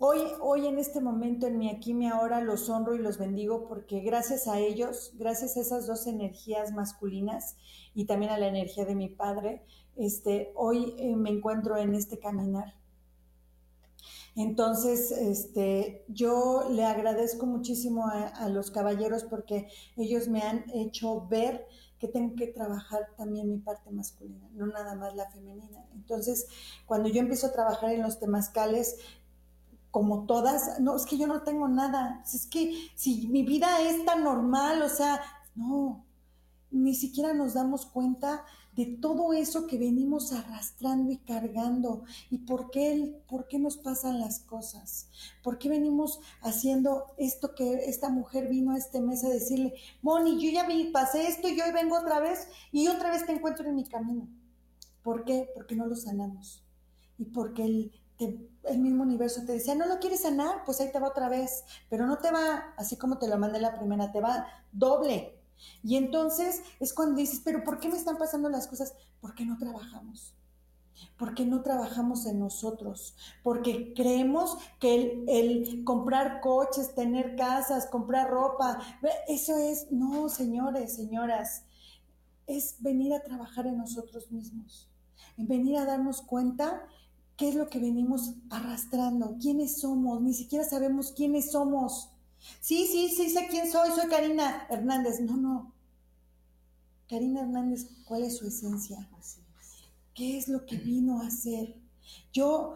Hoy, 0.04 0.18
hoy 0.40 0.66
en 0.66 0.80
este 0.80 1.00
momento, 1.00 1.46
en 1.46 1.60
mi 1.60 1.70
aquí, 1.70 1.94
mi 1.94 2.08
ahora, 2.08 2.42
los 2.42 2.68
honro 2.70 2.96
y 2.96 2.98
los 2.98 3.20
bendigo 3.20 3.68
porque 3.68 4.00
gracias 4.00 4.48
a 4.48 4.58
ellos, 4.58 5.12
gracias 5.14 5.56
a 5.56 5.60
esas 5.60 5.86
dos 5.86 6.08
energías 6.08 6.72
masculinas 6.72 7.56
y 7.94 8.06
también 8.06 8.32
a 8.32 8.40
la 8.40 8.48
energía 8.48 8.84
de 8.84 8.96
mi 8.96 9.10
padre, 9.10 9.64
este, 9.96 10.54
hoy 10.56 10.96
eh, 10.98 11.16
me 11.16 11.30
encuentro 11.30 11.78
en 11.78 11.94
este 11.94 12.18
caminar. 12.18 12.74
Entonces, 14.36 15.12
este, 15.12 16.04
yo 16.08 16.68
le 16.72 16.84
agradezco 16.84 17.46
muchísimo 17.46 18.08
a, 18.08 18.26
a, 18.26 18.50
los 18.50 18.72
caballeros 18.72 19.24
porque 19.24 19.68
ellos 19.98 20.28
me 20.30 20.42
han 20.42 20.66
hecho 20.74 21.28
ver 21.28 21.68
que 22.00 22.08
tengo 22.08 22.34
que 22.36 22.48
trabajar 22.48 23.10
también 23.16 23.48
mi 23.48 23.60
parte 23.60 23.92
masculina, 23.92 24.50
no 24.54 24.66
nada 24.66 24.96
más 24.96 25.16
la 25.16 25.30
femenina. 25.30 25.86
Entonces, 25.94 26.48
cuando 26.88 27.10
yo 27.10 27.20
empiezo 27.20 27.46
a 27.46 27.54
trabajar 27.54 27.92
en 27.92 28.02
los 28.02 28.20
temazcales, 28.20 28.98
como 29.92 30.26
todas, 30.26 30.80
no, 30.80 30.96
es 30.96 31.06
que 31.06 31.18
yo 31.18 31.28
no 31.28 31.44
tengo 31.44 31.68
nada, 31.68 32.24
es 32.34 32.48
que 32.48 32.90
si 32.96 33.28
mi 33.28 33.44
vida 33.44 33.82
es 33.82 34.04
tan 34.06 34.24
normal, 34.24 34.82
o 34.82 34.90
sea, 34.90 35.22
no, 35.54 36.06
ni 36.72 36.96
siquiera 36.96 37.34
nos 37.34 37.54
damos 37.54 37.86
cuenta 37.86 38.46
de 38.76 38.86
todo 38.86 39.34
eso 39.34 39.68
que 39.68 39.78
venimos 39.78 40.32
arrastrando 40.32 41.12
y 41.12 41.18
cargando 41.18 42.04
y 42.30 42.40
por 42.40 42.72
qué, 42.72 43.22
por 43.28 43.48
qué 43.48 43.60
nos 43.60 43.78
pasan 43.78 44.20
las 44.20 44.40
cosas, 44.40 45.10
por 45.44 45.58
qué 45.58 45.68
venimos 45.68 46.22
haciendo 46.42 47.08
esto 47.18 47.54
que 47.54 47.90
esta 47.90 48.10
mujer 48.10 48.48
vino 48.48 48.72
a 48.72 48.78
este 48.78 49.02
mes 49.02 49.26
a 49.26 49.30
decirle, 49.30 49.74
Moni, 50.02 50.42
yo 50.42 50.50
ya 50.52 50.66
vi, 50.66 50.86
pasé 50.92 51.28
esto 51.28 51.50
y 51.50 51.60
hoy 51.60 51.72
vengo 51.74 51.98
otra 51.98 52.20
vez 52.20 52.48
y 52.72 52.88
otra 52.88 53.12
vez 53.12 53.26
te 53.26 53.34
encuentro 53.34 53.68
en 53.68 53.76
mi 53.76 53.84
camino. 53.84 54.28
¿Por 55.04 55.26
qué? 55.26 55.50
Porque 55.54 55.76
no 55.76 55.86
lo 55.88 55.96
sanamos 55.96 56.64
y 57.18 57.26
porque 57.26 57.92
el, 58.18 58.50
el 58.64 58.80
mismo 58.80 59.04
universo 59.04 59.42
te 59.46 59.54
decía, 59.54 59.76
no 59.76 59.88
lo 59.88 60.00
quieres 60.00 60.22
sanar, 60.22 60.64
pues 60.66 60.80
ahí 60.80 60.92
te 60.92 61.00
va 61.00 61.10
otra 61.10 61.30
vez, 61.30 61.64
pero 61.90 62.06
no 62.06 62.18
te 62.18 62.32
va 62.32 62.74
así 62.78 62.96
como 62.96 63.18
te 63.18 63.28
lo 63.28 63.38
mandé 63.38 63.60
la 63.60 63.78
primera, 63.78 64.12
te 64.12 64.22
va 64.22 64.48
doble. 64.72 65.38
Y 65.84 65.96
entonces 65.96 66.62
es 66.80 66.94
cuando 66.94 67.18
dices, 67.18 67.42
pero 67.44 67.64
¿por 67.64 67.80
qué 67.80 67.90
me 67.90 67.98
están 67.98 68.18
pasando 68.18 68.50
las 68.50 68.68
cosas? 68.68 68.94
Porque 69.20 69.46
no 69.46 69.58
trabajamos. 69.58 70.36
Porque 71.18 71.46
no 71.46 71.62
trabajamos 71.62 72.26
en 72.28 72.40
nosotros, 72.40 73.16
porque 73.42 73.94
creemos 73.96 74.58
que 74.80 74.96
el, 74.96 75.26
el, 75.28 75.84
comprar 75.84 76.42
coches, 76.42 76.94
tener 76.94 77.36
casas, 77.36 77.88
comprar 77.88 78.30
ropa, 78.30 78.80
eso 79.28 79.58
es, 79.58 79.92
no, 79.92 80.30
señores, 80.30 80.96
señoras, 80.96 81.64
es 82.46 82.76
venir 82.80 83.14
a 83.14 83.24
trabajar 83.24 83.66
en 83.66 83.78
nosotros 83.78 84.32
mismos, 84.32 84.90
en 85.38 85.48
venir 85.48 85.78
a 85.78 85.86
darnos 85.86 86.22
cuenta 86.22 86.88
qué 87.42 87.50
es 87.50 87.56
lo 87.56 87.70
que 87.70 87.80
venimos 87.80 88.36
arrastrando, 88.52 89.36
quiénes 89.42 89.82
somos, 89.82 90.22
ni 90.22 90.32
siquiera 90.32 90.64
sabemos 90.64 91.12
quiénes 91.12 91.50
somos. 91.50 92.12
Sí, 92.60 92.86
sí, 92.86 93.10
sí, 93.10 93.32
sé 93.32 93.48
quién 93.50 93.72
soy, 93.72 93.90
soy 93.96 94.08
Karina 94.10 94.68
Hernández. 94.70 95.20
No, 95.22 95.38
no. 95.38 95.74
Karina 97.10 97.42
Hernández, 97.42 97.88
¿cuál 98.06 98.26
es 98.26 98.38
su 98.38 98.46
esencia? 98.46 99.10
¿Qué 100.14 100.38
es 100.38 100.50
lo 100.50 100.68
que 100.68 100.78
vino 100.78 101.20
a 101.20 101.26
hacer? 101.26 101.76
Yo 102.32 102.76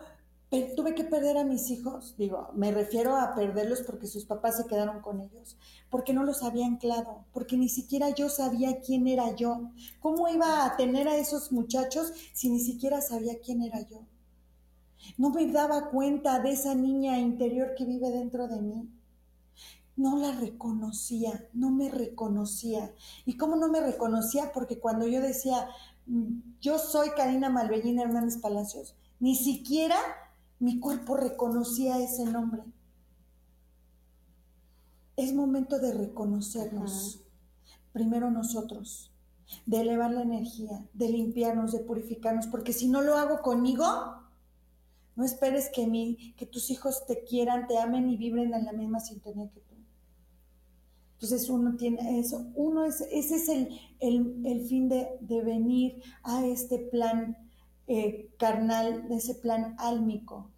tuve 0.76 0.96
que 0.96 1.04
perder 1.04 1.38
a 1.38 1.44
mis 1.44 1.70
hijos, 1.70 2.16
digo, 2.18 2.50
me 2.56 2.72
refiero 2.72 3.18
a 3.18 3.36
perderlos 3.36 3.84
porque 3.84 4.08
sus 4.08 4.26
papás 4.26 4.58
se 4.58 4.66
quedaron 4.66 5.00
con 5.02 5.22
ellos, 5.22 5.58
porque 5.92 6.12
no 6.12 6.24
los 6.24 6.42
había 6.42 6.66
anclado, 6.66 7.26
porque 7.34 7.56
ni 7.56 7.70
siquiera 7.70 8.10
yo 8.16 8.30
sabía 8.30 8.80
quién 8.80 9.08
era 9.08 9.36
yo. 9.36 9.70
¿Cómo 10.00 10.28
iba 10.28 10.66
a 10.66 10.76
tener 10.76 11.08
a 11.08 11.18
esos 11.18 11.52
muchachos 11.52 12.14
si 12.34 12.50
ni 12.50 12.60
siquiera 12.60 13.00
sabía 13.02 13.40
quién 13.46 13.62
era 13.62 13.82
yo? 13.82 14.08
No 15.18 15.30
me 15.30 15.52
daba 15.52 15.90
cuenta 15.90 16.40
de 16.40 16.52
esa 16.52 16.76
niña 16.76 17.20
interior 17.20 17.74
que 17.76 17.86
vive 17.86 18.10
dentro 18.10 18.48
de 18.48 18.62
mí. 18.62 18.90
No 19.96 20.18
la 20.18 20.34
reconocía, 20.34 21.48
no 21.54 21.72
me 21.72 21.90
reconocía. 21.90 22.94
¿Y 23.26 23.38
cómo 23.38 23.56
no 23.56 23.70
me 23.70 23.80
reconocía? 23.80 24.52
Porque 24.54 24.80
cuando 24.80 25.08
yo 25.08 25.22
decía, 25.22 25.70
mm, 26.08 26.60
yo 26.62 26.78
soy 26.80 27.10
Karina 27.12 27.50
Malvellín 27.50 28.00
Hernández 28.00 28.38
Palacios, 28.38 28.96
ni 29.20 29.36
siquiera 29.36 29.98
mi 30.60 30.80
cuerpo 30.80 31.16
reconocía 31.16 32.00
ese 32.00 32.26
nombre. 32.26 32.64
Es 35.16 35.34
momento 35.34 35.80
de 35.80 35.94
reconocernos, 35.94 37.22
primero 37.94 38.32
nosotros, 38.32 39.14
de 39.66 39.82
elevar 39.82 40.12
la 40.12 40.24
energía, 40.24 40.86
de 40.94 41.10
limpiarnos, 41.10 41.72
de 41.72 41.80
purificarnos, 41.80 42.48
porque 42.48 42.74
si 42.74 42.90
no 42.90 43.02
lo 43.02 43.18
hago 43.18 43.42
conmigo, 43.42 43.86
no 45.16 45.24
esperes 45.24 45.70
que, 45.74 45.88
mi, 45.88 46.34
que 46.38 46.46
tus 46.46 46.70
hijos 46.70 47.06
te 47.06 47.24
quieran, 47.24 47.68
te 47.68 47.78
amen 47.78 48.10
y 48.10 48.18
vibren 48.18 48.54
en 48.54 48.66
la 48.66 48.74
misma 48.74 49.00
sintonía 49.00 49.50
que 49.50 49.62
tú. 49.62 49.76
Entonces 51.14 51.50
uno 51.50 51.76
tiene 51.78 52.20
eso, 52.20 52.46
uno 52.56 52.84
es, 52.84 53.02
ese 53.12 53.36
es 53.36 53.50
el, 53.50 54.68
fin 54.68 54.90
de, 54.90 55.18
de 55.22 55.42
venir 55.42 56.04
a 56.24 56.46
este 56.46 56.78
plan 56.78 57.38
eh, 57.88 58.30
carnal, 58.38 59.08
de 59.08 59.16
ese 59.16 59.36
plan 59.36 59.76
álmico. 59.80 60.52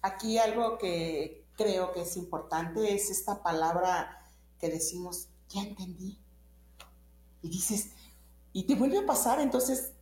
Aquí 0.00 0.38
algo 0.38 0.78
que 0.78 1.44
creo 1.56 1.92
que 1.92 2.02
es 2.02 2.16
importante 2.16 2.94
es 2.94 3.10
esta 3.10 3.42
palabra 3.42 4.18
que 4.58 4.68
decimos, 4.68 5.28
ya 5.48 5.62
entendí. 5.62 6.18
Y 7.42 7.48
dices, 7.50 7.90
y 8.52 8.64
te 8.64 8.74
vuelve 8.74 8.98
a 8.98 9.06
pasar, 9.06 9.40
entonces, 9.40 9.92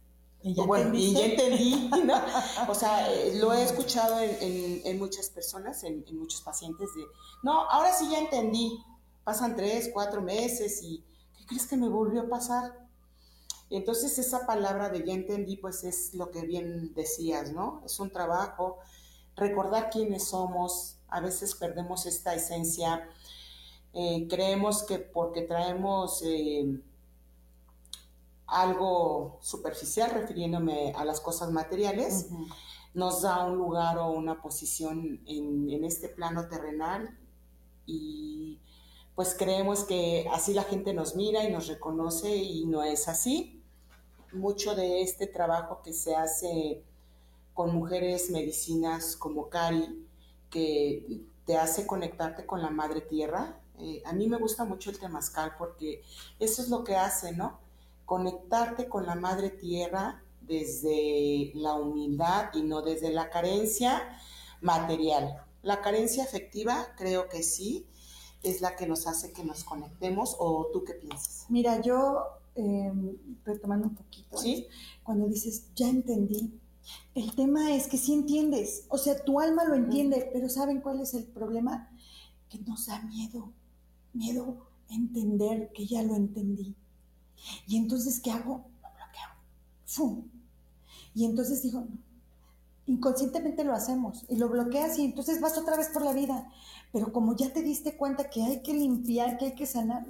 y 0.42 0.54
ya, 0.54 0.64
bueno, 0.64 0.94
y 0.94 1.12
ya 1.12 1.26
entendí, 1.26 1.90
¿no? 2.04 2.14
O 2.68 2.74
sea, 2.74 3.12
eh, 3.12 3.38
lo 3.38 3.52
he 3.52 3.62
escuchado 3.62 4.20
en, 4.20 4.98
muchas 4.98 5.28
personas, 5.30 5.82
en, 5.84 6.04
muchos 6.12 6.40
pacientes 6.42 6.88
de, 6.94 7.04
no, 7.42 7.68
ahora 7.68 7.92
sí 7.92 8.08
ya 8.10 8.18
entendí. 8.18 8.78
Pasan 9.24 9.56
tres, 9.56 9.90
cuatro 9.92 10.22
meses 10.22 10.80
y, 10.84 11.02
¿qué 11.36 11.46
crees 11.46 11.66
que 11.66 11.76
me 11.76 11.88
volvió 11.88 12.22
a 12.22 12.28
pasar? 12.28 12.86
Entonces 13.70 14.18
esa 14.18 14.46
palabra 14.46 14.88
de 14.88 15.04
ya 15.04 15.12
entendí, 15.14 15.56
pues 15.56 15.82
es 15.82 16.14
lo 16.14 16.30
que 16.30 16.42
bien 16.42 16.94
decías, 16.94 17.52
¿no? 17.52 17.82
Es 17.84 17.98
un 17.98 18.10
trabajo, 18.10 18.78
recordar 19.34 19.90
quiénes 19.90 20.28
somos, 20.28 20.98
a 21.08 21.20
veces 21.20 21.56
perdemos 21.56 22.06
esta 22.06 22.34
esencia, 22.34 23.08
eh, 23.92 24.26
creemos 24.28 24.84
que 24.84 24.98
porque 24.98 25.42
traemos 25.42 26.22
eh, 26.24 26.80
algo 28.46 29.38
superficial, 29.40 30.10
refiriéndome 30.10 30.92
a 30.96 31.04
las 31.04 31.20
cosas 31.20 31.50
materiales, 31.50 32.28
nos 32.94 33.22
da 33.22 33.44
un 33.44 33.56
lugar 33.56 33.98
o 33.98 34.10
una 34.10 34.40
posición 34.40 35.20
en, 35.26 35.68
en 35.68 35.84
este 35.84 36.08
plano 36.08 36.48
terrenal 36.48 37.18
y 37.84 38.60
pues 39.14 39.34
creemos 39.38 39.84
que 39.84 40.26
así 40.32 40.54
la 40.54 40.62
gente 40.62 40.92
nos 40.94 41.16
mira 41.16 41.44
y 41.44 41.52
nos 41.52 41.66
reconoce 41.66 42.36
y 42.36 42.66
no 42.66 42.82
es 42.82 43.08
así 43.08 43.56
mucho 44.32 44.74
de 44.74 45.02
este 45.02 45.26
trabajo 45.26 45.80
que 45.82 45.92
se 45.92 46.14
hace 46.14 46.84
con 47.54 47.74
mujeres 47.74 48.30
medicinas 48.30 49.16
como 49.16 49.48
Cari, 49.48 50.06
que 50.50 51.22
te 51.44 51.56
hace 51.56 51.86
conectarte 51.86 52.44
con 52.44 52.60
la 52.60 52.70
madre 52.70 53.00
tierra. 53.00 53.60
Eh, 53.78 54.02
a 54.04 54.12
mí 54.12 54.28
me 54.28 54.36
gusta 54.36 54.64
mucho 54.64 54.90
el 54.90 54.98
temazcal 54.98 55.54
porque 55.58 56.02
eso 56.38 56.62
es 56.62 56.68
lo 56.68 56.84
que 56.84 56.96
hace, 56.96 57.32
¿no? 57.32 57.58
Conectarte 58.06 58.88
con 58.88 59.04
la 59.04 59.14
madre 59.14 59.50
tierra 59.50 60.22
desde 60.40 61.52
la 61.54 61.74
humildad 61.74 62.46
y 62.54 62.62
no 62.62 62.80
desde 62.80 63.12
la 63.12 63.28
carencia 63.28 64.18
material. 64.62 65.42
La 65.62 65.82
carencia 65.82 66.24
afectiva 66.24 66.86
creo 66.96 67.28
que 67.28 67.42
sí 67.42 67.86
es 68.42 68.62
la 68.62 68.76
que 68.76 68.86
nos 68.86 69.06
hace 69.06 69.32
que 69.32 69.44
nos 69.44 69.64
conectemos 69.64 70.36
o 70.38 70.68
tú 70.72 70.84
qué 70.84 70.94
piensas. 70.94 71.44
Mira, 71.50 71.82
yo 71.82 72.36
Em, 72.58 73.18
retomando 73.44 73.88
un 73.88 73.94
poquito, 73.94 74.38
¿Sí? 74.38 74.66
cuando 75.02 75.28
dices, 75.28 75.66
ya 75.74 75.90
entendí, 75.90 76.58
el 77.14 77.34
tema 77.34 77.74
es 77.76 77.86
que 77.86 77.98
sí 77.98 78.14
entiendes, 78.14 78.86
o 78.88 78.96
sea, 78.96 79.22
tu 79.22 79.40
alma 79.40 79.66
lo 79.66 79.74
entiende, 79.74 80.30
pero 80.32 80.48
¿saben 80.48 80.80
cuál 80.80 81.02
es 81.02 81.12
el 81.12 81.24
problema? 81.24 81.90
Que 82.48 82.58
nos 82.60 82.86
da 82.86 83.02
miedo, 83.02 83.52
miedo 84.14 84.68
entender 84.88 85.70
que 85.74 85.84
ya 85.86 86.02
lo 86.02 86.16
entendí. 86.16 86.74
Y 87.66 87.76
entonces, 87.76 88.20
¿qué 88.20 88.30
hago? 88.30 88.64
Lo 88.82 88.88
bloqueo. 88.88 89.28
¡Fum! 89.84 90.28
Y 91.14 91.24
entonces 91.24 91.62
digo, 91.62 91.86
inconscientemente 92.86 93.64
lo 93.64 93.74
hacemos 93.74 94.24
y 94.28 94.36
lo 94.36 94.48
bloqueas 94.48 94.98
y 94.98 95.04
entonces 95.04 95.40
vas 95.40 95.58
otra 95.58 95.76
vez 95.76 95.88
por 95.88 96.04
la 96.04 96.12
vida. 96.12 96.50
Pero 96.92 97.12
como 97.12 97.36
ya 97.36 97.52
te 97.52 97.62
diste 97.62 97.96
cuenta 97.96 98.30
que 98.30 98.42
hay 98.42 98.62
que 98.62 98.72
limpiar, 98.72 99.38
que 99.38 99.46
hay 99.46 99.54
que 99.54 99.66
sanar, 99.66 100.06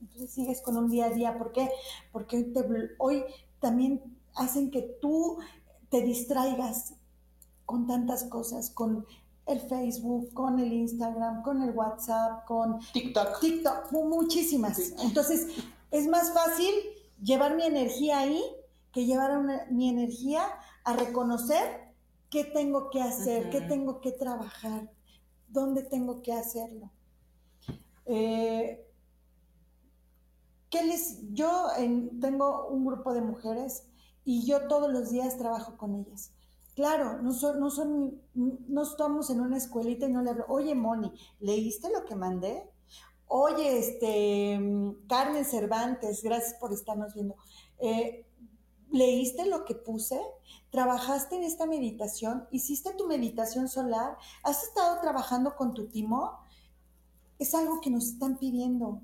entonces 0.00 0.30
sigues 0.30 0.60
con 0.60 0.76
un 0.76 0.90
día 0.90 1.06
a 1.06 1.10
día. 1.10 1.38
¿Por 1.38 1.52
qué? 1.52 1.70
Porque 2.12 2.52
hoy, 2.98 3.24
también 3.60 4.02
hacen 4.34 4.70
que 4.70 4.82
tú 5.00 5.38
te 5.88 6.02
distraigas 6.02 6.94
con 7.64 7.86
tantas 7.86 8.24
cosas, 8.24 8.70
con 8.70 9.06
el 9.46 9.60
Facebook, 9.60 10.32
con 10.32 10.58
el 10.58 10.72
Instagram, 10.72 11.42
con 11.42 11.62
el 11.62 11.70
WhatsApp, 11.70 12.44
con 12.46 12.80
TikTok. 12.92 13.40
TikTok, 13.40 13.92
muchísimas. 13.92 14.78
Entonces, 15.02 15.46
es 15.94 16.08
más 16.08 16.32
fácil 16.32 16.74
llevar 17.22 17.54
mi 17.54 17.64
energía 17.64 18.18
ahí 18.18 18.44
que 18.92 19.06
llevar 19.06 19.70
mi 19.70 19.88
energía 19.88 20.42
a 20.84 20.92
reconocer 20.94 21.92
qué 22.30 22.44
tengo 22.44 22.90
que 22.90 23.00
hacer, 23.00 23.48
qué 23.50 23.60
tengo 23.60 24.00
que 24.00 24.10
trabajar, 24.10 24.90
dónde 25.48 25.82
tengo 25.82 26.20
que 26.20 26.32
hacerlo. 26.32 26.90
Eh, 28.06 28.84
les, 30.72 31.20
yo 31.32 31.68
tengo 32.20 32.66
un 32.68 32.84
grupo 32.84 33.14
de 33.14 33.20
mujeres 33.20 33.84
y 34.24 34.44
yo 34.46 34.66
todos 34.66 34.90
los 34.90 35.10
días 35.10 35.38
trabajo 35.38 35.76
con 35.76 35.94
ellas. 35.94 36.32
Claro, 36.74 37.22
no, 37.22 37.32
son, 37.32 37.60
no, 37.60 37.70
son, 37.70 38.20
no 38.34 38.82
estamos 38.82 39.30
en 39.30 39.40
una 39.40 39.56
escuelita 39.56 40.08
y 40.08 40.12
no 40.12 40.22
le 40.22 40.30
hablo, 40.30 40.44
oye 40.48 40.74
Moni, 40.74 41.12
¿leíste 41.38 41.88
lo 41.92 42.04
que 42.04 42.16
mandé? 42.16 42.68
Oye, 43.26 43.78
este, 43.78 44.60
Carmen 45.08 45.44
Cervantes, 45.44 46.22
gracias 46.22 46.54
por 46.54 46.72
estarnos 46.72 47.14
viendo. 47.14 47.36
Eh, 47.78 48.26
¿Leíste 48.90 49.46
lo 49.46 49.64
que 49.64 49.74
puse? 49.74 50.20
¿Trabajaste 50.70 51.36
en 51.36 51.42
esta 51.42 51.66
meditación? 51.66 52.46
¿Hiciste 52.52 52.92
tu 52.94 53.08
meditación 53.08 53.68
solar? 53.68 54.16
¿Has 54.42 54.62
estado 54.62 55.00
trabajando 55.00 55.56
con 55.56 55.74
tu 55.74 55.88
timo? 55.88 56.38
Es 57.38 57.54
algo 57.54 57.80
que 57.80 57.90
nos 57.90 58.06
están 58.06 58.38
pidiendo. 58.38 59.00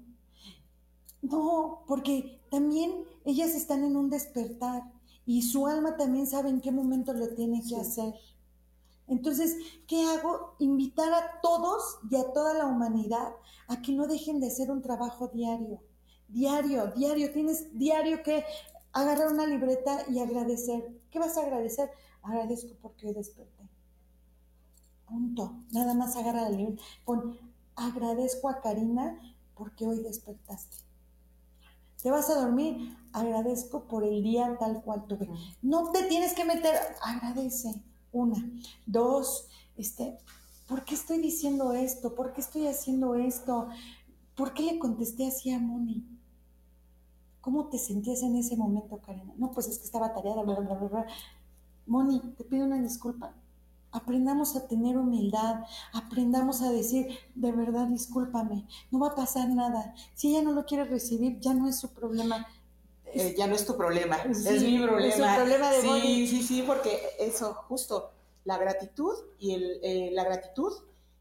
No, 1.22 1.82
porque 1.86 2.40
también 2.50 3.04
ellas 3.24 3.50
están 3.50 3.84
en 3.84 3.96
un 3.96 4.10
despertar 4.10 4.82
y 5.26 5.42
su 5.42 5.66
alma 5.66 5.96
también 5.96 6.26
sabe 6.26 6.50
en 6.50 6.60
qué 6.60 6.72
momento 6.72 7.12
lo 7.12 7.34
tiene 7.34 7.62
que 7.68 7.76
hacer. 7.76 8.14
Entonces, 9.10 9.56
¿qué 9.88 10.04
hago? 10.04 10.54
Invitar 10.60 11.12
a 11.12 11.40
todos 11.42 11.98
y 12.08 12.16
a 12.16 12.32
toda 12.32 12.54
la 12.54 12.66
humanidad 12.66 13.34
a 13.66 13.82
que 13.82 13.92
no 13.92 14.06
dejen 14.06 14.38
de 14.38 14.46
hacer 14.46 14.70
un 14.70 14.82
trabajo 14.82 15.26
diario. 15.26 15.82
Diario, 16.28 16.86
diario. 16.96 17.32
Tienes 17.32 17.76
diario 17.76 18.22
que 18.22 18.44
agarrar 18.92 19.32
una 19.32 19.46
libreta 19.46 20.04
y 20.08 20.20
agradecer. 20.20 20.96
¿Qué 21.10 21.18
vas 21.18 21.36
a 21.36 21.42
agradecer? 21.42 21.90
Agradezco 22.22 22.76
porque 22.80 23.08
hoy 23.08 23.14
desperté. 23.14 23.68
Punto. 25.06 25.64
Nada 25.72 25.92
más 25.94 26.14
agarra 26.14 26.42
la 26.42 26.50
libreta. 26.50 26.82
Pon, 27.04 27.36
agradezco 27.74 28.48
a 28.48 28.60
Karina 28.60 29.18
porque 29.56 29.88
hoy 29.88 30.04
despertaste. 30.04 30.76
Te 32.00 32.12
vas 32.12 32.30
a 32.30 32.40
dormir, 32.40 32.96
agradezco 33.12 33.88
por 33.88 34.04
el 34.04 34.22
día 34.22 34.56
tal 34.58 34.82
cual 34.82 35.06
tuve. 35.08 35.28
No 35.62 35.90
te 35.90 36.04
tienes 36.04 36.32
que 36.32 36.44
meter, 36.44 36.76
agradece. 37.02 37.74
Una. 38.12 38.36
Dos, 38.86 39.48
este, 39.76 40.18
¿por 40.68 40.84
qué 40.84 40.94
estoy 40.94 41.18
diciendo 41.18 41.72
esto? 41.72 42.14
¿Por 42.14 42.32
qué 42.32 42.40
estoy 42.40 42.66
haciendo 42.66 43.14
esto? 43.14 43.68
¿Por 44.34 44.54
qué 44.54 44.62
le 44.64 44.78
contesté 44.78 45.26
así 45.26 45.50
a 45.50 45.58
Moni? 45.58 46.06
¿Cómo 47.40 47.68
te 47.68 47.78
sentías 47.78 48.22
en 48.22 48.36
ese 48.36 48.56
momento, 48.56 48.98
Karen? 48.98 49.32
No, 49.36 49.50
pues 49.50 49.68
es 49.68 49.78
que 49.78 49.84
estaba 49.84 50.12
tareada, 50.12 50.42
bla, 50.42 50.60
bla, 50.60 50.74
bla, 50.74 50.88
bla. 50.88 51.06
Moni, 51.86 52.20
te 52.36 52.44
pido 52.44 52.66
una 52.66 52.80
disculpa. 52.80 53.34
Aprendamos 53.92 54.54
a 54.54 54.68
tener 54.68 54.96
humildad, 54.96 55.64
aprendamos 55.92 56.62
a 56.62 56.70
decir, 56.70 57.08
de 57.34 57.50
verdad, 57.50 57.88
discúlpame, 57.88 58.66
no 58.92 59.00
va 59.00 59.08
a 59.08 59.14
pasar 59.16 59.48
nada. 59.48 59.94
Si 60.14 60.28
ella 60.28 60.42
no 60.42 60.52
lo 60.52 60.64
quiere 60.64 60.84
recibir, 60.84 61.40
ya 61.40 61.54
no 61.54 61.66
es 61.66 61.76
su 61.80 61.88
problema. 61.92 62.46
Eh, 63.14 63.34
ya 63.36 63.46
no 63.46 63.54
es 63.54 63.66
tu 63.66 63.76
problema, 63.76 64.16
es 64.16 64.44
mi 64.62 64.78
problema. 64.78 65.32
Es 65.32 65.36
problema 65.36 65.72
de 65.72 65.80
Sí, 65.80 66.26
sí, 66.26 66.42
sí, 66.42 66.62
porque 66.66 67.00
eso, 67.18 67.54
justo, 67.68 68.12
la 68.44 68.58
gratitud 68.58 69.14
y 69.38 69.54
el, 69.54 69.80
eh, 69.82 70.10
la 70.12 70.24
gratitud 70.24 70.72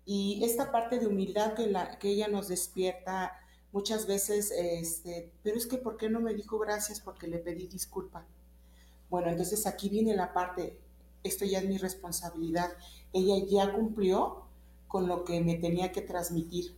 y 0.05 0.43
esta 0.43 0.71
parte 0.71 0.99
de 0.99 1.07
humildad 1.07 1.53
que, 1.53 1.67
la, 1.67 1.99
que 1.99 2.09
ella 2.09 2.27
nos 2.27 2.47
despierta 2.47 3.33
muchas 3.71 4.07
veces, 4.07 4.51
este, 4.51 5.31
pero 5.43 5.57
es 5.57 5.67
que 5.67 5.77
¿por 5.77 5.97
qué 5.97 6.09
no 6.09 6.19
me 6.19 6.33
dijo 6.33 6.57
gracias 6.57 6.99
porque 6.99 7.27
le 7.27 7.37
pedí 7.37 7.67
disculpa? 7.67 8.25
Bueno, 9.09 9.29
entonces 9.29 9.65
aquí 9.67 9.89
viene 9.89 10.15
la 10.15 10.33
parte, 10.33 10.79
esto 11.23 11.45
ya 11.45 11.59
es 11.59 11.65
mi 11.65 11.77
responsabilidad. 11.77 12.71
Ella 13.13 13.45
ya 13.45 13.73
cumplió 13.73 14.45
con 14.87 15.07
lo 15.07 15.23
que 15.23 15.41
me 15.41 15.55
tenía 15.55 15.91
que 15.91 16.01
transmitir. 16.01 16.75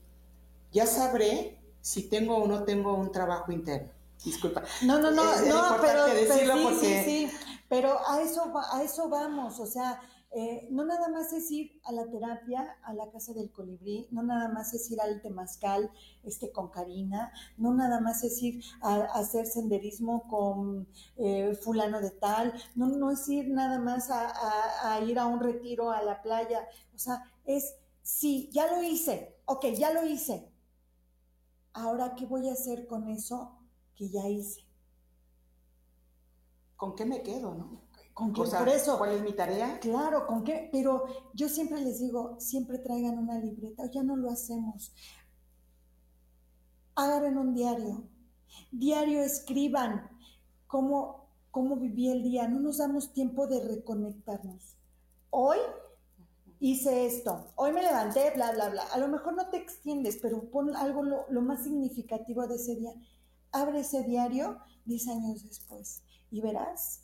Ya 0.72 0.86
sabré 0.86 1.58
si 1.82 2.04
tengo 2.04 2.38
o 2.38 2.48
no 2.48 2.64
tengo 2.64 2.94
un 2.94 3.12
trabajo 3.12 3.52
interno. 3.52 3.92
Disculpa. 4.24 4.64
No, 4.84 5.00
no, 5.00 5.12
no, 5.12 5.24
no, 5.46 5.78
pero, 5.82 6.06
sí, 6.08 6.86
sí, 6.86 7.04
sí, 7.06 7.30
pero 7.68 7.98
a 8.08 8.22
eso, 8.22 8.54
a 8.72 8.84
eso 8.84 9.10
vamos, 9.10 9.60
o 9.60 9.66
sea, 9.66 10.00
eh, 10.34 10.68
no 10.72 10.86
nada 10.86 11.10
más 11.10 11.34
es 11.34 11.52
ir 11.52 11.82
a 11.84 11.92
la 11.92 12.06
terapia, 12.10 12.78
a 12.84 12.94
la 12.94 13.10
casa 13.12 13.34
del 13.34 13.52
colibrí, 13.52 14.08
no 14.12 14.24
nada 14.24 14.48
más 14.48 14.74
es 14.74 14.90
ir 14.92 15.02
al 15.02 15.22
temazcal 15.22 15.92
este, 16.24 16.52
con 16.52 16.70
Karina, 16.70 17.34
no 17.58 17.74
nada 17.74 18.00
más 18.00 18.24
es 18.24 18.42
ir 18.42 18.64
a, 18.82 18.96
hacer 19.20 19.46
senderismo 19.46 20.28
con 20.30 20.88
eh, 21.18 21.54
fulano 21.62 22.00
de 22.00 22.12
tal, 22.12 22.54
no, 22.76 22.88
no 22.88 23.12
es 23.12 23.28
ir 23.28 23.50
nada 23.50 23.80
más 23.80 24.10
a, 24.10 24.94
a 24.94 25.02
ir 25.02 25.20
a 25.20 25.26
un 25.26 25.42
retiro 25.42 25.92
a 25.92 26.02
la 26.02 26.22
playa, 26.22 26.66
o 26.96 26.98
sea, 26.98 27.24
es, 27.44 27.76
sí, 28.02 28.50
ya 28.54 28.68
lo 28.68 28.84
hice, 28.84 29.38
ok, 29.46 29.66
ya 29.78 29.92
lo 29.92 30.06
hice, 30.06 30.50
ahora, 31.74 32.16
¿qué 32.16 32.26
voy 32.26 32.48
a 32.48 32.54
hacer 32.54 32.88
con 32.88 33.10
eso 33.10 33.61
que 34.02 34.10
ya 34.10 34.28
hice? 34.28 34.62
¿Con 36.76 36.96
qué 36.96 37.06
me 37.06 37.22
quedo, 37.22 37.54
no? 37.54 37.84
¿Con 38.16 38.34
qué? 38.34 38.42
Por 38.42 38.68
eso. 38.68 38.98
¿Cuál 38.98 39.12
es 39.12 39.22
mi 39.22 39.34
tarea? 39.34 39.80
Claro, 39.80 40.26
¿con 40.26 40.44
qué? 40.44 40.70
Pero 40.72 41.06
yo 41.36 41.48
siempre 41.48 41.80
les 41.82 42.00
digo, 42.00 42.36
siempre 42.40 42.80
traigan 42.80 43.20
una 43.20 43.38
libreta, 43.38 43.86
ya 43.92 44.02
no 44.02 44.16
lo 44.16 44.32
hacemos. 44.32 44.92
Agarren 46.96 47.38
un 47.38 47.54
diario. 47.54 48.08
Diario 48.72 49.22
escriban 49.22 50.10
cómo, 50.66 51.28
cómo 51.52 51.76
viví 51.76 52.10
el 52.10 52.24
día. 52.24 52.48
No 52.48 52.60
nos 52.60 52.80
damos 52.80 53.14
tiempo 53.14 53.46
de 53.46 53.64
reconectarnos. 53.64 54.78
Hoy 55.30 55.60
hice 56.60 57.06
esto, 57.06 57.52
hoy 57.56 57.72
me 57.72 57.84
levanté, 57.84 58.32
bla, 58.32 58.52
bla, 58.52 58.70
bla. 58.70 58.84
A 58.94 58.98
lo 58.98 59.08
mejor 59.08 59.36
no 59.36 59.48
te 59.52 59.58
extiendes, 59.58 60.18
pero 60.20 60.50
pon 60.50 60.76
algo 60.76 61.04
lo, 61.04 61.26
lo 61.30 61.42
más 61.44 61.64
significativo 61.64 62.48
de 62.48 62.56
ese 62.56 62.76
día. 62.78 62.94
Abre 63.52 63.82
ese 63.82 64.04
diario 64.04 64.60
10 64.86 65.08
años 65.10 65.44
después 65.44 66.04
y 66.30 66.42
verás 66.42 67.02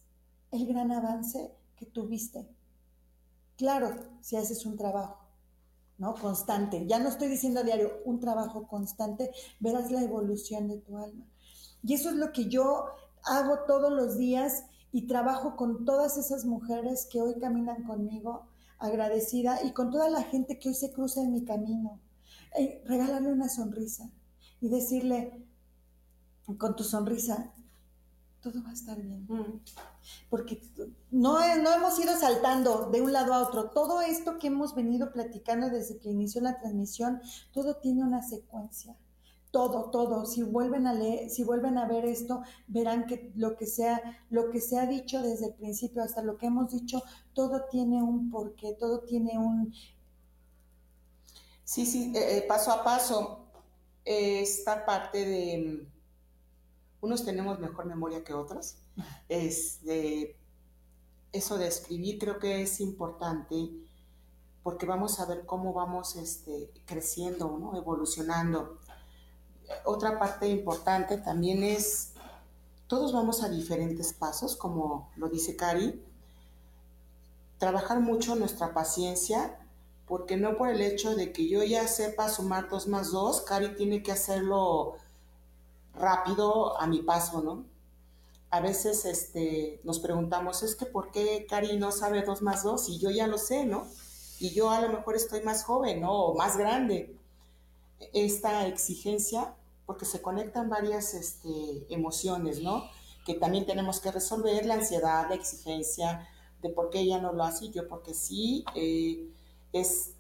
el 0.52 0.66
gran 0.66 0.91
avance 0.91 1.52
que 1.76 1.86
tuviste. 1.86 2.48
Claro, 3.58 3.91
si 4.22 4.36
haces 4.36 4.66
un 4.66 4.78
trabajo, 4.78 5.28
¿no? 5.98 6.16
Constante. 6.16 6.86
Ya 6.88 7.00
no 7.00 7.10
estoy 7.10 7.28
diciendo 7.28 7.60
a 7.60 7.64
diario, 7.64 7.91
un 8.06 8.20
trabajo 8.20 8.68
constante, 8.68 9.32
verás 9.60 9.91
la 9.91 10.02
evolución 10.02 10.68
de 10.68 10.78
tu 10.78 10.98
alma. 10.98 11.26
Y 11.84 11.93
eso 11.93 12.10
es 12.10 12.16
lo 12.16 12.32
que 12.32 12.50
yo 12.50 12.86
hago 13.24 13.60
todos 13.68 13.91
los 13.91 14.18
días 14.18 14.64
y 14.91 15.08
trabajo 15.08 15.56
con 15.56 15.86
todas 15.86 16.18
esas 16.18 16.45
mujeres 16.45 17.08
que 17.12 17.22
hoy 17.22 17.39
caminan 17.39 17.84
conmigo, 17.84 18.48
agradecida, 18.80 19.64
y 19.64 19.74
con 19.74 19.91
toda 19.91 20.10
la 20.10 20.24
gente 20.24 20.60
que 20.60 20.70
hoy 20.70 20.76
se 20.76 20.91
cruza 20.91 21.22
en 21.22 21.34
mi 21.34 21.43
camino. 21.43 22.00
Eh, 22.58 22.82
regalarle 22.86 23.32
una 23.32 23.50
sonrisa 23.50 24.10
y 24.62 24.70
decirle, 24.70 25.47
con 26.56 26.76
tu 26.76 26.84
sonrisa, 26.84 27.54
todo 28.41 28.64
va 28.64 28.70
a 28.70 28.74
estar 28.74 29.02
bien. 29.02 29.26
Mm. 29.28 29.60
Porque 30.30 30.62
no, 31.12 31.39
no 31.58 31.74
hemos 31.74 32.00
ido 32.00 32.18
saltando 32.18 32.89
de 32.89 33.02
un 33.02 33.12
lado 33.12 33.34
a 33.34 33.41
otro. 33.41 33.72
Todo 33.72 34.02
esto 34.02 34.38
que 34.39 34.48
hemos 34.48 34.76
venido 34.76 35.12
platicando 35.12 35.70
desde 35.70 35.98
que 35.98 36.10
inició 36.10 36.41
la 36.41 36.60
transmisión, 36.60 37.22
todo 37.52 37.76
tiene 37.78 38.04
una 38.04 38.24
secuencia. 38.24 38.95
Todo, 39.52 39.89
todo. 39.89 40.26
Si 40.26 40.43
vuelven 40.43 40.88
a 40.88 40.93
leer, 40.93 41.30
si 41.30 41.43
vuelven 41.43 41.78
a 41.78 41.88
ver 41.88 42.06
esto, 42.06 42.43
verán 42.68 43.06
que 43.06 43.32
lo 43.36 43.56
que 43.56 43.66
sea, 43.66 44.02
lo 44.30 44.50
que 44.50 44.62
se 44.62 44.78
ha 44.78 44.86
dicho 44.86 45.22
desde 45.22 45.48
el 45.48 45.54
principio 45.54 46.04
hasta 46.04 46.22
lo 46.22 46.38
que 46.38 46.48
hemos 46.48 46.72
dicho, 46.72 47.02
todo 47.34 47.66
tiene 47.72 48.04
un 48.04 48.30
porqué, 48.30 48.74
todo 48.74 49.00
tiene 49.02 49.38
un. 49.38 49.74
Sí, 51.64 51.86
sí, 51.86 52.14
eh, 52.16 52.38
eh, 52.38 52.45
paso 52.48 52.72
a 52.72 52.84
paso. 52.84 53.43
esta 54.06 54.86
parte 54.86 55.26
de 55.26 55.88
unos 57.02 57.26
tenemos 57.26 57.60
mejor 57.60 57.86
memoria 57.86 58.24
que 58.24 58.34
otros. 58.34 58.78
Este, 59.30 60.36
eso 61.32 61.58
de 61.58 61.68
escribir 61.68 62.18
creo 62.18 62.39
que 62.39 62.62
es 62.62 62.80
importante 62.80 63.70
porque 64.64 64.86
vamos 64.86 65.20
a 65.22 65.26
ver 65.26 65.45
cómo 65.45 65.72
vamos 65.72 66.18
este, 66.18 66.70
creciendo, 66.86 67.58
¿no? 67.58 67.78
evolucionando. 67.78 68.80
Otra 69.86 70.20
parte 70.20 70.50
importante 70.50 71.18
también 71.18 71.64
es, 71.64 72.12
todos 72.88 73.14
vamos 73.14 73.43
a 73.43 73.50
diferentes 73.50 74.12
pasos, 74.12 74.58
como 74.58 75.10
lo 75.16 75.30
dice 75.30 75.56
Cari, 75.56 76.04
trabajar 77.60 78.02
mucho 78.02 78.36
nuestra 78.36 78.74
paciencia, 78.74 79.58
porque 80.06 80.36
no 80.36 80.58
por 80.58 80.68
el 80.68 80.82
hecho 80.82 81.16
de 81.16 81.32
que 81.32 81.48
yo 81.48 81.64
ya 81.64 81.88
sepa 81.88 82.28
sumar 82.28 82.68
dos 82.68 82.88
más 82.88 83.12
dos, 83.12 83.41
Cari 83.41 83.74
tiene 83.76 84.04
que 84.04 84.12
hacerlo 84.12 84.98
rápido 86.00 86.80
a 86.80 86.88
mi 86.88 87.02
paso, 87.02 87.41
¿no? 87.41 87.66
A 88.50 88.62
veces 88.62 89.06
este, 89.06 89.82
nos 89.84 90.00
preguntamos, 90.00 90.64
es 90.64 90.76
que 90.76 90.86
¿por 90.86 91.12
qué 91.12 91.45
Cari 91.50 91.78
no 91.78 91.91
sabe 91.91 92.22
dos 92.22 92.41
más 92.41 92.64
dos? 92.64 92.88
Y 92.89 92.98
yo 93.00 93.10
ya 93.10 93.28
lo 93.28 93.38
sé, 93.38 93.66
¿no? 93.66 93.88
Y 94.39 94.52
yo 94.52 94.70
a 94.70 94.82
lo 94.82 94.89
mejor 94.89 95.16
estoy 95.16 95.41
más 95.41 95.64
joven, 95.64 96.02
¿no? 96.02 96.12
O 96.12 96.36
más 96.38 96.58
grande. 96.58 97.16
Esta 98.14 98.68
exigencia, 98.68 99.56
porque 99.86 100.06
se 100.06 100.22
conectan 100.22 100.70
varias 100.70 101.14
este, 101.14 101.86
emociones, 101.89 102.62
¿no? 102.62 102.84
Que 103.26 103.34
también 103.34 103.66
tenemos 103.66 104.00
que 104.00 104.12
resolver, 104.12 104.66
la 104.66 104.76
ansiedad, 104.76 105.28
la 105.28 105.36
exigencia, 105.36 106.28
de 106.62 106.70
por 106.70 106.89
qué 106.89 107.00
ella 107.00 107.20
no 107.20 107.34
lo 107.34 107.43
hace 107.43 107.66
y 107.66 107.72
yo 107.72 107.88
porque 107.88 108.14
sí, 108.14 108.66
eh, 108.76 109.30
es, 109.74 110.14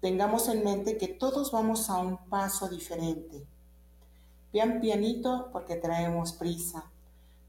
tengamos 0.00 0.48
en 0.48 0.62
mente 0.64 0.96
que 0.96 1.08
todos 1.08 1.50
vamos 1.50 1.90
a 1.90 1.98
un 1.98 2.18
paso 2.28 2.68
diferente 2.68 3.46
Pian 4.50 4.80
pianito 4.80 5.50
porque 5.52 5.76
traemos 5.76 6.32
prisa. 6.32 6.90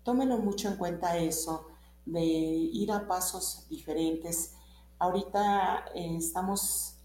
Tómenlo 0.03 0.37
mucho 0.39 0.67
en 0.67 0.75
cuenta 0.75 1.17
eso, 1.17 1.67
de 2.05 2.21
ir 2.21 2.91
a 2.91 3.07
pasos 3.07 3.65
diferentes. 3.69 4.53
Ahorita 4.97 5.85
eh, 5.95 6.17
estamos 6.17 6.95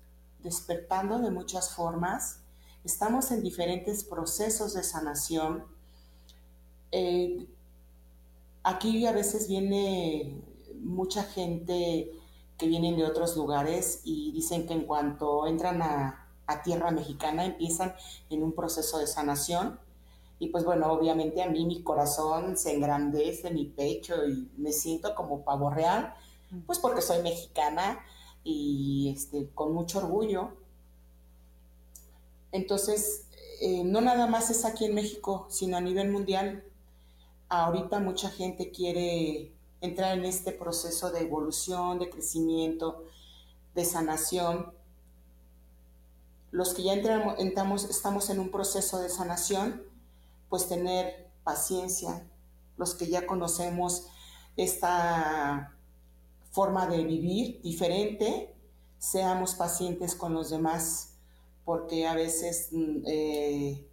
despertando 0.42 1.20
de 1.20 1.30
muchas 1.30 1.74
formas, 1.74 2.40
estamos 2.82 3.30
en 3.30 3.42
diferentes 3.42 4.02
procesos 4.02 4.74
de 4.74 4.82
sanación. 4.82 5.64
Eh, 6.90 7.46
aquí 8.64 9.06
a 9.06 9.12
veces 9.12 9.48
viene 9.48 10.42
mucha 10.80 11.22
gente 11.22 12.10
que 12.58 12.66
vienen 12.66 12.96
de 12.96 13.04
otros 13.04 13.36
lugares 13.36 14.00
y 14.04 14.32
dicen 14.32 14.66
que 14.66 14.74
en 14.74 14.86
cuanto 14.86 15.46
entran 15.46 15.82
a 15.82 16.20
tierra 16.64 16.90
mexicana 16.90 17.44
empiezan 17.44 17.94
en 18.30 18.42
un 18.42 18.52
proceso 18.52 18.98
de 18.98 19.06
sanación 19.06 19.83
y 20.44 20.48
pues 20.48 20.62
bueno, 20.62 20.92
obviamente 20.92 21.42
a 21.42 21.48
mí 21.48 21.64
mi 21.64 21.82
corazón 21.82 22.58
se 22.58 22.74
engrandece, 22.74 23.50
mi 23.50 23.64
pecho 23.64 24.26
y 24.28 24.50
me 24.58 24.72
siento 24.72 25.14
como 25.14 25.42
pavo 25.42 25.70
real, 25.70 26.12
pues 26.66 26.78
porque 26.78 27.00
soy 27.00 27.22
mexicana 27.22 28.04
y 28.44 29.10
este, 29.16 29.48
con 29.54 29.72
mucho 29.72 30.00
orgullo. 30.00 30.50
Entonces, 32.52 33.26
eh, 33.62 33.84
no 33.84 34.02
nada 34.02 34.26
más 34.26 34.50
es 34.50 34.66
aquí 34.66 34.84
en 34.84 34.94
México, 34.94 35.46
sino 35.48 35.78
a 35.78 35.80
nivel 35.80 36.10
mundial. 36.10 36.62
Ahorita 37.48 38.00
mucha 38.00 38.28
gente 38.28 38.70
quiere 38.70 39.50
entrar 39.80 40.18
en 40.18 40.26
este 40.26 40.52
proceso 40.52 41.10
de 41.10 41.20
evolución, 41.20 41.98
de 41.98 42.10
crecimiento, 42.10 43.02
de 43.74 43.86
sanación. 43.86 44.74
Los 46.50 46.74
que 46.74 46.82
ya 46.82 46.92
entramos, 46.92 47.88
estamos 47.88 48.28
en 48.28 48.40
un 48.40 48.50
proceso 48.50 48.98
de 48.98 49.08
sanación, 49.08 49.93
pues 50.54 50.68
tener 50.68 51.32
paciencia, 51.42 52.24
los 52.76 52.94
que 52.94 53.08
ya 53.08 53.26
conocemos 53.26 54.06
esta 54.56 55.74
forma 56.52 56.86
de 56.86 57.02
vivir 57.02 57.60
diferente, 57.62 58.54
seamos 59.00 59.56
pacientes 59.56 60.14
con 60.14 60.32
los 60.32 60.50
demás, 60.50 61.14
porque 61.64 62.06
a 62.06 62.14
veces 62.14 62.68
mm, 62.70 63.02
eh, 63.04 63.84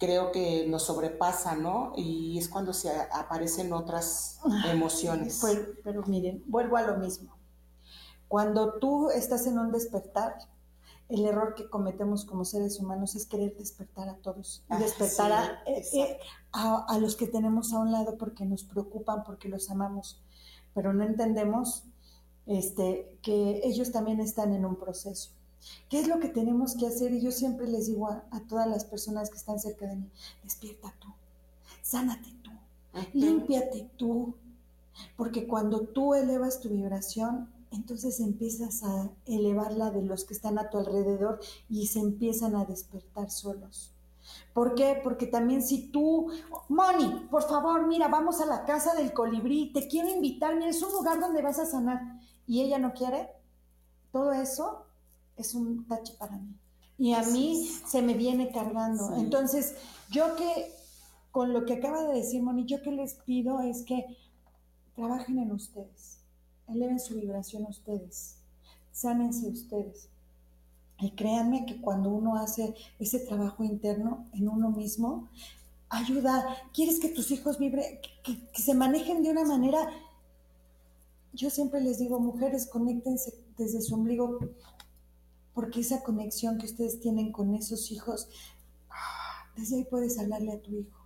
creo 0.00 0.32
que 0.32 0.66
nos 0.66 0.86
sobrepasa, 0.86 1.54
¿no? 1.54 1.92
Y 1.94 2.36
es 2.36 2.48
cuando 2.48 2.72
se 2.72 2.90
aparecen 3.12 3.72
otras 3.72 4.40
emociones. 4.72 5.38
Pues, 5.40 5.60
pero 5.84 6.02
miren, 6.02 6.42
vuelvo 6.48 6.78
a 6.78 6.82
lo 6.82 6.96
mismo. 6.96 7.32
Cuando 8.26 8.72
tú 8.80 9.10
estás 9.10 9.46
en 9.46 9.56
un 9.60 9.70
despertar, 9.70 10.36
el 11.12 11.26
error 11.26 11.54
que 11.54 11.68
cometemos 11.68 12.24
como 12.24 12.44
seres 12.44 12.80
humanos 12.80 13.14
es 13.14 13.26
querer 13.26 13.54
despertar 13.56 14.08
a 14.08 14.16
todos 14.16 14.64
y 14.70 14.74
ah, 14.74 14.78
despertar 14.78 15.62
eh, 15.66 15.82
eh, 15.92 16.18
a, 16.52 16.86
a, 16.88 16.98
los 16.98 17.16
que 17.16 17.26
tenemos 17.26 17.72
a 17.72 17.78
un 17.80 17.92
lado 17.92 18.16
porque 18.16 18.46
nos 18.46 18.64
preocupan, 18.64 19.22
porque 19.22 19.48
los 19.48 19.70
amamos, 19.70 20.22
pero 20.74 20.94
no 20.94 21.04
entendemos 21.04 21.84
este, 22.46 23.18
que 23.22 23.60
ellos 23.64 23.92
también 23.92 24.20
están 24.20 24.52
en 24.52 24.64
un 24.64 24.76
proceso. 24.76 25.30
¿Qué 25.88 26.00
es 26.00 26.08
lo 26.08 26.18
que 26.18 26.28
tenemos 26.28 26.74
que 26.74 26.86
hacer? 26.86 27.12
Y 27.12 27.20
yo 27.20 27.30
siempre 27.30 27.68
les 27.68 27.86
digo 27.86 28.08
a, 28.08 28.24
todas 28.48 28.66
las 28.66 28.84
personas 28.84 29.30
que 29.30 29.36
están 29.36 29.60
cerca 29.60 29.86
de 29.86 29.96
mí, 29.96 30.10
despierta 30.42 30.92
tú, 30.98 31.08
sánate 31.82 32.30
tú, 32.42 32.50
límpiate 33.12 33.90
tú, 33.96 34.34
porque 35.16 35.46
cuando 35.46 35.80
tú 35.80 36.14
elevas 36.14 36.60
tu 36.60 36.68
vibración, 36.68 37.51
entonces 37.72 38.20
empiezas 38.20 38.82
a 38.82 39.10
elevarla 39.26 39.90
de 39.90 40.02
los 40.02 40.24
que 40.24 40.34
están 40.34 40.58
a 40.58 40.70
tu 40.70 40.78
alrededor 40.78 41.40
y 41.68 41.86
se 41.86 42.00
empiezan 42.00 42.54
a 42.54 42.64
despertar 42.64 43.30
solos. 43.30 43.92
¿Por 44.52 44.74
qué? 44.74 45.00
Porque 45.02 45.26
también 45.26 45.62
si 45.62 45.88
tú, 45.88 46.30
Moni, 46.68 47.26
por 47.30 47.42
favor, 47.42 47.86
mira, 47.86 48.08
vamos 48.08 48.40
a 48.40 48.46
la 48.46 48.64
casa 48.64 48.94
del 48.94 49.12
colibrí, 49.12 49.72
te 49.72 49.88
quiero 49.88 50.08
invitar, 50.08 50.54
mira, 50.54 50.68
es 50.68 50.82
un 50.82 50.92
lugar 50.92 51.20
donde 51.20 51.42
vas 51.42 51.58
a 51.58 51.66
sanar 51.66 52.20
y 52.46 52.62
ella 52.62 52.78
no 52.78 52.92
quiere, 52.92 53.30
todo 54.12 54.32
eso 54.32 54.86
es 55.36 55.54
un 55.54 55.86
tache 55.86 56.14
para 56.18 56.36
mí. 56.36 56.54
Y 56.98 57.14
a 57.14 57.22
mí 57.22 57.66
se 57.86 58.02
me 58.02 58.14
viene 58.14 58.52
cargando. 58.52 59.16
Entonces, 59.16 59.74
yo 60.10 60.36
que, 60.36 60.72
con 61.30 61.52
lo 61.52 61.64
que 61.64 61.74
acaba 61.74 62.04
de 62.04 62.14
decir 62.14 62.42
Moni, 62.42 62.64
yo 62.66 62.82
que 62.82 62.92
les 62.92 63.14
pido 63.14 63.60
es 63.60 63.82
que 63.82 64.04
trabajen 64.94 65.38
en 65.38 65.50
ustedes, 65.50 66.18
eleven 66.68 67.00
su 67.00 67.14
vibración 67.14 67.64
ustedes, 67.64 68.36
sánense 68.92 69.48
ustedes. 69.48 70.08
Y 70.98 71.10
créanme 71.12 71.66
que 71.66 71.80
cuando 71.80 72.10
uno 72.10 72.36
hace 72.36 72.74
ese 73.00 73.18
trabajo 73.20 73.64
interno 73.64 74.28
en 74.32 74.48
uno 74.48 74.70
mismo, 74.70 75.28
ayuda. 75.88 76.56
¿Quieres 76.72 77.00
que 77.00 77.08
tus 77.08 77.30
hijos 77.30 77.58
vibren, 77.58 77.98
que, 78.22 78.48
que 78.48 78.62
se 78.62 78.74
manejen 78.74 79.22
de 79.22 79.30
una 79.30 79.44
manera? 79.44 79.90
Yo 81.32 81.50
siempre 81.50 81.80
les 81.80 81.98
digo, 81.98 82.20
mujeres, 82.20 82.66
conéctense 82.66 83.34
desde 83.56 83.80
su 83.80 83.94
ombligo, 83.94 84.38
porque 85.54 85.80
esa 85.80 86.02
conexión 86.02 86.58
que 86.58 86.66
ustedes 86.66 87.00
tienen 87.00 87.32
con 87.32 87.54
esos 87.54 87.90
hijos, 87.90 88.28
desde 89.56 89.76
ahí 89.76 89.84
puedes 89.84 90.18
hablarle 90.18 90.52
a 90.52 90.60
tu 90.60 90.74
hijo. 90.74 90.98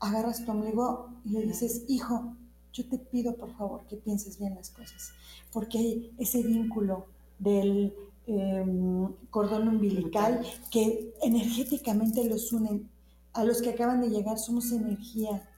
Agarras 0.00 0.44
tu 0.44 0.50
ombligo 0.50 1.10
y 1.24 1.30
le 1.30 1.46
dices, 1.46 1.84
hijo, 1.88 2.36
yo 2.76 2.84
te 2.88 2.98
pido 2.98 3.34
por 3.36 3.56
favor 3.56 3.86
que 3.86 3.96
pienses 3.96 4.38
bien 4.38 4.54
las 4.54 4.70
cosas, 4.70 5.12
porque 5.50 5.78
hay 5.78 6.14
ese 6.18 6.42
vínculo 6.42 7.06
del 7.38 7.94
em, 8.26 9.12
cordón 9.30 9.68
umbilical 9.68 10.44
que 10.70 11.14
energéticamente 11.22 12.24
los 12.28 12.52
unen. 12.52 12.90
A 13.32 13.44
los 13.44 13.60
que 13.60 13.70
acaban 13.70 14.00
de 14.00 14.08
llegar 14.08 14.38
somos 14.38 14.72
energía. 14.72 15.48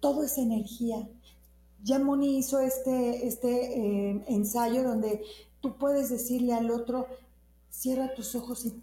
todo 0.00 0.22
es 0.24 0.38
energía. 0.38 1.08
Ya 1.82 1.98
Moni 1.98 2.38
hizo 2.38 2.60
este, 2.60 3.26
este 3.26 4.10
em, 4.10 4.22
ensayo 4.28 4.82
donde 4.82 5.22
tú 5.60 5.76
puedes 5.76 6.08
decirle 6.10 6.52
al 6.52 6.70
otro, 6.70 7.06
cierra 7.68 8.14
tus 8.14 8.34
ojos 8.34 8.64
y 8.64 8.80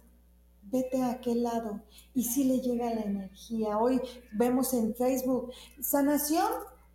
vete 0.62 1.02
a 1.02 1.12
aquel 1.12 1.42
lado. 1.42 1.80
Y 2.14 2.24
si 2.24 2.44
le 2.44 2.60
llega 2.60 2.94
la 2.94 3.02
energía. 3.02 3.78
Hoy 3.78 4.00
vemos 4.32 4.74
en 4.74 4.94
Facebook, 4.94 5.52
sanación 5.80 6.48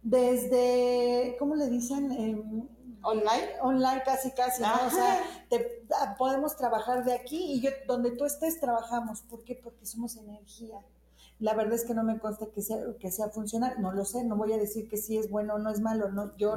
desde, 0.04 1.36
¿cómo 1.40 1.56
le 1.56 1.70
dicen? 1.70 2.12
Em, 2.12 2.68
online. 3.04 3.60
Online 3.62 4.02
casi, 4.06 4.32
casi, 4.32 4.62
¿no? 4.62 4.74
O 4.88 4.90
sea, 4.90 5.22
ah, 6.00 6.16
podemos 6.18 6.56
trabajar 6.56 7.04
de 7.06 7.14
aquí 7.14 7.54
y 7.54 7.62
yo, 7.62 7.70
donde 7.88 8.12
tú 8.12 8.26
estés, 8.26 8.60
trabajamos. 8.60 9.22
¿Por 9.22 9.44
qué? 9.44 9.56
Porque 9.56 9.86
somos 9.86 10.16
energía. 10.18 10.80
La 11.40 11.54
verdad 11.54 11.74
es 11.74 11.84
que 11.84 11.94
no 11.94 12.04
me 12.04 12.20
consta 12.20 12.48
que 12.48 12.62
sea, 12.62 12.78
que 13.00 13.12
sea 13.12 13.30
funcional, 13.30 13.76
no 13.82 13.92
lo 13.92 14.06
sé, 14.06 14.24
no 14.24 14.38
voy 14.38 14.54
a 14.54 14.58
decir 14.58 14.88
que 14.88 14.98
sí 14.98 15.18
es 15.18 15.30
bueno 15.30 15.56
o 15.56 15.60
no 15.60 15.72
es 15.72 15.82
malo, 15.82 16.10
no, 16.10 16.38
yo 16.38 16.56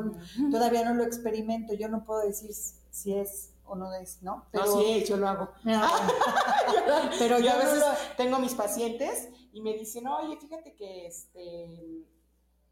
todavía 0.51 0.85
no 0.85 0.95
lo 0.95 1.03
experimento, 1.03 1.75
yo 1.75 1.89
no 1.89 2.05
puedo 2.05 2.21
decir 2.21 2.53
si 2.91 3.15
es 3.15 3.51
o 3.65 3.75
no 3.75 3.93
es, 3.95 4.23
¿no? 4.23 4.45
Pero, 4.53 4.67
no, 4.67 4.81
sí, 4.81 5.05
yo 5.05 5.17
lo 5.17 5.29
hago. 5.29 5.49
Pero 7.19 7.41
yo, 7.41 7.51
a 7.51 7.57
veces 7.57 7.83
tengo 8.17 8.39
mis 8.39 8.55
pacientes 8.55 9.29
y 9.53 9.61
me 9.61 9.73
dicen, 9.73 10.07
oye, 10.07 10.37
fíjate 10.37 10.75
que 10.77 11.07
este 11.07 12.07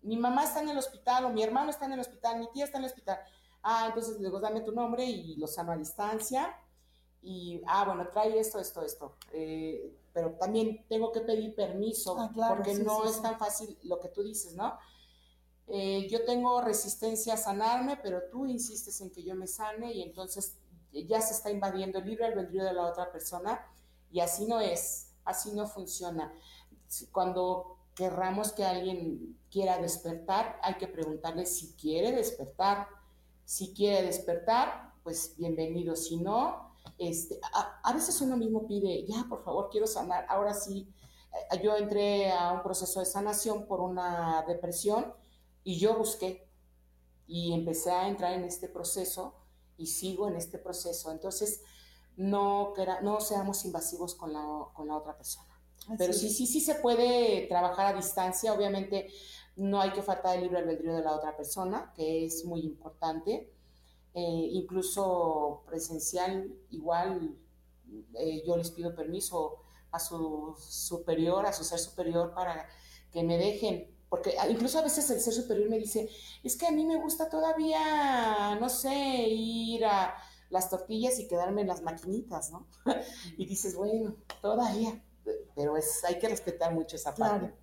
mi 0.04 0.16
mamá 0.16 0.44
está 0.44 0.60
en 0.62 0.68
el 0.68 0.78
hospital 0.78 1.24
o 1.24 1.30
mi 1.30 1.42
hermano 1.42 1.70
está 1.70 1.86
en 1.86 1.92
el 1.92 2.00
hospital, 2.00 2.38
mi 2.38 2.48
tía 2.52 2.66
está 2.66 2.78
en 2.78 2.84
el 2.84 2.90
hospital. 2.90 3.18
Ah, 3.62 3.86
entonces 3.88 4.20
luego 4.20 4.38
dame 4.38 4.60
tu 4.60 4.72
nombre 4.72 5.04
y 5.04 5.36
lo 5.36 5.46
sano 5.46 5.72
a 5.72 5.76
distancia. 5.76 6.54
Y, 7.22 7.62
ah, 7.66 7.86
bueno, 7.86 8.06
trae 8.08 8.38
esto, 8.38 8.60
esto, 8.60 8.82
esto. 8.82 9.16
Eh, 9.32 9.96
pero 10.12 10.32
también 10.32 10.84
tengo 10.88 11.10
que 11.10 11.22
pedir 11.22 11.54
permiso 11.54 12.16
ah, 12.18 12.30
porque 12.50 12.74
no 12.74 13.06
es 13.06 13.20
tan 13.22 13.38
fácil 13.38 13.78
lo 13.82 13.98
que 13.98 14.08
tú 14.08 14.22
dices, 14.22 14.54
¿no? 14.54 14.78
Eh, 15.66 16.06
yo 16.10 16.24
tengo 16.26 16.60
resistencia 16.60 17.34
a 17.34 17.38
sanarme, 17.38 17.96
pero 17.96 18.24
tú 18.30 18.44
insistes 18.44 19.00
en 19.00 19.10
que 19.10 19.22
yo 19.22 19.34
me 19.34 19.46
sane 19.46 19.94
y 19.94 20.02
entonces 20.02 20.58
ya 20.92 21.22
se 21.22 21.32
está 21.32 21.50
invadiendo 21.50 21.98
el 21.98 22.04
libre 22.04 22.26
albedrío 22.26 22.62
de 22.62 22.74
la 22.74 22.86
otra 22.86 23.10
persona 23.10 23.66
y 24.12 24.20
así 24.20 24.44
no 24.44 24.60
es, 24.60 25.14
así 25.24 25.52
no 25.52 25.66
funciona. 25.66 26.32
Cuando 27.10 27.78
querramos 27.94 28.52
que 28.52 28.64
alguien 28.64 29.38
quiera 29.50 29.78
despertar, 29.78 30.58
hay 30.62 30.74
que 30.74 30.88
preguntarle 30.88 31.46
si 31.46 31.74
quiere 31.74 32.12
despertar. 32.12 32.88
Si 33.44 33.72
quiere 33.74 34.06
despertar, 34.06 34.94
pues 35.02 35.36
bienvenido. 35.36 35.94
Si 35.96 36.16
no, 36.16 36.74
este, 36.98 37.38
a, 37.82 37.92
veces 37.92 38.20
uno 38.20 38.36
mismo 38.36 38.66
pide, 38.66 39.04
ya, 39.06 39.26
por 39.28 39.44
favor, 39.44 39.68
quiero 39.70 39.86
sanar. 39.86 40.26
Ahora 40.28 40.54
sí, 40.54 40.92
eh, 41.52 41.60
yo 41.62 41.76
entré 41.76 42.32
a 42.32 42.52
un 42.52 42.62
proceso 42.62 43.00
de 43.00 43.06
sanación 43.06 43.66
por 43.66 43.80
una 43.80 44.44
depresión 44.48 45.12
y 45.62 45.78
yo 45.78 45.96
busqué 45.96 46.48
y 47.26 47.52
empecé 47.52 47.90
a 47.90 48.08
entrar 48.08 48.32
en 48.32 48.44
este 48.44 48.68
proceso 48.68 49.34
y 49.76 49.86
sigo 49.86 50.26
en 50.26 50.36
este 50.36 50.58
proceso. 50.58 51.12
Entonces, 51.12 51.60
no, 52.16 52.72
seamos 53.20 53.64
invasivos 53.64 54.14
con 54.14 54.32
la 54.32 54.96
otra 54.96 55.16
persona. 55.16 55.53
Pero 55.98 56.12
sí, 56.12 56.30
sí, 56.30 56.46
sí 56.46 56.60
se 56.60 56.76
puede 56.76 57.46
trabajar 57.48 57.86
a 57.86 57.96
distancia. 57.96 58.52
Obviamente 58.52 59.08
no 59.56 59.80
hay 59.80 59.92
que 59.92 60.02
faltar 60.02 60.36
el 60.36 60.44
libre 60.44 60.58
albedrío 60.58 60.94
de 60.94 61.02
la 61.02 61.12
otra 61.12 61.36
persona, 61.36 61.92
que 61.94 62.24
es 62.24 62.44
muy 62.44 62.60
importante. 62.60 63.52
Eh, 64.14 64.48
incluso 64.52 65.62
presencial, 65.66 66.54
igual 66.70 67.36
eh, 68.14 68.42
yo 68.46 68.56
les 68.56 68.70
pido 68.70 68.94
permiso 68.94 69.56
a 69.90 69.98
su 69.98 70.56
superior, 70.58 71.46
a 71.46 71.52
su 71.52 71.64
ser 71.64 71.78
superior, 71.78 72.32
para 72.34 72.68
que 73.12 73.22
me 73.22 73.38
dejen. 73.38 73.90
Porque 74.08 74.36
incluso 74.48 74.78
a 74.78 74.82
veces 74.82 75.10
el 75.10 75.20
ser 75.20 75.32
superior 75.32 75.68
me 75.68 75.78
dice, 75.78 76.08
es 76.42 76.56
que 76.56 76.66
a 76.66 76.72
mí 76.72 76.84
me 76.84 77.00
gusta 77.00 77.28
todavía, 77.28 78.56
no 78.60 78.68
sé, 78.68 78.94
ir 79.28 79.84
a 79.84 80.14
las 80.50 80.70
tortillas 80.70 81.18
y 81.18 81.26
quedarme 81.26 81.62
en 81.62 81.68
las 81.68 81.82
maquinitas, 81.82 82.50
¿no? 82.50 82.68
y 83.36 83.46
dices, 83.46 83.74
bueno, 83.74 84.16
todavía 84.40 85.02
pero 85.54 85.76
es, 85.76 86.04
hay 86.04 86.18
que 86.18 86.28
respetar 86.28 86.72
mucho 86.74 86.96
esa 86.96 87.14
parte. 87.14 87.54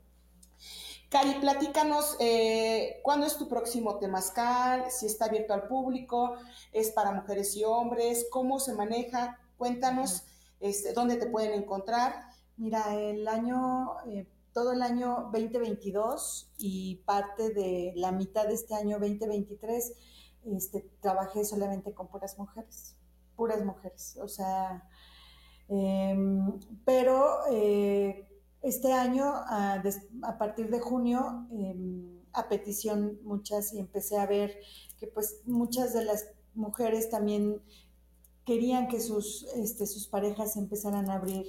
Cari, 1.11 1.41
platícanos, 1.41 2.15
eh, 2.19 3.01
¿cuándo 3.03 3.25
es 3.25 3.35
tu 3.35 3.49
próximo 3.49 3.99
temazcal? 3.99 4.89
Si 4.89 5.07
está 5.07 5.25
abierto 5.25 5.53
al 5.53 5.67
público, 5.67 6.37
es 6.71 6.91
para 6.91 7.11
mujeres 7.11 7.53
y 7.57 7.65
hombres, 7.65 8.27
¿cómo 8.31 8.59
se 8.59 8.73
maneja? 8.73 9.37
Cuéntanos, 9.57 10.23
este, 10.61 10.93
¿dónde 10.93 11.17
te 11.17 11.27
pueden 11.27 11.51
encontrar? 11.51 12.29
Mira, 12.55 12.95
el 12.95 13.27
año, 13.27 13.97
eh, 14.07 14.25
todo 14.53 14.71
el 14.71 14.81
año 14.81 15.29
2022 15.33 16.53
y 16.57 17.03
parte 17.05 17.49
de 17.49 17.91
la 17.97 18.13
mitad 18.13 18.47
de 18.47 18.53
este 18.53 18.73
año 18.73 18.97
2023, 18.97 19.93
este, 20.45 20.89
trabajé 21.01 21.43
solamente 21.43 21.93
con 21.93 22.07
puras 22.07 22.37
mujeres, 22.37 22.95
puras 23.35 23.65
mujeres, 23.65 24.17
o 24.21 24.29
sea, 24.29 24.87
Em, 25.73 26.59
pero 26.83 27.47
eh, 27.49 28.27
este 28.61 28.91
año, 28.91 29.23
a, 29.25 29.81
partir 30.37 30.69
de 30.69 30.81
junio, 30.81 31.47
em, 31.51 32.19
a 32.33 32.49
petición 32.49 33.19
muchas, 33.23 33.73
y 33.73 33.79
empecé 33.79 34.17
a 34.17 34.25
ver 34.25 34.53
que 34.99 35.07
pues 35.07 35.41
muchas 35.45 35.93
de 35.93 36.03
las 36.03 36.27
mujeres 36.53 37.09
también 37.09 37.61
querían 38.45 38.89
que 38.89 38.99
sus, 38.99 39.43
este, 39.55 39.87
sus 39.87 40.07
parejas 40.09 40.57
empezaran 40.57 41.09
a 41.09 41.15
abrir 41.15 41.45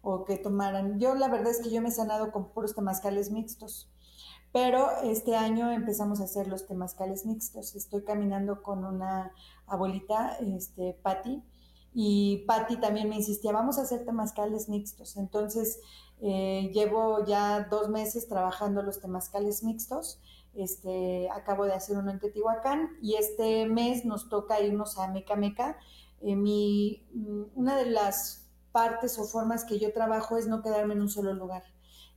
o 0.00 0.24
que 0.24 0.38
tomaran. 0.38 0.98
Yo 0.98 1.14
la 1.14 1.28
verdad 1.28 1.50
es 1.50 1.60
que 1.60 1.70
yo 1.70 1.82
me 1.82 1.90
he 1.90 1.92
sanado 1.92 2.32
con 2.32 2.52
puros 2.52 2.74
temazcales 2.74 3.30
mixtos, 3.30 3.90
pero 4.50 4.88
este 5.02 5.36
año 5.36 5.70
empezamos 5.70 6.20
a 6.20 6.24
hacer 6.24 6.48
los 6.48 6.66
temazcales 6.66 7.26
mixtos. 7.26 7.76
Estoy 7.76 8.02
caminando 8.02 8.62
con 8.62 8.84
una 8.86 9.32
abuelita, 9.66 10.38
este, 10.38 10.98
Patti, 11.02 11.42
y 12.00 12.44
Patti 12.46 12.76
también 12.76 13.08
me 13.08 13.16
insistía, 13.16 13.50
vamos 13.50 13.76
a 13.76 13.82
hacer 13.82 14.04
temazcales 14.04 14.68
mixtos. 14.68 15.16
Entonces, 15.16 15.80
eh, 16.20 16.70
llevo 16.72 17.24
ya 17.26 17.66
dos 17.68 17.88
meses 17.88 18.28
trabajando 18.28 18.84
los 18.84 19.00
temazcales 19.00 19.64
mixtos. 19.64 20.20
Este, 20.54 21.28
acabo 21.28 21.64
de 21.64 21.72
hacer 21.72 21.98
uno 21.98 22.12
en 22.12 22.20
Teotihuacán 22.20 22.90
y 23.02 23.16
este 23.16 23.66
mes 23.66 24.04
nos 24.04 24.28
toca 24.28 24.60
irnos 24.60 24.96
a 24.96 25.08
Meca 25.08 25.34
Meca. 25.34 25.76
Eh, 26.20 26.36
mi, 26.36 27.04
mm, 27.14 27.42
una 27.56 27.76
de 27.76 27.86
las 27.86 28.48
partes 28.70 29.18
o 29.18 29.24
formas 29.24 29.64
que 29.64 29.80
yo 29.80 29.92
trabajo 29.92 30.36
es 30.36 30.46
no 30.46 30.62
quedarme 30.62 30.94
en 30.94 31.00
un 31.00 31.10
solo 31.10 31.34
lugar. 31.34 31.64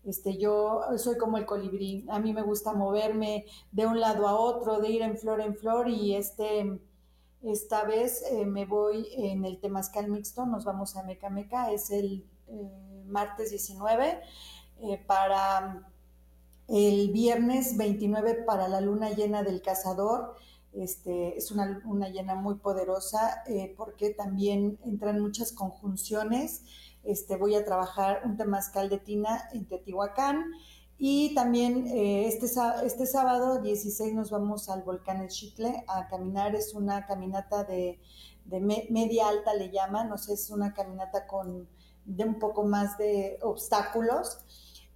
Este, 0.03 0.37
yo 0.37 0.81
soy 0.97 1.17
como 1.17 1.39
el 1.39 1.47
colibrí, 1.47 2.05
a 2.07 2.19
mí 2.19 2.33
me 2.33 2.43
gusta 2.43 2.73
moverme 2.73 3.45
de 3.71 3.87
un 3.87 3.99
lado 3.99 4.27
a 4.27 4.35
otro, 4.39 4.79
de 4.79 4.89
ir 4.91 5.01
en 5.01 5.17
flor 5.17 5.41
en 5.41 5.55
flor 5.55 5.89
y 5.89 6.13
este, 6.13 6.79
esta 7.43 7.83
vez 7.83 8.23
eh, 8.31 8.45
me 8.45 8.65
voy 8.65 9.07
en 9.13 9.45
el 9.45 9.59
Temazcal 9.59 10.09
Mixto, 10.09 10.45
nos 10.45 10.63
vamos 10.63 10.95
a 10.95 11.03
Meca 11.03 11.29
Meca, 11.29 11.71
es 11.71 11.89
el 11.89 12.25
eh, 12.47 13.03
martes 13.07 13.49
19 13.49 14.21
eh, 14.81 15.03
para 15.07 15.87
el 16.67 17.11
viernes 17.11 17.77
29 17.77 18.43
para 18.45 18.67
la 18.67 18.79
luna 18.79 19.09
llena 19.09 19.43
del 19.43 19.61
cazador. 19.61 20.35
Este, 20.73 21.37
es 21.37 21.51
una 21.51 21.65
luna 21.65 22.07
llena 22.07 22.35
muy 22.35 22.55
poderosa 22.55 23.43
porque 23.75 24.11
también 24.11 24.79
entran 24.85 25.19
muchas 25.19 25.51
conjunciones. 25.51 26.63
Este, 27.03 27.35
voy 27.35 27.55
a 27.55 27.65
trabajar 27.65 28.21
un 28.23 28.37
temazcal 28.37 28.87
de 28.87 28.99
tina 28.99 29.49
en 29.51 29.65
Teotihuacán 29.65 30.45
y 31.03 31.33
también 31.33 31.87
eh, 31.87 32.27
este, 32.27 32.45
este 32.85 33.07
sábado 33.07 33.59
16 33.59 34.13
nos 34.13 34.29
vamos 34.29 34.69
al 34.69 34.83
volcán 34.83 35.19
El 35.19 35.29
Chitle 35.29 35.83
a 35.87 36.07
caminar. 36.07 36.53
Es 36.53 36.75
una 36.75 37.07
caminata 37.07 37.63
de, 37.63 37.99
media 38.45 39.29
alta, 39.29 39.55
le 39.55 39.71
llaman. 39.71 40.09
No 40.09 40.19
sé, 40.19 40.33
es 40.33 40.51
una 40.51 40.75
caminata 40.75 41.25
con 41.25 41.67
de 42.05 42.23
un 42.23 42.37
poco 42.37 42.65
más 42.65 42.99
de 42.99 43.39
obstáculos. 43.41 44.45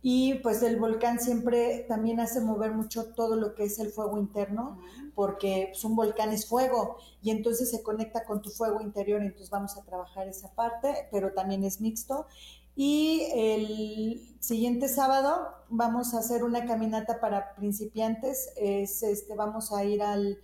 Y 0.03 0.36
pues 0.43 0.62
el 0.62 0.80
volcán 0.80 1.20
siempre 1.20 1.88
también 1.88 2.20
hace 2.20 2.39
mover 2.39 2.74
mucho 2.74 3.16
todo 3.16 3.36
lo 3.36 3.56
que 3.56 3.64
es 3.64 3.80
el 3.80 3.89
fuego 3.89 4.20
interno, 4.20 4.78
porque 5.16 5.70
pues, 5.72 5.84
un 5.86 5.95
volcán 5.95 6.32
es 6.32 6.47
fuego 6.47 6.97
y 7.24 7.32
entonces 7.32 7.72
se 7.72 7.82
conecta 7.82 8.26
con 8.26 8.43
tu 8.43 8.51
fuego 8.51 8.80
interior, 8.82 9.24
entonces 9.24 9.49
vamos 9.49 9.76
a 9.76 9.84
trabajar 9.84 10.28
esa 10.28 10.53
parte, 10.53 11.08
pero 11.12 11.34
también 11.34 11.64
es 11.64 11.82
mixto. 11.82 12.28
Y 12.76 13.28
el 13.34 14.38
siguiente 14.40 14.90
sábado 14.90 15.48
vamos 15.70 16.14
a 16.14 16.20
hacer 16.20 16.44
una 16.44 16.66
caminata 16.66 17.20
para 17.20 17.56
principiantes. 17.56 18.52
Es, 18.58 19.02
este, 19.02 19.36
vamos 19.36 19.72
a 19.72 19.86
ir 19.86 20.04
al 20.04 20.40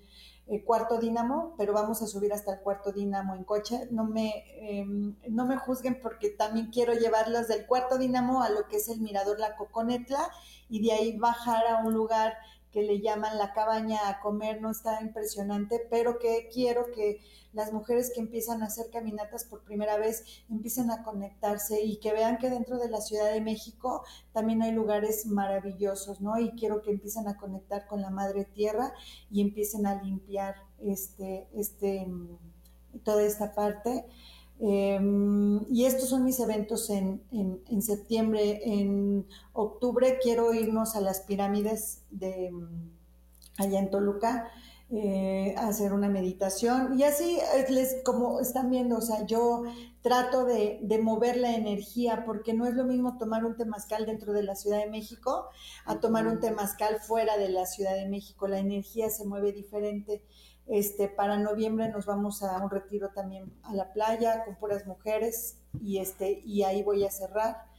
eh, 0.48 0.64
cuarto 0.64 0.98
dínamo, 0.98 1.56
pero 1.58 1.74
vamos 1.74 2.02
a 2.02 2.08
subir 2.08 2.34
hasta 2.34 2.54
el 2.54 2.60
cuarto 2.62 2.92
dínamo 2.94 3.36
en 3.36 3.44
coche. 3.44 3.88
No 3.92 4.06
me, 4.06 4.46
em, 4.58 5.16
no 5.30 5.46
me 5.46 5.58
juzguen 5.58 6.00
porque 6.02 6.30
también 6.30 6.72
quiero 6.72 6.94
llevarlas 6.94 7.48
del 7.50 7.66
cuarto 7.66 7.98
dínamo 7.98 8.42
a 8.42 8.50
lo 8.50 8.68
que 8.68 8.78
es 8.78 8.88
el 8.88 9.02
mirador 9.02 9.40
La 9.40 9.56
Coconetla 9.58 10.32
y 10.70 10.82
de 10.82 10.94
ahí 10.94 11.18
bajar 11.18 11.68
a 11.68 11.78
un 11.86 11.94
lugar 11.94 12.34
que 12.72 12.82
le 12.82 13.02
llaman 13.02 13.38
la 13.38 13.54
cabaña 13.54 14.08
a 14.08 14.22
comer, 14.22 14.62
no 14.62 14.72
está 14.72 15.02
impresionante, 15.02 15.82
pero 15.90 16.20
que 16.20 16.50
quiero 16.52 16.92
que 16.92 17.20
las 17.54 17.74
mujeres 17.74 18.12
que 18.14 18.22
empiezan 18.22 18.62
a 18.62 18.68
hacer 18.68 18.90
caminatas 18.92 19.46
por 19.46 19.64
primera 19.64 19.98
vez 19.98 20.24
empiecen 20.50 20.92
a 20.92 21.04
conectarse 21.04 21.82
y 21.84 21.98
que 21.98 22.14
vean 22.14 22.38
que 22.38 22.50
dentro 22.50 22.78
de 22.78 22.90
la 22.90 23.02
Ciudad 23.02 23.32
de 23.32 23.42
México 23.42 24.04
también 24.34 24.62
hay 24.62 24.72
lugares 24.72 25.26
maravillosos, 25.26 26.22
¿no? 26.22 26.40
Y 26.40 26.52
quiero 26.52 26.82
que 26.82 26.92
empiecen 26.92 27.28
a 27.28 27.38
conectar 27.38 27.88
con 27.88 28.02
la 28.02 28.10
Madre 28.10 28.46
Tierra 28.46 28.94
y 29.30 29.42
empiecen 29.42 29.86
a 29.86 30.02
limpiar 30.02 30.56
este, 30.80 31.48
este, 31.54 32.08
toda 33.04 33.24
esta 33.24 33.54
parte. 33.54 34.06
Em, 34.64 35.66
y 35.74 35.86
estos 35.86 36.10
son 36.10 36.24
mis 36.24 36.40
eventos 36.40 36.90
en, 36.92 37.24
en, 37.32 37.82
septiembre. 37.82 38.62
En 38.64 39.26
octubre 39.54 40.20
quiero 40.22 40.54
irnos 40.54 40.96
a 40.96 41.02
las 41.02 41.22
pirámides 41.22 42.04
de 42.12 42.52
allá 43.58 43.80
en 43.80 43.90
Toluca. 43.90 44.52
Eh, 44.94 45.56
hacer 45.58 45.94
una 45.94 46.10
meditación. 46.10 47.00
Y 47.00 47.04
así 47.04 47.40
les 47.70 48.04
como 48.04 48.42
están 48.42 48.70
viendo, 48.70 48.98
o 48.98 49.02
sea, 49.02 49.26
yo 49.26 49.64
trato 50.02 50.44
de, 50.44 50.80
de, 50.82 50.98
mover 51.00 51.38
la 51.38 51.56
energía 51.56 52.26
porque 52.26 52.54
no 52.54 52.66
es 52.66 52.74
lo 52.74 52.84
mismo 52.84 53.18
tomar 53.18 53.46
un 53.46 53.56
temazcal 53.56 54.06
dentro 54.06 54.34
de 54.34 54.44
la 54.44 54.54
Ciudad 54.54 54.80
de 54.80 54.90
México 54.90 55.48
a 55.86 56.02
tomar 56.02 56.28
un 56.28 56.42
temazcal 56.42 57.00
fuera 57.00 57.38
de 57.38 57.48
la 57.48 57.66
Ciudad 57.68 57.96
de 57.96 58.10
México, 58.10 58.50
la 58.50 58.60
energía 58.60 59.10
se 59.10 59.24
mueve 59.24 59.54
diferente. 59.54 60.26
Este, 60.68 61.08
para 61.08 61.38
noviembre 61.38 61.88
nos 61.88 62.06
vamos 62.06 62.44
a 62.44 62.62
un 62.62 62.70
retiro 62.70 63.12
también 63.16 63.52
a 63.64 63.74
la 63.74 63.94
playa 63.94 64.44
con 64.44 64.58
puras 64.58 64.86
mujeres 64.86 65.58
y, 65.82 66.00
este, 66.00 66.42
y 66.44 66.64
ahí 66.64 66.84
voy 66.84 67.06
a 67.06 67.12
cerrar 67.12 67.71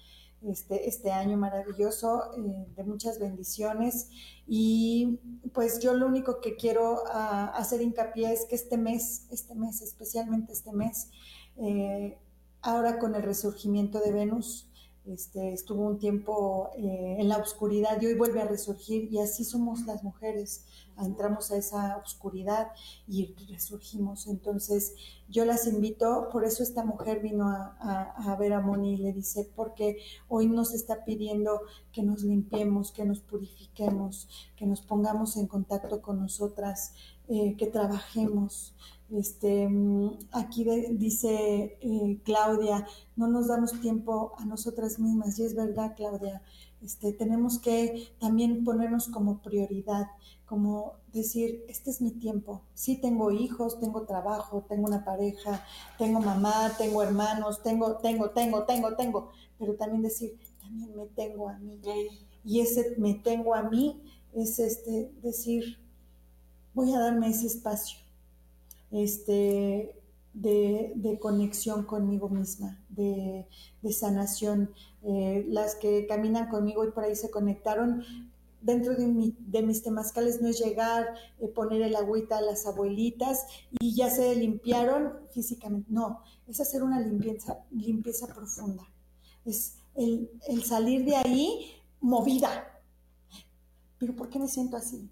este, 0.47 0.89
este 0.89 1.11
año 1.11 1.37
maravilloso 1.37 2.33
eh, 2.37 2.67
de 2.77 2.85
muchas 2.85 3.19
bendiciones. 3.19 4.09
Y 4.47 5.19
pues 5.53 5.81
yo 5.81 5.95
lo 5.95 6.07
único 6.07 6.41
que 6.41 6.57
quiero 6.57 7.05
ah, 7.13 7.53
hacer 7.57 7.83
hincapié 7.83 8.33
es 8.33 8.45
que 8.47 8.55
este 8.55 8.77
mes, 8.77 9.27
este 9.31 9.55
mes, 9.55 9.83
especialmente 9.83 10.53
este 10.53 10.73
mes, 10.73 11.11
eh, 11.57 12.19
ahora 12.61 12.99
con 12.99 13.15
el 13.15 13.23
resurgimiento 13.23 14.01
de 14.01 14.13
Venus, 14.13 14.69
este, 15.05 15.53
estuvo 15.53 15.85
un 15.85 15.99
tiempo 15.99 16.71
eh, 16.77 17.17
en 17.19 17.29
la 17.29 17.39
oscuridad 17.39 18.01
y 18.01 18.07
hoy 18.07 18.15
vuelve 18.15 18.41
a 18.41 18.47
resurgir 18.47 19.13
y 19.13 19.19
así 19.19 19.45
somos 19.45 19.85
las 19.85 20.05
mujeres, 20.05 20.65
entramos 20.99 21.51
a 21.51 21.57
esa 21.57 21.97
oscuridad 21.97 22.69
y 23.07 23.35
resurgimos. 23.49 24.27
Entonces 24.27 24.95
yo 25.29 25.45
las 25.45 25.67
invito, 25.67 26.29
por 26.31 26.45
eso 26.45 26.63
esta 26.63 26.85
mujer 26.85 27.21
vino 27.21 27.47
a, 27.49 28.37
ver 28.39 28.53
a 28.53 28.61
Moni 28.61 28.95
y 28.95 28.97
le 28.99 29.13
dice, 29.13 29.51
porque 29.57 29.99
hoy 30.29 30.47
nos 30.49 30.75
está 30.75 31.05
pidiendo 31.05 31.61
que 31.93 32.03
nos 32.03 32.23
limpiemos, 32.23 32.93
que 32.93 33.05
nos 33.05 33.21
purifiquemos, 33.21 34.29
que 34.57 34.67
nos 34.67 34.83
pongamos 34.83 35.37
en 35.37 35.47
contacto 35.47 36.03
con 36.03 36.21
nosotras, 36.21 36.95
eh, 37.29 37.57
que 37.57 37.67
trabajemos, 37.67 38.75
este, 39.13 39.69
mm, 39.69 40.19
aquí 40.33 40.65
dice 40.93 41.79
eh, 41.81 42.21
Claudia, 42.25 42.87
no 43.15 43.29
nos 43.29 43.49
damos 43.49 43.79
tiempo 43.81 44.33
a 44.39 44.45
nosotras 44.47 44.99
mismas, 44.99 45.39
y 45.39 45.45
es 45.45 45.55
verdad, 45.55 45.95
Claudia, 45.97 46.43
este, 46.83 47.13
tenemos 47.13 47.59
que 47.59 48.09
también 48.19 48.65
ponernos 48.65 49.09
como 49.09 49.41
prioridad, 49.43 50.07
como 50.53 50.97
decir, 51.15 51.65
este 51.67 51.91
es 51.91 52.03
mi 52.03 52.11
tiempo. 52.11 52.61
Sí 52.75 52.99
tengo 53.01 53.31
hijos, 53.31 53.81
tengo 53.81 54.03
trabajo, 54.03 54.67
tengo 54.69 54.87
una 54.87 55.03
pareja, 55.03 55.65
tengo 55.97 56.21
mamá, 56.21 56.75
tengo 56.77 57.03
hermanos, 57.03 57.63
tengo, 57.63 57.97
tengo, 57.97 58.29
tengo, 58.33 58.65
tengo, 58.65 58.95
tengo, 58.95 59.31
pero 59.59 59.77
también 59.77 60.03
decir, 60.03 60.39
también 60.61 60.95
me 60.95 61.07
tengo 61.07 61.49
a 61.49 61.59
mí. 61.59 61.81
Y 62.45 62.61
ese 62.61 62.97
me 62.99 63.15
tengo 63.15 63.55
a 63.55 63.63
mí 63.63 64.03
es 64.35 64.59
este, 64.59 65.11
decir, 65.23 65.79
voy 66.75 66.93
a 66.93 66.99
darme 66.99 67.29
ese 67.31 67.47
espacio 67.47 67.97
este, 68.91 69.99
de, 70.35 71.19
conexión 71.19 71.85
conmigo 71.85 72.29
misma, 72.29 72.85
de, 72.91 73.47
sanación. 73.91 74.71
Eh, 75.03 75.47
las 75.49 75.77
que 75.77 76.07
caminan 76.07 76.51
conmigo 76.51 76.85
y 76.85 76.91
por 76.91 77.05
ahí 77.05 77.17
se 77.17 77.31
conectaron, 77.31 78.05
dentro 78.63 78.95
de, 78.95 79.07
mis 79.63 79.83
temazcales 79.83 80.41
no 80.41 80.49
es 80.49 80.59
llegar, 80.59 81.15
eh, 81.39 81.49
poner 81.49 81.83
el 81.83 81.97
agüita 81.97 82.39
a 82.39 82.43
las 82.43 82.67
abuelitas 82.67 83.47
y 83.81 83.95
ya 83.95 84.11
se 84.11 84.35
limpiaron 84.35 85.13
físicamente, 85.31 85.89
no, 85.91 86.23
es 86.47 86.61
hacer 86.61 86.83
una 86.83 87.01
limpieza, 87.01 87.65
limpieza 87.71 88.27
profunda, 88.27 88.85
es 89.45 89.77
el, 89.95 90.31
el 90.49 90.63
salir 90.65 91.05
de 91.05 91.17
ahí 91.17 91.73
movida. 92.01 92.69
Pero 93.99 94.17
¿por 94.17 94.29
qué 94.29 94.39
me 94.39 94.49
siento 94.49 94.77
así? 94.77 95.11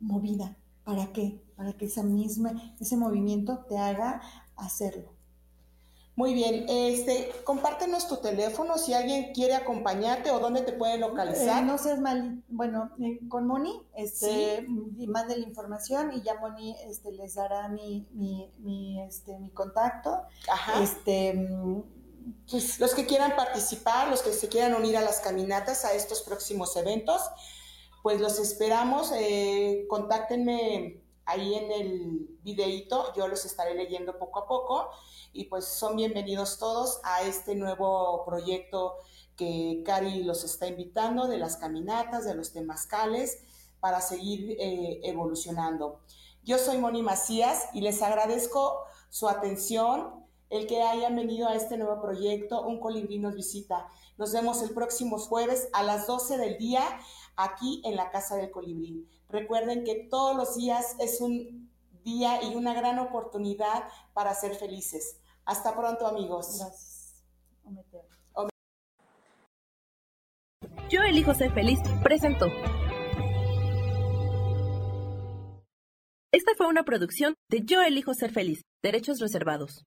Movida. 0.00 0.56
¿Para 0.84 1.12
qué? 1.12 1.40
para 1.60 1.74
que 1.74 1.84
esa 1.84 2.02
misma, 2.02 2.74
ese 2.80 2.96
movimiento 2.96 3.66
te 3.68 3.76
haga 3.76 4.22
hacerlo. 4.56 5.12
Muy 6.20 6.34
bien, 6.34 6.66
este, 6.68 7.32
compártenos 7.44 8.06
tu 8.06 8.18
teléfono 8.18 8.76
si 8.76 8.92
alguien 8.92 9.32
quiere 9.32 9.54
acompañarte 9.54 10.30
o 10.30 10.38
dónde 10.38 10.60
te 10.60 10.74
puede 10.74 10.98
localizar. 10.98 11.62
Eh, 11.62 11.66
no 11.66 11.78
seas 11.78 11.98
mal, 11.98 12.42
bueno, 12.48 12.90
eh, 13.02 13.20
con 13.30 13.46
Moni, 13.46 13.80
este, 13.96 14.66
y 14.98 15.06
mande 15.06 15.38
la 15.38 15.46
información 15.46 16.12
y 16.12 16.20
ya 16.20 16.34
Moni 16.34 16.76
este, 16.86 17.10
les 17.12 17.36
dará 17.36 17.68
mi, 17.68 18.06
mi, 18.12 18.52
mi, 18.58 19.00
este, 19.00 19.38
mi 19.38 19.48
contacto. 19.48 20.20
Ajá. 20.46 20.82
Este, 20.82 21.48
pues, 22.50 22.78
los 22.78 22.94
que 22.94 23.06
quieran 23.06 23.34
participar, 23.34 24.08
los 24.08 24.20
que 24.20 24.34
se 24.34 24.48
quieran 24.48 24.74
unir 24.74 24.98
a 24.98 25.00
las 25.00 25.20
caminatas, 25.20 25.86
a 25.86 25.94
estos 25.94 26.20
próximos 26.20 26.76
eventos, 26.76 27.22
pues 28.02 28.20
los 28.20 28.38
esperamos. 28.38 29.10
Eh, 29.16 29.86
contáctenme 29.88 31.00
ahí 31.30 31.54
en 31.54 31.70
el 31.70 32.38
videíto, 32.42 33.12
yo 33.14 33.28
los 33.28 33.44
estaré 33.44 33.74
leyendo 33.74 34.18
poco 34.18 34.40
a 34.40 34.48
poco 34.48 34.90
y 35.32 35.44
pues 35.44 35.64
son 35.64 35.94
bienvenidos 35.94 36.58
todos 36.58 37.00
a 37.04 37.22
este 37.22 37.54
nuevo 37.54 38.24
proyecto 38.26 38.96
que 39.36 39.82
Cari 39.86 40.24
los 40.24 40.42
está 40.42 40.66
invitando 40.66 41.28
de 41.28 41.38
las 41.38 41.56
caminatas, 41.56 42.24
de 42.24 42.34
los 42.34 42.52
temazcales, 42.52 43.44
para 43.78 44.00
seguir 44.00 44.56
eh, 44.58 45.00
evolucionando. 45.04 46.00
Yo 46.42 46.58
soy 46.58 46.78
Moni 46.78 47.00
Macías 47.00 47.68
y 47.72 47.80
les 47.80 48.02
agradezco 48.02 48.84
su 49.08 49.28
atención, 49.28 50.26
el 50.50 50.66
que 50.66 50.82
hayan 50.82 51.14
venido 51.14 51.48
a 51.48 51.54
este 51.54 51.78
nuevo 51.78 52.02
proyecto. 52.02 52.62
Un 52.62 52.80
colibrí 52.80 53.18
nos 53.18 53.36
visita. 53.36 53.86
Nos 54.18 54.32
vemos 54.32 54.62
el 54.62 54.70
próximo 54.70 55.18
jueves 55.18 55.68
a 55.72 55.84
las 55.84 56.06
12 56.08 56.36
del 56.38 56.58
día 56.58 56.82
aquí 57.36 57.80
en 57.84 57.96
la 57.96 58.10
Casa 58.10 58.36
del 58.36 58.50
Colibrí. 58.50 59.06
Recuerden 59.32 59.84
que 59.84 60.08
todos 60.10 60.36
los 60.36 60.56
días 60.56 60.96
es 60.98 61.20
un 61.20 61.70
día 62.04 62.42
y 62.42 62.54
una 62.54 62.74
gran 62.74 62.98
oportunidad 62.98 63.84
para 64.12 64.34
ser 64.34 64.54
felices. 64.54 65.20
Hasta 65.44 65.76
pronto 65.76 66.06
amigos. 66.06 66.60
Yo 70.88 71.02
elijo 71.02 71.34
ser 71.34 71.52
feliz 71.52 71.78
presentó. 72.02 72.46
Esta 76.32 76.52
fue 76.56 76.66
una 76.66 76.84
producción 76.84 77.34
de 77.48 77.62
Yo 77.64 77.82
elijo 77.82 78.14
ser 78.14 78.32
feliz, 78.32 78.62
derechos 78.82 79.20
reservados. 79.20 79.84